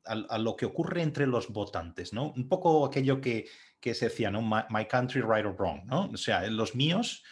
[0.06, 2.32] a, lo que ocurre entre los votantes, ¿no?
[2.32, 3.46] Un poco aquello que,
[3.82, 4.40] se decía, ¿no?
[4.40, 6.06] My, country, right or wrong, ¿no?
[6.06, 7.22] O sea, los míos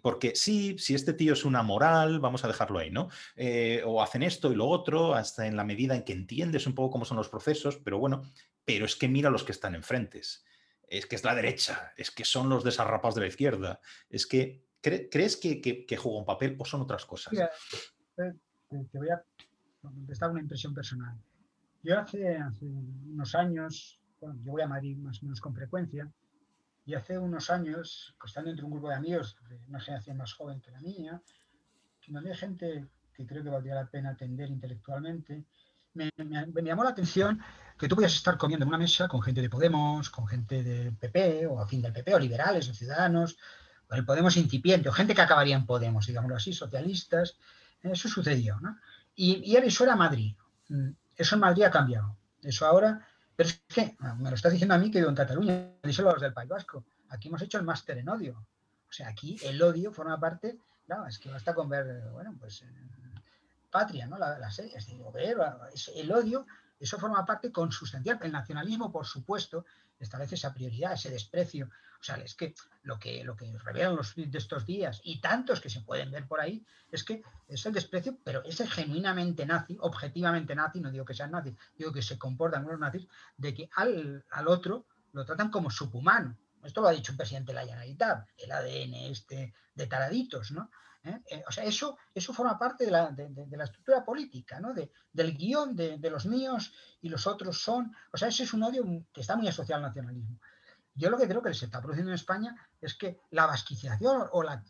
[0.00, 3.08] porque sí, si este tío es una moral, vamos a dejarlo ahí, ¿no?
[3.36, 6.74] Eh, o hacen esto y lo otro, hasta en la medida en que entiendes un
[6.74, 8.22] poco cómo son los procesos, pero bueno,
[8.64, 10.44] pero es que mira los que están enfrentes.
[10.88, 13.80] Es que es la derecha, es que son los desarrapados de la izquierda,
[14.10, 17.32] es que, ¿crees que, que, juega un papel o son otras cosas?
[17.32, 18.32] Eh,
[18.68, 19.22] te, voy a
[19.80, 21.16] contestar una impresión personal.
[21.82, 26.10] Yo hace, hace unos años, bueno, yo voy a Madrid más o menos con frecuencia,
[26.84, 30.60] y hace unos años, estando entre un grupo de amigos de una generación más joven
[30.60, 31.22] que la mía,
[32.08, 35.44] donde hay gente que creo que valdría la pena atender intelectualmente,
[35.94, 36.10] me,
[36.64, 37.40] llamó la atención
[37.78, 40.96] que tú podías estar comiendo en una mesa con gente de Podemos, con gente del
[40.96, 43.36] PP, o a fin del PP, o liberales, o ciudadanos,
[43.90, 47.36] o el Podemos incipiente, o gente que acabaría en Podemos, digámoslo así, socialistas.
[47.82, 48.78] Eso sucedió, ¿no?
[49.14, 50.34] Y, y eso era Madrid.
[50.68, 52.16] Mm, eso en Madrid ha cambiado.
[52.42, 53.06] Eso ahora
[53.36, 56.12] pero es que me lo estás diciendo a mí que vivo en Cataluña, díselo a
[56.14, 56.84] los del País Vasco.
[57.08, 58.46] Aquí hemos hecho el máster en odio.
[58.88, 62.64] O sea, aquí el odio forma parte, claro, es que basta con ver, bueno, pues
[63.70, 64.18] Patria, ¿no?
[64.18, 65.02] La, la serie, es decir,
[65.94, 66.46] el odio,
[66.82, 68.18] eso forma parte consustancial.
[68.22, 69.64] El nacionalismo, por supuesto,
[69.98, 71.70] establece esa prioridad, ese desprecio.
[72.00, 75.60] O sea, es que lo que, lo que revelan los de estos días y tantos
[75.60, 79.76] que se pueden ver por ahí es que es el desprecio, pero ese genuinamente nazi,
[79.80, 83.06] objetivamente nazi, no digo que sean nazis, digo que se comportan los nazis,
[83.36, 86.36] de que al, al otro lo tratan como subhumano.
[86.64, 90.70] Esto lo ha dicho un presidente de la Generalitat, el ADN este de taraditos, ¿no?
[91.04, 91.20] ¿Eh?
[91.26, 94.72] Eh, o sea, eso, eso forma parte de la, de, la estructura política, ¿no?
[94.74, 97.94] del guion de, los míos y los otros son.
[98.12, 100.38] O sea, ese es un odio que está muy asociado al nacionalismo.
[100.94, 104.42] Yo lo que creo que se está produciendo en España es que la vasquiciación o
[104.42, 104.62] la,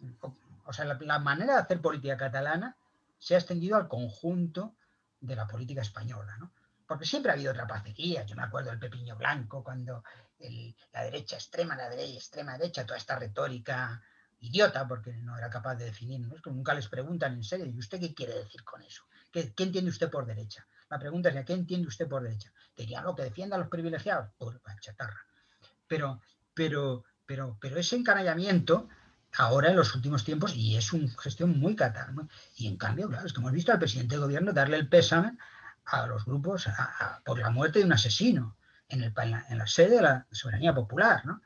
[0.64, 2.76] o sea, la, manera de hacer política catalana
[3.18, 4.76] se ha extendido al conjunto
[5.20, 6.52] de la política española, ¿no?
[6.86, 8.24] Porque siempre ha habido trapacería.
[8.24, 10.04] Yo me acuerdo del Pepiño Blanco, cuando
[10.92, 14.02] la derecha extrema, la derecha, extrema derecha, toda esta retórica
[14.42, 16.34] idiota porque no era capaz de definir, ¿no?
[16.34, 19.04] que nunca les preguntan en serio, ¿y usted qué quiere decir con eso?
[19.30, 20.66] ¿Qué, entiende usted por derecha?
[20.90, 22.52] La pregunta es, ¿qué entiende usted por derecha?
[22.76, 25.20] Diría, lo que defienda a los privilegiados, por chatarra.
[25.88, 26.20] Pero,
[26.52, 28.88] pero, pero, pero ese encanallamiento
[29.38, 32.10] ahora en los últimos tiempos, y es una gestión muy catar,
[32.56, 35.38] y en cambio, claro, es que hemos visto al presidente de gobierno darle el pésame
[35.86, 36.68] a los grupos
[37.24, 38.56] por la muerte de un asesino
[38.88, 39.14] en, el,
[39.48, 41.40] en, la, sede de la soberanía popular, ¿no?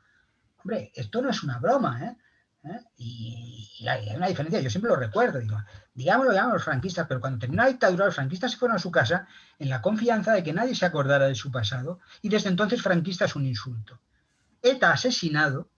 [0.58, 2.16] Hombre, esto no es una broma, ¿eh?
[2.66, 2.80] ¿Eh?
[2.98, 5.56] Y, hay, una diferencia, yo siempre lo recuerdo, digo,
[5.94, 8.90] digámoslo, llamamos los franquistas, pero cuando terminó la dictadura, los franquistas se fueron a su
[8.90, 9.28] casa
[9.58, 13.26] en la confianza de que nadie se acordara de su pasado, y desde entonces franquista
[13.26, 14.00] es un insulto.
[14.62, 15.70] ETA asesinado,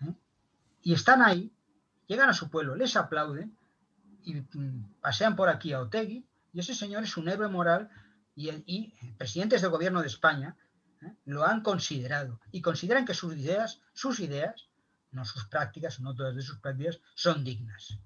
[0.00, 0.14] ¿eh?
[0.82, 1.52] y están ahí,
[2.06, 3.56] llegan a su pueblo, les aplauden,
[4.22, 7.90] y mm, pasean por aquí a Otegui, y ese señor es un héroe moral,
[8.34, 10.56] y, y presidentes del gobierno de España
[11.02, 11.12] ¿eh?
[11.24, 14.69] lo han considerado, y consideran que sus ideas, sus ideas,
[15.12, 17.98] no sus prácticas, no todas de sus prácticas, son dignas.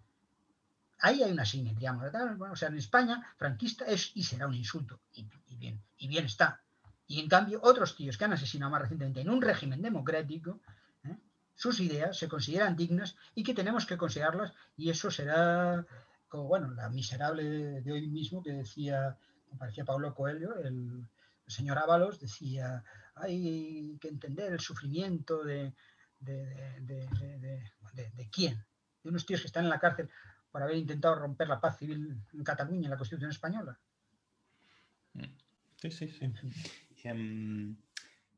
[1.01, 1.93] Ahí hay una simetría.
[1.93, 5.01] Bueno, o sea, en España, franquista es y será un insulto.
[5.13, 5.27] Y,
[5.57, 6.63] bien, y bien está.
[7.07, 10.61] Y en cambio, otros tíos que han asesinado más recientemente en un régimen democrático,
[11.05, 11.19] ¿eh?
[11.55, 14.55] sus ideas se consideran dignas y que tenemos que considerarlas.
[14.77, 15.85] Y eso será,
[16.29, 19.19] como bueno, la miserable de hoy mismo que decía,
[19.59, 21.07] parecía Pablo Coelho, el,
[21.47, 22.83] el señor Ábalos, decía,
[23.15, 25.75] hay que entender el sufrimiento de,
[26.25, 28.65] de, quién,
[29.03, 30.09] de unos tíos que están en la cárcel
[30.51, 33.79] por haber intentado romper la paz civil en Cataluña, en la Constitución española.
[35.77, 36.33] Sí, sí, sí.
[37.05, 37.77] Em,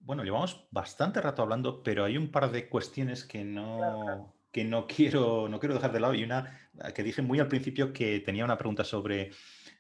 [0.01, 4.87] bueno, llevamos bastante rato hablando, pero hay un par de cuestiones que no, que no,
[4.87, 6.15] quiero, no quiero dejar de lado.
[6.15, 9.31] Y una que dije muy al principio que tenía una pregunta sobre,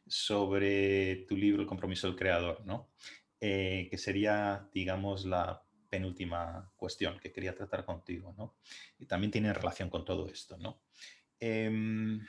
[0.06, 2.90] sobre tu libro El compromiso del creador, ¿no?
[3.40, 5.62] Eh, que sería, digamos, la
[5.96, 8.56] penúltima cuestión que quería tratar contigo, ¿no?
[8.98, 10.82] Y también tiene relación con todo esto, ¿no?
[11.40, 12.20] Em,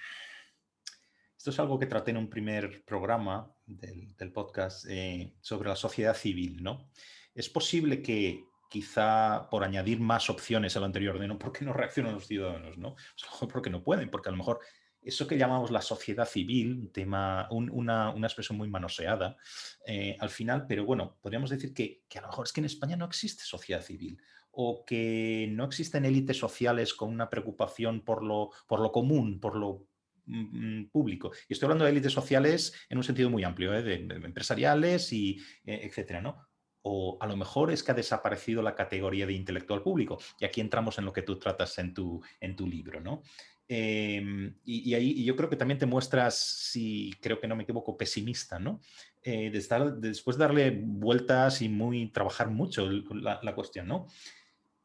[1.37, 6.15] esto es algo que traté en un primer programa del, podcast eh, sobre la sociedad
[6.15, 6.89] civil, ¿no?
[7.35, 11.73] Es posible que quizá por añadir más opciones a lo anterior no, ¿por qué no
[11.73, 12.77] reaccionan los ciudadanos?
[12.77, 12.95] ¿no?
[13.51, 14.59] porque no pueden, porque a lo mejor
[15.07, 19.37] eso que llamamos la sociedad civil, un tema, una, expresión muy manoseada
[19.85, 22.97] eh, al final, pero bueno, podríamos decir que, a lo mejor es que en España
[22.97, 24.21] no existe sociedad civil
[24.51, 29.55] o que no existen élites sociales con una preocupación por lo, por lo común, por
[29.55, 29.87] lo
[30.25, 31.31] mm, mm, público.
[31.47, 33.83] Y estoy hablando de élites sociales en un sentido muy amplio, ¿eh?
[33.83, 36.47] de, empresariales y eh, etcétera, ¿no?
[36.81, 40.19] O a lo mejor es que ha desaparecido la categoría de intelectual público.
[40.39, 43.23] Y aquí entramos en lo que tú tratas en tu, en tu libro, ¿no?
[43.69, 47.97] Em, y, ahí yo creo que también te muestras, si creo que no me equivoco,
[47.97, 48.79] pesimista, ¿no?
[49.21, 54.07] Eh, de estar, después de darle vueltas y muy trabajar mucho la, la, cuestión, ¿no?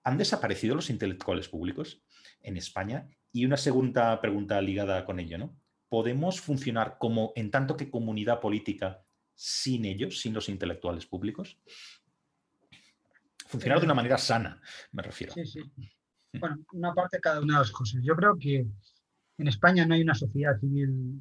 [0.03, 2.03] ¿Han desaparecido los intelectuales públicos
[2.43, 3.09] en España?
[3.31, 5.57] Y una segunda pregunta ligada con ello, ¿no?
[5.89, 9.05] ¿Podemos funcionar como en tanto que comunidad política
[9.35, 11.57] sin ellos, sin los intelectuales públicos?
[13.47, 14.61] Funcionar de una manera sana,
[14.91, 15.35] me refiero.
[15.35, 15.61] Sí, sí.
[16.39, 18.01] Bueno, una parte cada una de las cosas.
[18.03, 18.67] Yo creo que
[19.39, 21.21] en España no hay una sociedad civil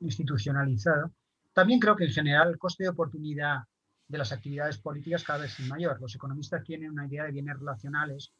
[0.00, 1.10] institucionalizada.
[1.52, 3.60] También creo que en general el coste de oportunidad
[4.08, 6.00] de las actividades políticas cada vez es mayor.
[6.00, 8.32] Los economistas tienen una idea de bienes relacionales.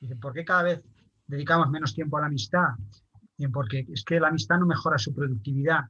[0.00, 0.82] Dicen, ¿por qué cada vez
[1.26, 2.70] dedicamos menos tiempo a la amistad?
[3.36, 5.84] Bien, porque es que la amistad no mejora su productividad.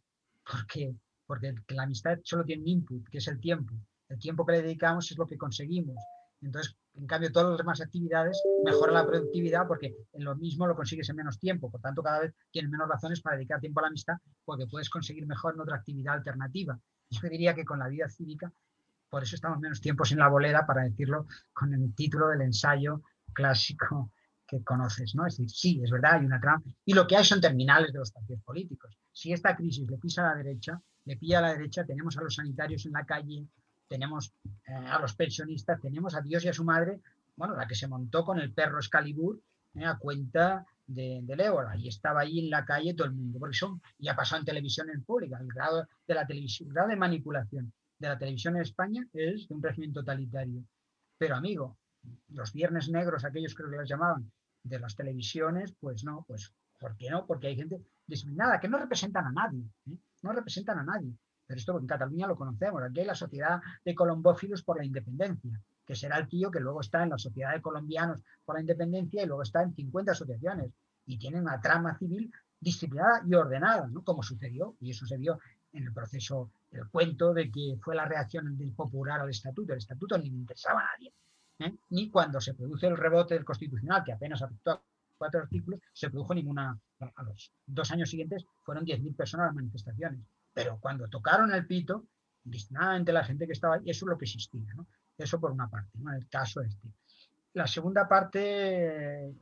[0.45, 0.95] ¿Por qué?
[1.27, 3.75] Porque la amistad solo tiene un input, que es el tiempo.
[4.09, 5.97] El tiempo que le dedicamos es lo que conseguimos.
[6.43, 10.75] Entonces, en cambio, todas las demás actividades mejoran la productividad porque en lo mismo lo
[10.75, 11.71] consigues en menos tiempo.
[11.71, 14.91] Por tanto, cada vez tienes menos razones para dedicar tiempo a la amistad porque puedes
[14.91, 16.79] conseguir mejor en otra actividad alternativa.
[17.11, 18.53] Yo diría que con la vida cívica,
[19.09, 23.03] por eso estamos menos tiempos en la bolera, para decirlo con el título del ensayo
[23.33, 24.11] clásico
[24.47, 25.27] que conoces, ¿no?
[25.27, 26.69] Es decir, sí, es verdad, hay una trampa.
[26.85, 28.99] Y lo que hay son terminales de los partidos políticos.
[29.13, 32.23] Si esta crisis le pisa a la derecha, le pilla a la derecha, tenemos a
[32.23, 33.47] los sanitarios en la calle,
[33.89, 34.33] tenemos
[34.67, 37.01] eh, a los pensionistas, tenemos a Dios y a su madre,
[37.37, 39.41] bueno, la que se montó con el perro Excalibur
[39.75, 43.39] eh, a cuenta de, del ébola y estaba ahí en la calle todo el mundo,
[43.39, 46.75] porque son, y ha pasado en televisión en pública, el grado de la televisión, el
[46.75, 50.63] grado de manipulación de la televisión en España es de un régimen totalitario.
[51.17, 51.77] Pero amigo,
[52.29, 54.31] los viernes negros, aquellos que los llamaban,
[54.63, 57.27] de las televisiones, pues no, pues ¿por qué no?
[57.27, 59.97] Porque hay gente discriminada que no representan a nadie, ¿eh?
[60.23, 61.13] no representan a nadie.
[61.49, 62.83] Pero esto en Cataluña lo conocemos.
[62.83, 66.83] Aquí hay la Sociedad de Colombófilos por la Independencia, que será el tío que luego
[66.83, 70.71] está en la Sociedad de Colombianos por la Independencia y luego está en 50 asociaciones.
[71.07, 72.31] Y tiene una trama civil
[72.61, 74.05] disciplinada y ordenada, ¿no?
[74.05, 75.39] Como sucedió, y eso se vio
[75.73, 79.73] en el proceso, el cuento de que fue la reacción del popular al estatuto.
[79.73, 81.15] El estatuto ni le interesaba a nadie.
[81.61, 81.79] ¿eh?
[81.89, 84.83] Ni cuando se produce el rebote del constitucional, que apenas afectó a
[85.17, 86.79] cuatro artículos, se produjo ninguna.
[87.01, 90.21] A los dos años siguientes fueron 10.000 personas las manifestaciones.
[90.59, 92.09] Pero cuando tocaron el pito,
[92.43, 94.75] distinadamente la gente que estaba ahí, eso es lo que existía.
[94.75, 94.89] ¿no?
[95.17, 96.89] Eso por una parte, el caso este.
[97.53, 99.33] La segunda parte,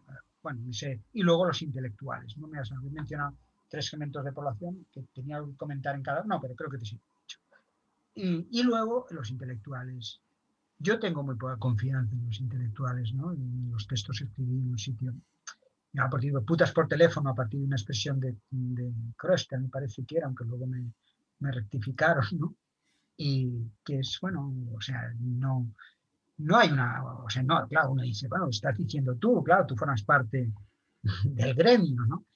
[0.43, 2.36] bueno, no sé, y luego los intelectuales.
[2.36, 2.48] ¿no?
[2.48, 3.34] Me has mencionado
[3.66, 6.84] tres segmentos de población que tenía que comentar en cada uno, pero creo que te
[6.84, 7.01] sí.
[8.14, 10.20] Y, y luego los intelectuales.
[10.78, 13.32] Yo tengo muy poca confianza en los intelectuales, ¿no?
[13.32, 15.14] En los textos que escribí en un sitio
[15.98, 18.93] a partir de putas por teléfono, a partir de una expresión de, de
[19.59, 20.93] me parece que era, aunque luego me,
[21.40, 22.54] me rectificaron, ¿no?
[23.16, 25.72] Y que es, bueno, o sea, no,
[26.38, 29.76] no hay una, o sea, no, claro, uno dice, bueno, estás diciendo tú, claro, tú
[29.76, 30.52] formas parte
[31.24, 32.26] del gremio, ¿no?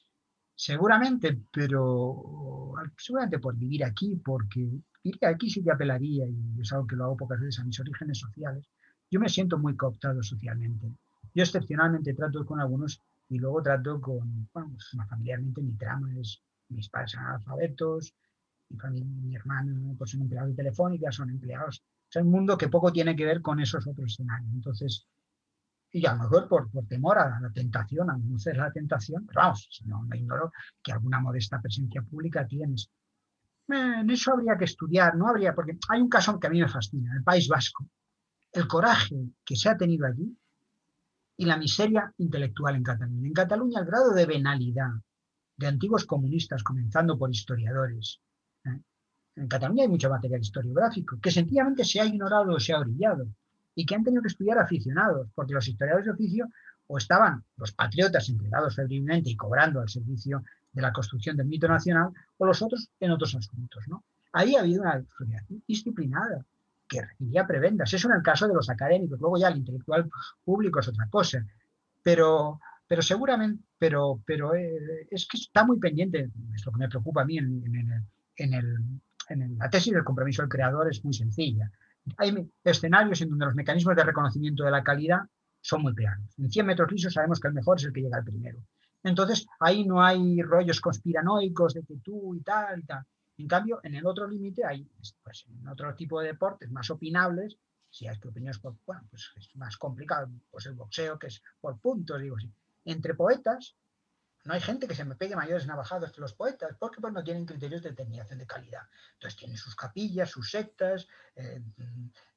[0.55, 4.60] Seguramente, pero seguramente por vivir aquí, porque
[5.02, 7.81] vivir aquí sí que apelaría, y es algo que lo hago pocas veces, a mis
[7.81, 8.68] orígenes sociales.
[9.10, 10.86] Yo me siento muy cooptado socialmente.
[11.35, 16.43] Yo excepcionalmente trato con algunos y luego trato con, bueno, pues, familiarmente mi trama es
[16.70, 18.14] mis padres son analfabetos,
[18.91, 21.83] mi, mi hermano pues son empleados de telefónica, son empleados.
[22.09, 24.53] Es un mundo que poco tiene que ver con esos otros escenarios.
[24.53, 25.07] Entonces,
[25.93, 29.27] y a lo mejor por, por temor a la tentación, a no ser la tentación,
[29.27, 30.53] pero vamos, no, no ignoro
[30.83, 32.91] que alguna modesta presencia pública tienes.
[33.69, 36.69] En eso habría que estudiar, no habría, porque hay un caso que a mí me
[36.69, 37.89] fascina, el País Vasco.
[38.53, 40.37] El coraje que se ha tenido allí
[41.37, 43.29] y la miseria intelectual en Cataluña.
[43.29, 44.91] En Cataluña el grado de venalidad
[45.57, 48.30] de antiguos comunistas, comenzando por historiadores, ¿eh?
[49.36, 53.27] En Cataluña hay mucho material historiográfico, que sencillamente se ha ignorado o se ha orillado
[53.74, 56.48] y que han tenido que estudiar aficionados, porque los historiadores de oficio
[56.86, 60.43] o estaban los patriotas empleados febrilmente y cobrando al servicio
[60.73, 63.85] de la construcción del mito nacional, o los otros en otros asuntos.
[63.89, 64.05] ¿no?
[64.32, 66.44] Ahí ha habido una sociedad disciplinada,
[66.90, 67.94] que recibía prebendas.
[67.94, 69.20] Eso en el caso de los académicos.
[69.20, 70.11] Luego ya el intelectual
[70.44, 71.47] público es otra cosa.
[72.02, 76.89] Pero, pero seguramente, pero, pero eh, es que está muy pendiente, es lo que me
[76.89, 78.02] preocupa a mí en, en, el,
[78.36, 79.01] en,
[79.36, 81.70] la tesis del compromiso del creador, es muy sencilla.
[82.16, 85.20] Hay escenarios en donde los mecanismos de reconocimiento de la calidad
[85.61, 86.24] son muy claros.
[86.39, 88.59] En 100 metros lisos sabemos que el mejor es el que llega al primero.
[89.02, 93.05] Entonces, ahí no hay rollos conspiranoicos de que tú y tal y tal.
[93.39, 94.86] En cambio, en el otro límite hay,
[95.23, 97.57] pues, en otro tipo de deportes más opinables,
[97.93, 101.77] Si hay opiniones por, bueno, pues es más complicado, pues el boxeo, que es por
[101.81, 102.48] puntos, digo así.
[102.85, 103.74] Entre poetas,
[104.45, 107.23] no hay gente que se me pegue mayores navajados que los poetas, porque pues, no
[107.23, 108.83] tienen criterios de determinación de calidad.
[109.15, 111.07] Entonces tienen sus capillas, sus sectas,
[111.37, 111.62] eh,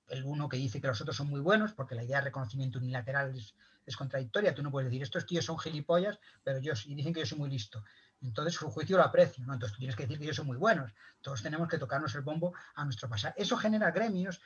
[0.10, 2.80] el uno que dice que los otros son muy buenos, porque la idea de reconocimiento
[2.80, 3.56] unilateral es,
[3.96, 4.56] contradictoria.
[4.56, 7.38] Tú no puedes decir, estos tíos son gilipollas, pero yo, y dicen que yo soy
[7.38, 7.84] muy listo.
[8.22, 9.54] Entonces su juicio lo aprecio, ¿no?
[9.54, 10.94] Entonces tú tienes que decir que ellos son muy buenos.
[11.22, 13.34] Todos tenemos que tocarnos el bombo a nuestro pasar.
[13.36, 14.40] Eso genera gremios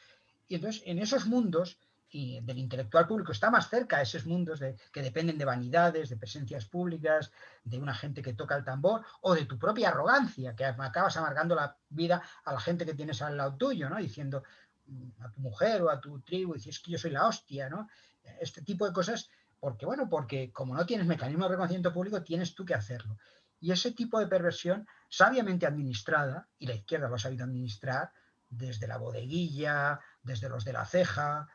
[0.47, 1.77] y entonces en esos mundos
[2.11, 6.17] del intelectual público está más cerca a esos mundos de, que dependen de vanidades, de
[6.17, 7.31] presencias públicas,
[7.63, 11.53] de una gente que toca el tambor o de tu propia arrogancia, que acabas amargando
[11.53, 13.97] la vida a la gente que tienes al lado tuyo, ¿no?
[13.97, 14.43] Diciendo
[14.87, 17.89] mm, a tu mujer o a tu tribu, dices que yo soy la hostia, ¿no?
[18.39, 19.29] Este tipo de cosas,
[19.59, 23.17] porque bueno, porque como no tienes mecanismo de reconocimiento público, tienes tú que hacerlo.
[23.59, 28.11] Y ese tipo de perversión, sabiamente administrada, y la izquierda lo ha sabido administrar,
[28.49, 31.47] desde la bodeguilla, desde los de la ceja,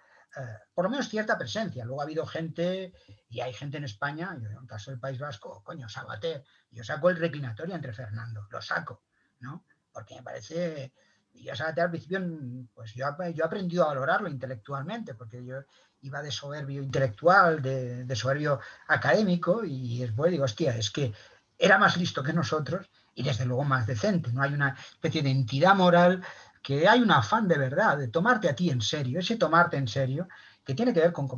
[0.74, 1.84] por lo menos cierta presencia.
[1.84, 2.92] Luego ha habido gente,
[3.28, 6.84] y hay gente en España, yo en el caso del País Vasco, coño, Sabater, yo
[6.84, 9.02] saco el reclinatorio entre Fernando, lo saco,
[9.40, 9.64] ¿no?
[9.92, 10.92] Porque me parece,
[11.32, 12.20] y a Sabater al principio,
[12.74, 15.56] pues yo, yo he aprendido a valorarlo intelectualmente, porque yo
[16.00, 21.12] iba de soberbio intelectual, de, de soberbio académico, y después digo, hostia, es que
[21.58, 25.30] era más listo que nosotros y desde luego más decente, no hay una especie de
[25.30, 26.24] entidad moral
[26.62, 29.88] que hay un afán de verdad, de tomarte a ti en serio, ese tomarte en
[29.88, 30.28] serio,
[30.64, 31.28] que tiene que ver con,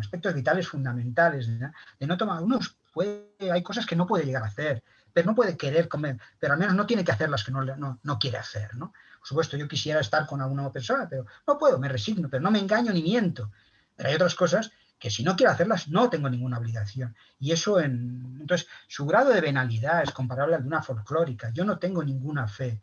[0.00, 2.58] aspectos vitales fundamentales, de no tomar, uno
[2.92, 4.82] puede, hay cosas que no puede llegar a hacer,
[5.12, 7.62] pero no puede querer comer, pero al menos no tiene que hacer las que no,
[7.62, 8.92] no, no quiere hacer, ¿no?
[9.18, 12.50] Por supuesto, yo quisiera estar con alguna persona, pero no puedo, me resigno, pero no
[12.50, 13.50] me engaño ni miento.
[13.94, 17.14] Pero hay otras cosas que si no quiero hacerlas no tengo ninguna obligación.
[17.38, 18.38] Y eso en...
[18.40, 21.50] Entonces, su grado de venalidad es comparable al de una folclórica.
[21.50, 22.80] Yo no tengo ninguna fe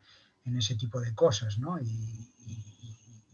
[0.48, 1.80] en ese tipo de cosas, ¿no?
[1.80, 2.34] Y,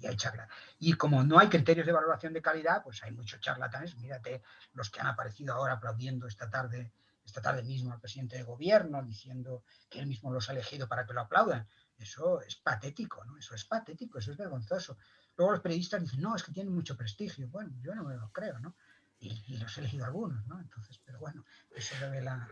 [0.05, 0.49] hay charla.
[0.79, 3.95] Y como no hay criterios de valoración de calidad, pues hay muchos charlatanes.
[3.95, 4.41] Mírate
[4.73, 6.91] los que han aparecido ahora aplaudiendo esta tarde,
[7.25, 11.05] esta tarde mismo al presidente de gobierno, diciendo que él mismo los ha elegido para
[11.05, 11.65] que lo aplaudan.
[11.97, 13.37] Eso es patético, ¿no?
[13.37, 14.97] Eso es patético, eso es vergonzoso.
[15.37, 17.47] Luego los periodistas dicen, no, es que tienen mucho prestigio.
[17.47, 18.75] Bueno, yo no me lo creo, ¿no?
[19.19, 20.59] Y, y los he elegido algunos, ¿no?
[20.59, 22.45] Entonces, pero bueno, eso revela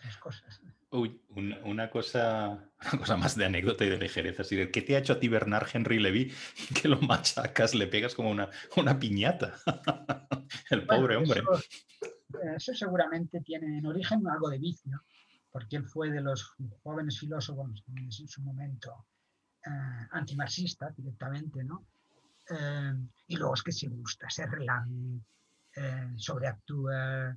[0.00, 0.60] otras cosas.
[0.90, 1.20] Uy,
[1.64, 2.68] una, cosa,
[2.98, 4.42] cosa más de anécdota y de ligereza.
[4.42, 6.32] Así ¿Qué te ha hecho a ti Bernard Henry Levy
[6.82, 9.54] que lo machacas, le pegas como una, una piñata?
[10.70, 11.42] El pobre hombre.
[12.56, 15.02] Eso, seguramente tiene en origen algo de vicio,
[15.50, 19.06] porque él fue de los jóvenes filósofos en su momento
[19.66, 21.86] eh, antimarxista directamente, ¿no?
[22.48, 22.94] Eh,
[23.28, 25.20] y luego es que se gusta, se relame,
[25.76, 27.36] eh, sobreactúa,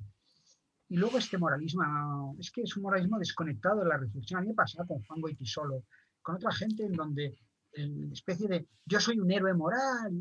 [0.93, 4.37] y luego este moralismo, es que es un moralismo desconectado de la reflexión.
[4.37, 5.85] A mí me pasa con Juan solo
[6.21, 7.35] con otra gente en donde
[7.71, 10.13] en especie de yo soy un héroe moral,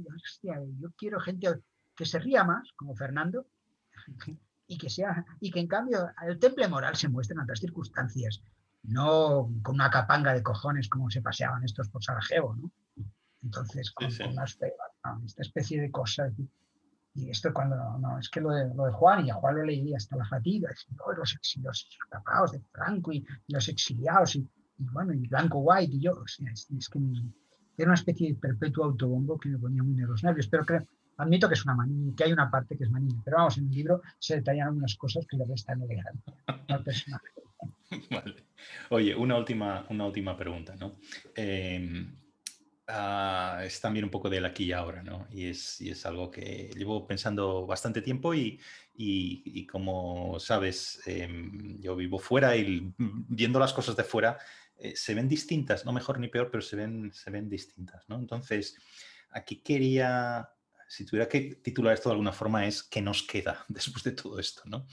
[0.43, 1.61] yo quiero gente
[1.94, 3.49] que se ría más, como Fernando,
[4.66, 8.43] y que sea, y que en cambio el temple moral se muestre en otras circunstancias,
[8.82, 12.73] no con una capanga de cojones como se paseaban estos por Sarajevo, ¿no?
[13.43, 16.32] Entonces, con, esta especie de cosas
[17.14, 19.64] y esto cuando, no, es que lo de, lo de Juan, y a Juan lo
[19.64, 20.70] leí hasta la fatiga,
[21.05, 24.48] oh, los exiliados escapados de Franco y, los exiliados, y,
[24.78, 26.98] bueno, y Blanco White, y yo, o sea, es, que
[27.76, 30.86] era una especie de perpetuo autobombo que me ponía muy nervioso, nervios, pero creo,
[31.18, 33.66] admito que es una manía, que hay una parte que es manía, pero vamos, en
[33.66, 35.89] el libro se detallan algunas cosas que le restan al.
[38.10, 38.36] Vale.
[38.89, 40.97] Oye, una última, una última pregunta, ¿no?
[41.36, 42.06] Eh,
[42.94, 45.27] Ah, es también un poco del aquí y ahora, ¿no?
[45.31, 48.60] Y es, y es algo que llevo pensando bastante tiempo y,
[48.94, 54.36] y, como sabes, em, yo vivo fuera y viendo las cosas de fuera
[54.77, 58.16] eh, se ven distintas, no mejor ni peor, pero se ven, se ven distintas, ¿no?
[58.16, 58.77] Entonces,
[59.31, 60.51] aquí quería,
[60.86, 64.39] si tuviera que titular esto de alguna forma, es ¿qué nos queda después de todo
[64.39, 64.86] esto, ¿no?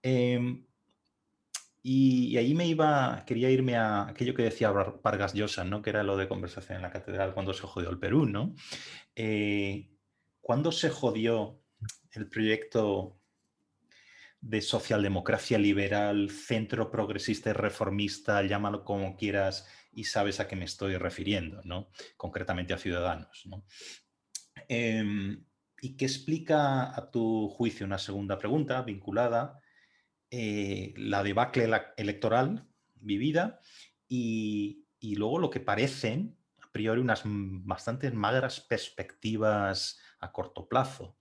[0.00, 0.64] Em,
[1.86, 5.82] y, ahí me iba, quería irme a aquello que decía Vargas Llosa, ¿no?
[5.82, 8.24] que era lo de conversación en la catedral cuando se jodió el Perú.
[8.24, 8.54] ¿no?
[9.14, 9.90] Eh,
[10.40, 11.60] ¿Cuándo se jodió
[12.12, 13.20] el proyecto
[14.40, 20.64] de socialdemocracia liberal, centro progresista y reformista, llámalo como quieras y sabes a qué me
[20.64, 21.90] estoy refiriendo, ¿no?
[22.16, 23.42] concretamente a Ciudadanos?
[23.44, 23.66] ¿no?
[24.68, 25.44] Em,
[25.82, 29.60] ¿Y qué explica a tu juicio una segunda pregunta vinculada?
[30.36, 32.66] Eh, la debacle electoral
[32.96, 33.60] vivida
[34.08, 41.16] y, luego lo que parecen, a priori, unas bastante magras perspectivas a corto plazo.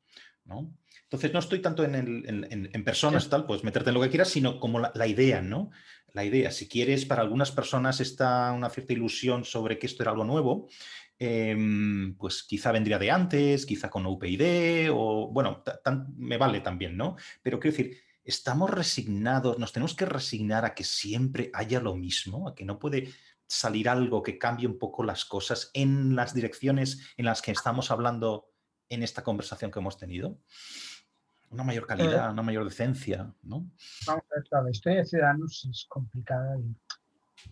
[0.45, 0.75] ¿no?
[1.03, 4.79] Entonces no estoy tanto en, personas, tal, pues meterte en lo que quieras, sino como
[4.79, 5.69] la, idea, ¿no?
[6.11, 10.11] La idea, si quieres, para algunas personas está una cierta ilusión sobre que esto era
[10.11, 10.69] algo nuevo,
[11.19, 15.63] em, pues quizá vendría de antes, quizá con UPyD, o bueno,
[16.17, 17.15] me vale también, ¿no?
[17.43, 22.47] Pero quiero decir, estamos resignados, nos tenemos que resignar a que siempre haya lo mismo,
[22.47, 23.13] a que no puede
[23.47, 27.91] salir algo que cambie un poco las cosas en las direcciones en las que estamos
[27.91, 28.47] hablando
[28.89, 30.39] en esta conversación que hemos tenido?
[31.49, 33.69] Una mayor calidad, una mayor decencia, ¿no?
[34.07, 36.57] Vamos a ver, la historia de Ciudadanos es complicada.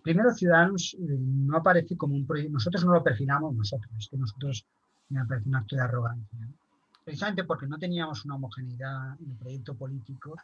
[0.02, 4.18] Primero, Ciudadanos eh, no aparece como un proyecto, nosotros no lo perfilamos nosotros, es que
[4.18, 4.66] nosotros
[5.10, 6.48] me parece un acto de arrogancia.
[7.04, 10.36] Precisamente porque no teníamos una homogeneidad en el proyecto político,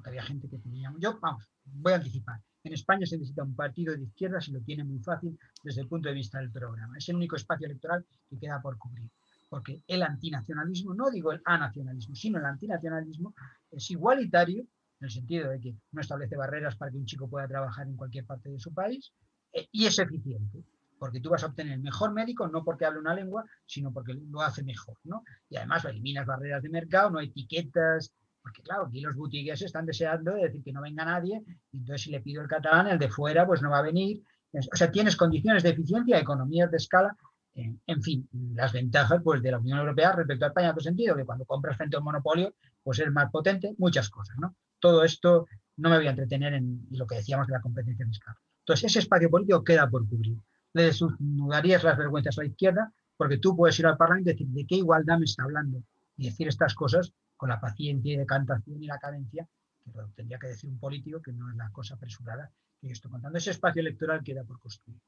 [0.00, 0.98] porque había gente que teníamos.
[0.98, 2.40] Yo, vamos, voy a anticipar.
[2.64, 5.88] En España se necesita un partido de izquierdas y lo tiene muy fácil desde el
[5.88, 6.96] punto de vista del programa.
[6.96, 9.10] Es el único espacio electoral que queda por cubrir.
[9.50, 13.34] Porque el antinacionalismo, no digo el anacionalismo, sino el antinacionalismo
[13.70, 17.46] es igualitario en el sentido de que no establece barreras para que un chico pueda
[17.46, 19.12] trabajar en cualquier parte de su país
[19.52, 20.64] eh, y es eficiente
[21.00, 24.12] porque tú vas a obtener el mejor médico no porque hable una lengua, sino porque
[24.12, 25.24] lo hace mejor, ¿no?
[25.48, 28.12] Y además eliminas barreras de mercado, no etiquetas,
[28.42, 31.42] porque claro, aquí los boutiques están deseando decir que no venga nadie,
[31.72, 34.22] y entonces si le pido el catalán, el de fuera pues no va a venir.
[34.52, 37.16] O sea, tienes condiciones de eficiencia, economías de escala,
[37.54, 41.16] en fin, las ventajas pues, de la Unión Europea respecto a España en otro sentido,
[41.16, 44.54] que cuando compras frente a un monopolio, pues es más potente, muchas cosas, ¿no?
[44.78, 45.46] Todo esto
[45.76, 48.34] no me voy a entretener en lo que decíamos de la competencia fiscal.
[48.60, 50.38] Entonces, ese espacio político queda por cubrir.
[50.72, 54.48] Le desnudarías las vergüenzas a la izquierda, porque tú puedes ir al Parlamento y decir
[54.48, 55.82] de qué igualdad me está hablando
[56.16, 59.48] y decir estas cosas con la paciencia y decantación y la cadencia
[59.82, 63.10] que tendría que decir un político, que no es la cosa apresurada que yo estoy
[63.10, 63.38] contando.
[63.38, 65.00] Ese espacio electoral queda por construir.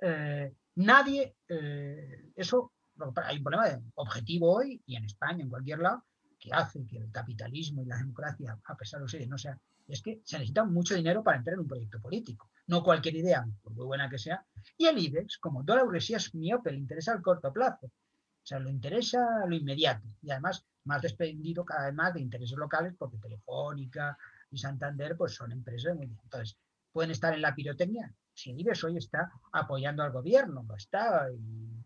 [0.00, 2.72] Eh, nadie, eh, eso,
[3.24, 6.02] hay un problema de objetivo hoy y en España, en cualquier lado,
[6.40, 9.56] que hace que el capitalismo y la democracia, a pesar de los no sea,
[9.86, 12.50] es que se necesita mucho dinero para entrar en un proyecto político.
[12.66, 14.44] No cualquier idea, por muy buena que sea.
[14.76, 17.86] Y el IBEX, como toda la burguesía es miope, le interesa el corto plazo.
[17.86, 20.08] O sea, le interesa lo inmediato.
[20.20, 24.16] Y además más desprendido cada vez más de intereses locales, porque Telefónica
[24.50, 26.18] y Santander pues son empresas muy bien.
[26.24, 26.56] Entonces,
[26.90, 28.12] pueden estar en la pirotecnia.
[28.32, 31.84] Si Ives hoy está apoyando al gobierno, lo está, y,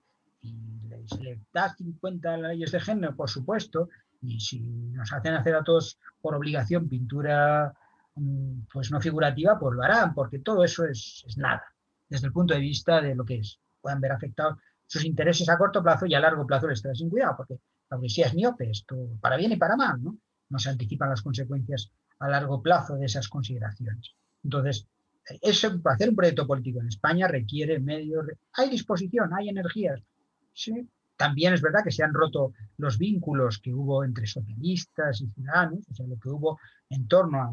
[1.21, 3.89] le da 50 leyes de género, por supuesto,
[4.21, 7.75] y si nos hacen hacer a todos por obligación pintura
[8.15, 11.65] mm, pues no figurativa, pues lo harán, porque todo eso es, es nada,
[12.09, 13.59] desde el punto de vista de lo que es.
[13.81, 17.11] Puedan ver afectados sus intereses a corto plazo y a largo plazo les trae sin
[17.11, 17.59] cuidado, porque
[17.93, 20.17] la burguesía es miope, esto para bien y para mal, ¿no?
[20.49, 21.91] No se anticipan las consecuencias
[22.21, 24.15] a largo plazo de esas consideraciones.
[24.43, 24.89] Entonces,
[25.43, 28.25] eso, para hacer un proyecto político en España requiere medios,
[28.55, 30.01] hay disposición, hay energías.
[30.55, 30.89] Sí,
[31.19, 35.87] también es verdad que se han roto los vínculos que hubo entre socialistas y ciudadanos,
[35.91, 36.59] o sea, lo que hubo
[36.89, 37.53] en torno a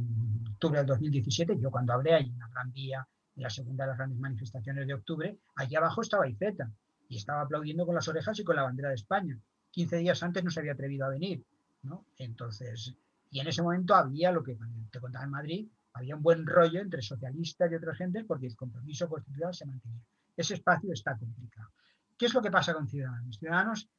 [0.51, 1.59] octubre del 2017.
[1.59, 3.05] Yo cuando hablé ahí en la Gran Vía,
[3.35, 6.71] en la segunda de las grandes manifestaciones de octubre, allí abajo estaba Iceta
[7.09, 9.37] y estaba aplaudiendo con las orejas y con la bandera de España.
[9.71, 11.43] 15 días antes no se había atrevido a venir,
[11.83, 12.05] ¿no?
[12.17, 12.95] Entonces,
[13.31, 14.57] y en ese momento había lo que
[14.91, 18.55] te contaba en Madrid, había un buen rollo entre socialistas y otras gentes porque el
[18.55, 20.01] compromiso constitucional se mantenía.
[20.35, 21.69] Ese espacio está complicado.
[22.17, 23.37] ¿Qué es lo que pasa con Ciudadanos?
[23.37, 23.89] Ciudadanos,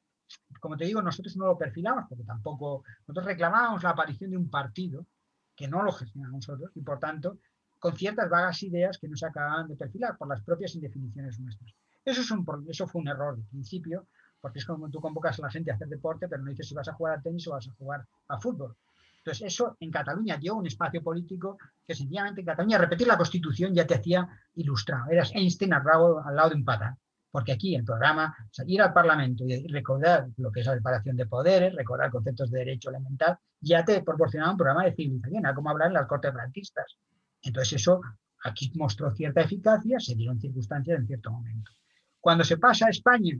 [0.60, 4.48] como te digo, nosotros no lo perfilamos porque tampoco, nosotros reclamábamos la aparición de un
[4.48, 5.06] partido
[5.54, 7.38] que no lo gestionamos nosotros y por tanto
[7.78, 11.74] con ciertas vagas ideas que no se acababan de perfilar por las propias indefiniciones nuestras.
[12.04, 14.06] Eso, es un, eso fue un error de principio,
[14.40, 16.74] porque es como tú convocas a la gente a hacer deporte, pero no dices si
[16.74, 18.76] vas a jugar a tenis o vas a jugar a fútbol.
[19.18, 23.74] Entonces, eso en Cataluña dio un espacio político que sencillamente en Cataluña repetir la Constitución
[23.74, 25.10] ya te hacía ilustrado.
[25.10, 25.82] Eras Einstein al,
[26.24, 26.96] al lado de un pata.
[27.30, 28.34] Porque aquí el programa,
[28.66, 32.58] ir al Parlamento y recordar lo que es la separación de poderes, recordar conceptos de
[32.58, 36.32] derecho elemental, ya te proporcionaba un programa de civilización, era como hablar en las cortes
[36.32, 36.96] franquistas.
[37.42, 38.00] Entonces eso
[38.42, 41.70] aquí mostró cierta eficacia, se dieron circunstancias en cierto momento.
[42.18, 43.38] Cuando se pasa a España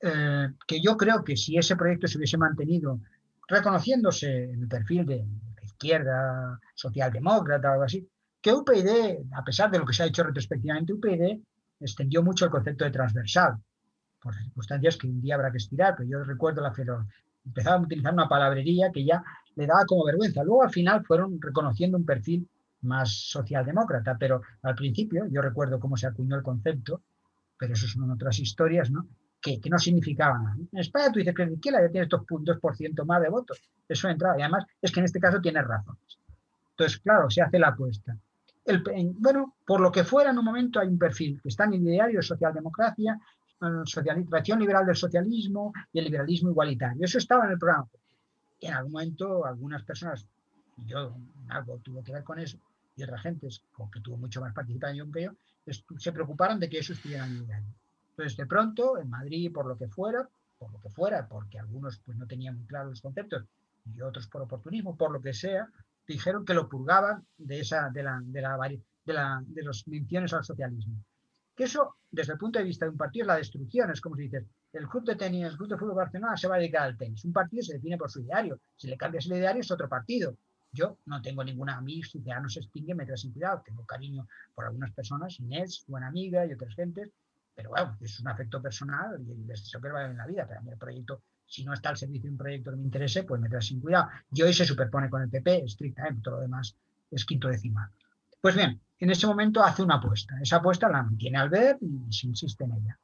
[0.00, 3.00] eh, que yo creo que si ese proyecto se hubiese mantenido
[3.46, 5.26] reconociéndose el perfil de
[5.62, 8.08] izquierda socialdemócrata algo así,
[8.40, 11.40] que UPyD, a pesar de lo que se ha hecho retrospectivamente, UPyD
[11.80, 13.56] extendió mucho el concepto de transversal,
[14.20, 17.06] por circunstancias que un día habrá que estirar, pero yo recuerdo la feroz.
[17.44, 19.22] Empezaban a utilizar una palabrería que ya
[19.56, 20.44] le daba como vergüenza.
[20.44, 22.46] Luego al final fueron reconociendo un perfil
[22.82, 27.02] más socialdemócrata, pero al principio yo recuerdo cómo se acuñó el concepto,
[27.58, 29.06] pero eso son otras historias, ¿no?
[29.40, 30.56] Que, no significaban nada.
[30.72, 33.28] En España tú dices que la izquierda ya tiene estos puntos por ciento más de
[33.28, 33.60] votos.
[33.88, 34.34] Eso entra.
[34.38, 36.18] Y además es que en este caso tienes razones.
[36.70, 38.16] Entonces, claro, se hace la apuesta.
[38.64, 38.82] El,
[39.18, 41.82] bueno, por lo que fuera, en un momento hay un perfil que está en el
[41.82, 43.18] ideario de socialdemocracia,
[44.28, 47.04] tradición liberal del socialismo y el liberalismo igualitario.
[47.04, 47.88] Eso estaba en el programa.
[48.60, 50.26] En algún momento algunas personas,
[50.86, 51.14] yo
[51.48, 52.58] algo tuvo que ver con eso,
[52.96, 55.32] y otras gentes, con que tuvo mucho más participación que yo,
[55.98, 57.74] se preocuparon de que eso estuviera en el año.
[58.20, 60.28] Entonces, de pronto, en Madrid, por lo que fuera,
[60.58, 63.46] por lo que fuera, porque algunos pues, no tenían muy claros los conceptos
[63.86, 65.66] y otros por oportunismo, por lo que sea,
[66.06, 68.58] dijeron que lo purgaban de, esa, de, la, de, la,
[69.06, 71.02] de, la, de las menciones al socialismo.
[71.56, 73.90] Que eso, desde el punto de vista de un partido, es la destrucción.
[73.90, 74.44] Es como si dices,
[74.74, 77.24] el club de tenis, el club de fútbol Barcelona se va a dedicar al tenis.
[77.24, 78.60] Un partido se define por su ideario.
[78.76, 80.36] Si le cambias el ideario, es otro partido.
[80.72, 83.62] Yo no tengo ninguna amiga, si ya no se extingue, me sin cuidado.
[83.64, 87.10] Tengo cariño por algunas personas, Inés, buena amiga y otras gentes,
[87.54, 90.46] pero bueno, es un afecto personal y deseo que vaya en la vida.
[90.46, 92.84] Pero a mí el proyecto, si no está al servicio de un proyecto que me
[92.84, 94.08] interese, pues me trae sin cuidado.
[94.32, 96.74] Y hoy se superpone con el PP, estrictamente, todo lo demás
[97.10, 97.90] es quinto decimal.
[98.40, 100.38] Pues bien, en ese momento hace una apuesta.
[100.40, 102.98] Esa apuesta la mantiene al ver y se insiste en ella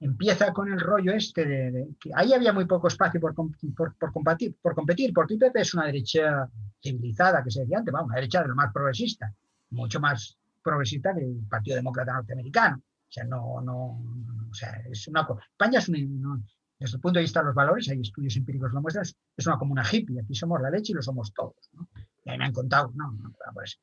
[0.00, 4.12] empieza con el rollo este de, que ahí había muy poco espacio por, por, por,
[4.12, 6.48] competir, por competir, porque IPP es una derecha
[6.82, 9.32] civilizada, que se decía antes, una derecha de lo más progresista,
[9.70, 12.82] mucho más progresista que el Partido Demócrata Norteamericano.
[13.10, 14.00] O sea, no, no,
[14.50, 16.46] o sea, es una España es un,
[16.78, 19.04] desde el punto de vista de los valores, hay estudios empíricos lo muestran,
[19.36, 21.70] es una comuna hippie, aquí somos la leche y lo somos todos.
[21.72, 21.88] ¿no?
[22.24, 23.80] Y ahí me han contado, no, no pues,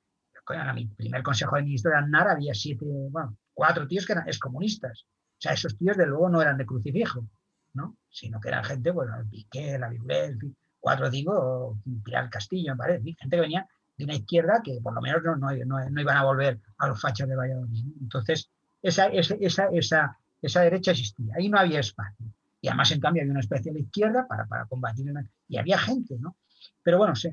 [0.50, 4.28] en mi primer consejo de ministro de Aznar había siete, bueno, cuatro tíos que eran
[4.28, 5.06] excomunistas
[5.38, 7.28] o sea, esos tíos de luego no eran de crucifijo,
[7.74, 7.96] ¿no?
[8.10, 10.36] Sino que eran gente, bueno, el Piqué, la Biblia,
[10.80, 15.02] cuatro digo, Pilar Castillo, me parece, gente que venía de una izquierda que por lo
[15.02, 17.86] menos no, no, no, iban a volver a los fachas de Valladolid.
[18.02, 18.50] Entonces,
[18.82, 19.36] esa, esa,
[19.72, 22.26] esa, esa, derecha existía, ahí no había espacio.
[22.62, 25.14] Y además, en cambio, había una especie de izquierda para, para combatir.
[25.48, 26.36] Y había gente, ¿no?
[26.84, 27.30] Pero bueno, sí,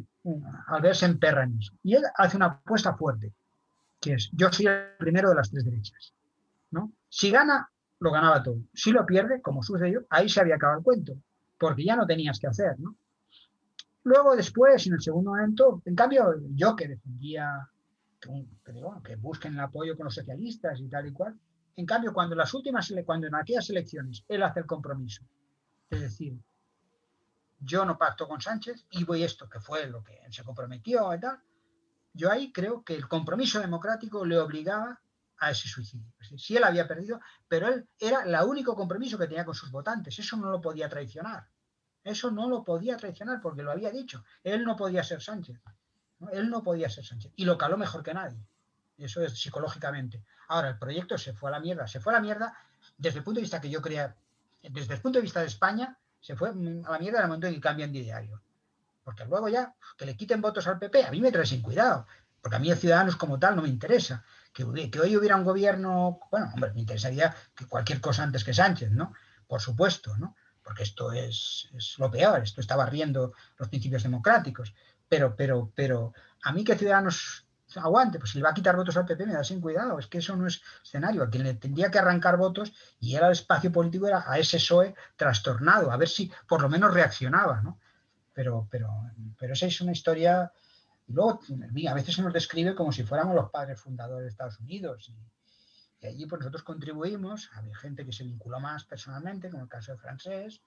[0.67, 1.73] al ver se emperra en eso.
[1.83, 3.33] Y él hace una apuesta fuerte,
[4.01, 6.13] que es, yo soy el primero de las tres derechas.
[6.71, 6.93] ¿no?
[7.09, 7.69] Si gana
[8.01, 8.59] lo ganaba todo.
[8.75, 11.17] Si lo pierde, como sucedió, ahí se había acabado el cuento,
[11.59, 12.97] porque ya no tenías que hacer, ¿no?
[14.03, 17.67] Luego, después, en el segundo momento, en cambio, yo que defendía
[19.03, 21.39] que, busquen el apoyo con los socialistas y tal y cual,
[21.77, 25.25] en cambio, cuando las últimas, cuando en aquellas elecciones él hace el compromiso,
[25.91, 26.39] es decir,
[27.59, 31.21] yo no pacto con Sánchez y voy esto, que fue lo que se comprometió y
[31.21, 31.41] tal,
[32.13, 35.01] yo ahí creo que el compromiso democrático le obligaba
[35.39, 36.13] a ese suicidio.
[36.37, 40.19] Si él había perdido, pero él era el único compromiso que tenía con sus votantes.
[40.19, 41.49] Eso no lo podía traicionar.
[42.05, 44.25] Eso no lo podía traicionar porque lo había dicho.
[44.43, 45.61] Él no podía ser Sánchez.
[46.33, 47.33] Él no podía ser Sánchez.
[47.37, 48.39] Y lo caló mejor que nadie.
[48.97, 50.23] Eso es psicológicamente.
[50.49, 51.87] Ahora, el proyecto se fue a la mierda.
[51.87, 52.57] Se fue a la mierda
[52.97, 54.15] desde el punto de vista que yo creía,
[54.63, 57.47] desde el punto de vista de España, se fue a la mierda en el momento
[57.47, 58.43] en que cambian de ideario.
[59.03, 62.07] Porque luego ya, que le quiten votos al PP, a mí me trae sin cuidado.
[62.41, 64.25] Porque a mí el Ciudadanos como tal no me interesa
[64.55, 68.93] que, hoy hubiera un gobierno, bueno, hombre, me interesaría que cualquier cosa antes que Sánchez,
[68.93, 69.13] ¿no?
[69.47, 70.37] Por supuesto, ¿no?
[70.63, 71.69] Porque esto es,
[71.99, 74.73] lo peor, esto está barriendo los principios democráticos.
[75.15, 76.13] Pero, pero, pero,
[76.43, 77.47] a mí que Ciudadanos
[77.77, 80.09] aguante, pues si le va a quitar votos al PP, me da sin cuidado, es
[80.09, 81.23] que eso no es escenario.
[81.23, 84.57] A quien le tendría que arrancar votos y era el espacio político era a ese
[84.57, 87.79] PSOE trastornado, a ver si por lo menos reaccionaba, ¿no?
[88.33, 88.91] Pero, pero,
[89.39, 90.51] pero esa es una historia
[91.07, 91.41] y luego,
[91.89, 95.13] a veces se nos describe como si fuéramos los padres fundadores de Estados Unidos.
[96.01, 99.93] Y, allí pues nosotros contribuimos, había gente que se vinculó más personalmente, como el caso
[99.93, 100.61] de Francés,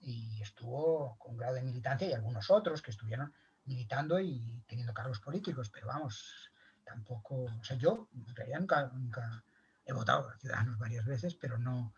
[0.00, 3.32] y estuvo con grado de militancia y algunos otros que estuvieron
[3.66, 6.50] militando y teniendo cargos políticos, pero vamos,
[6.84, 9.44] tampoco, o sea, yo en realidad nunca,
[9.86, 11.94] he votado a Ciudadanos varias veces, pero no,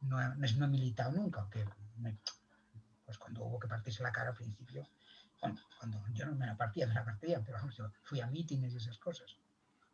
[0.00, 1.64] no, no he militado nunca, aunque
[3.04, 4.88] pues cuando hubo que partirse la cara al principio,
[5.40, 8.26] bueno, cuando yo no me la partía, me la partía, pero vamos, yo fui a
[8.26, 9.36] mítines y esas cosas.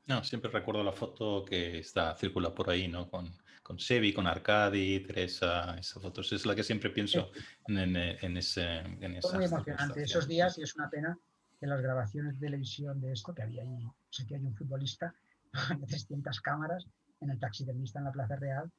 [0.07, 3.09] No, siempre recuerdo la foto que está circula por ahí, ¿no?
[3.09, 3.33] Con,
[3.63, 6.21] con Sebi, con Arcadi, Teresa, esa foto.
[6.21, 7.31] Es la que siempre pienso
[7.67, 8.79] en, en, ese.
[9.01, 11.19] En Fue muy emocionante esos días y es una pena
[11.59, 15.15] que las grabaciones de televisión de esto, que había ahí, sé que hay un futbolista,
[15.81, 16.87] de 300 cámaras,
[17.21, 18.71] en el taxidermista en la Plaza Real.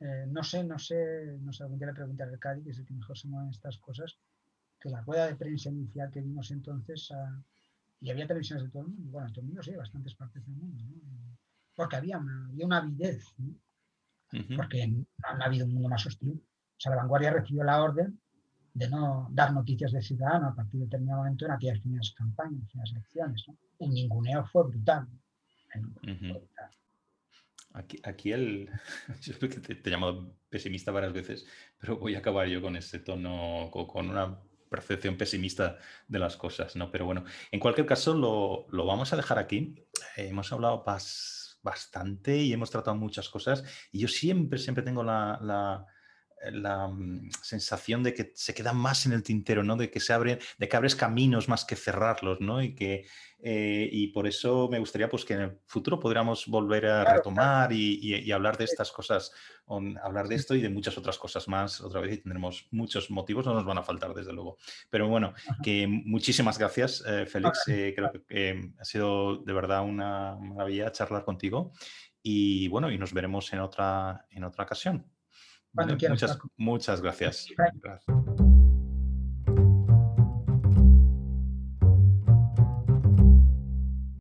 [0.00, 2.78] Eh, no sé, no sé, no sé, algún día le pregunté a Arcadi, que es
[2.78, 4.18] el que mejor se mueve en estas cosas,
[4.80, 7.40] que la rueda de prensa inicial que vimos entonces, ah,
[8.04, 10.54] y había televisiones de todo el mundo, bueno, todo el mundo sí, bastantes partes del
[10.54, 10.84] mundo,
[11.74, 13.24] porque había una, había una avidez,
[14.54, 16.34] porque no, ha habido un mundo más hostil.
[16.34, 18.20] O sea, la vanguardia recibió la orden
[18.74, 22.68] de no dar noticias de ciudadano a partir de determinado momento en aquellas primeras campañas,
[22.74, 23.44] en las elecciones.
[23.48, 23.56] ¿no?
[23.78, 25.08] El ninguneo fue brutal.
[27.72, 28.68] Aquí, aquí el,
[29.22, 31.46] yo creo que te, te, he llamado pesimista varias veces,
[31.78, 34.38] pero voy a acabar yo con ese tono, con una
[34.74, 35.78] percepción pesimista
[36.08, 36.90] de las cosas, ¿no?
[36.90, 39.74] Pero bueno, en cualquier caso lo, lo vamos a dejar aquí.
[40.16, 40.84] Hemos hablado
[41.62, 45.86] bastante y hemos tratado muchas cosas y yo siempre, siempre tengo la,
[46.52, 49.76] la mm, sensación de que se queda más en el tintero, ¿no?
[49.76, 52.62] De que se abren, de que abres caminos más que cerrarlos, ¿no?
[52.62, 53.06] Y que
[53.46, 57.74] eh, y por eso me gustaría pues que en el futuro podríamos volver a retomar
[57.74, 59.32] y, hablar de estas cosas,
[60.02, 63.44] hablar de esto y de muchas otras cosas más otra vez y tendremos muchos motivos,
[63.44, 64.56] no nos van a faltar desde luego.
[64.88, 67.68] Pero bueno, que muchísimas gracias, eh, Félix.
[67.68, 71.72] Eh, creo que ha sido de verdad una maravilla charlar contigo
[72.22, 75.04] y bueno, y nos veremos en otra, en otra ocasión.
[75.74, 77.48] Muchas, muchas gracias.
[77.56, 78.43] gracias.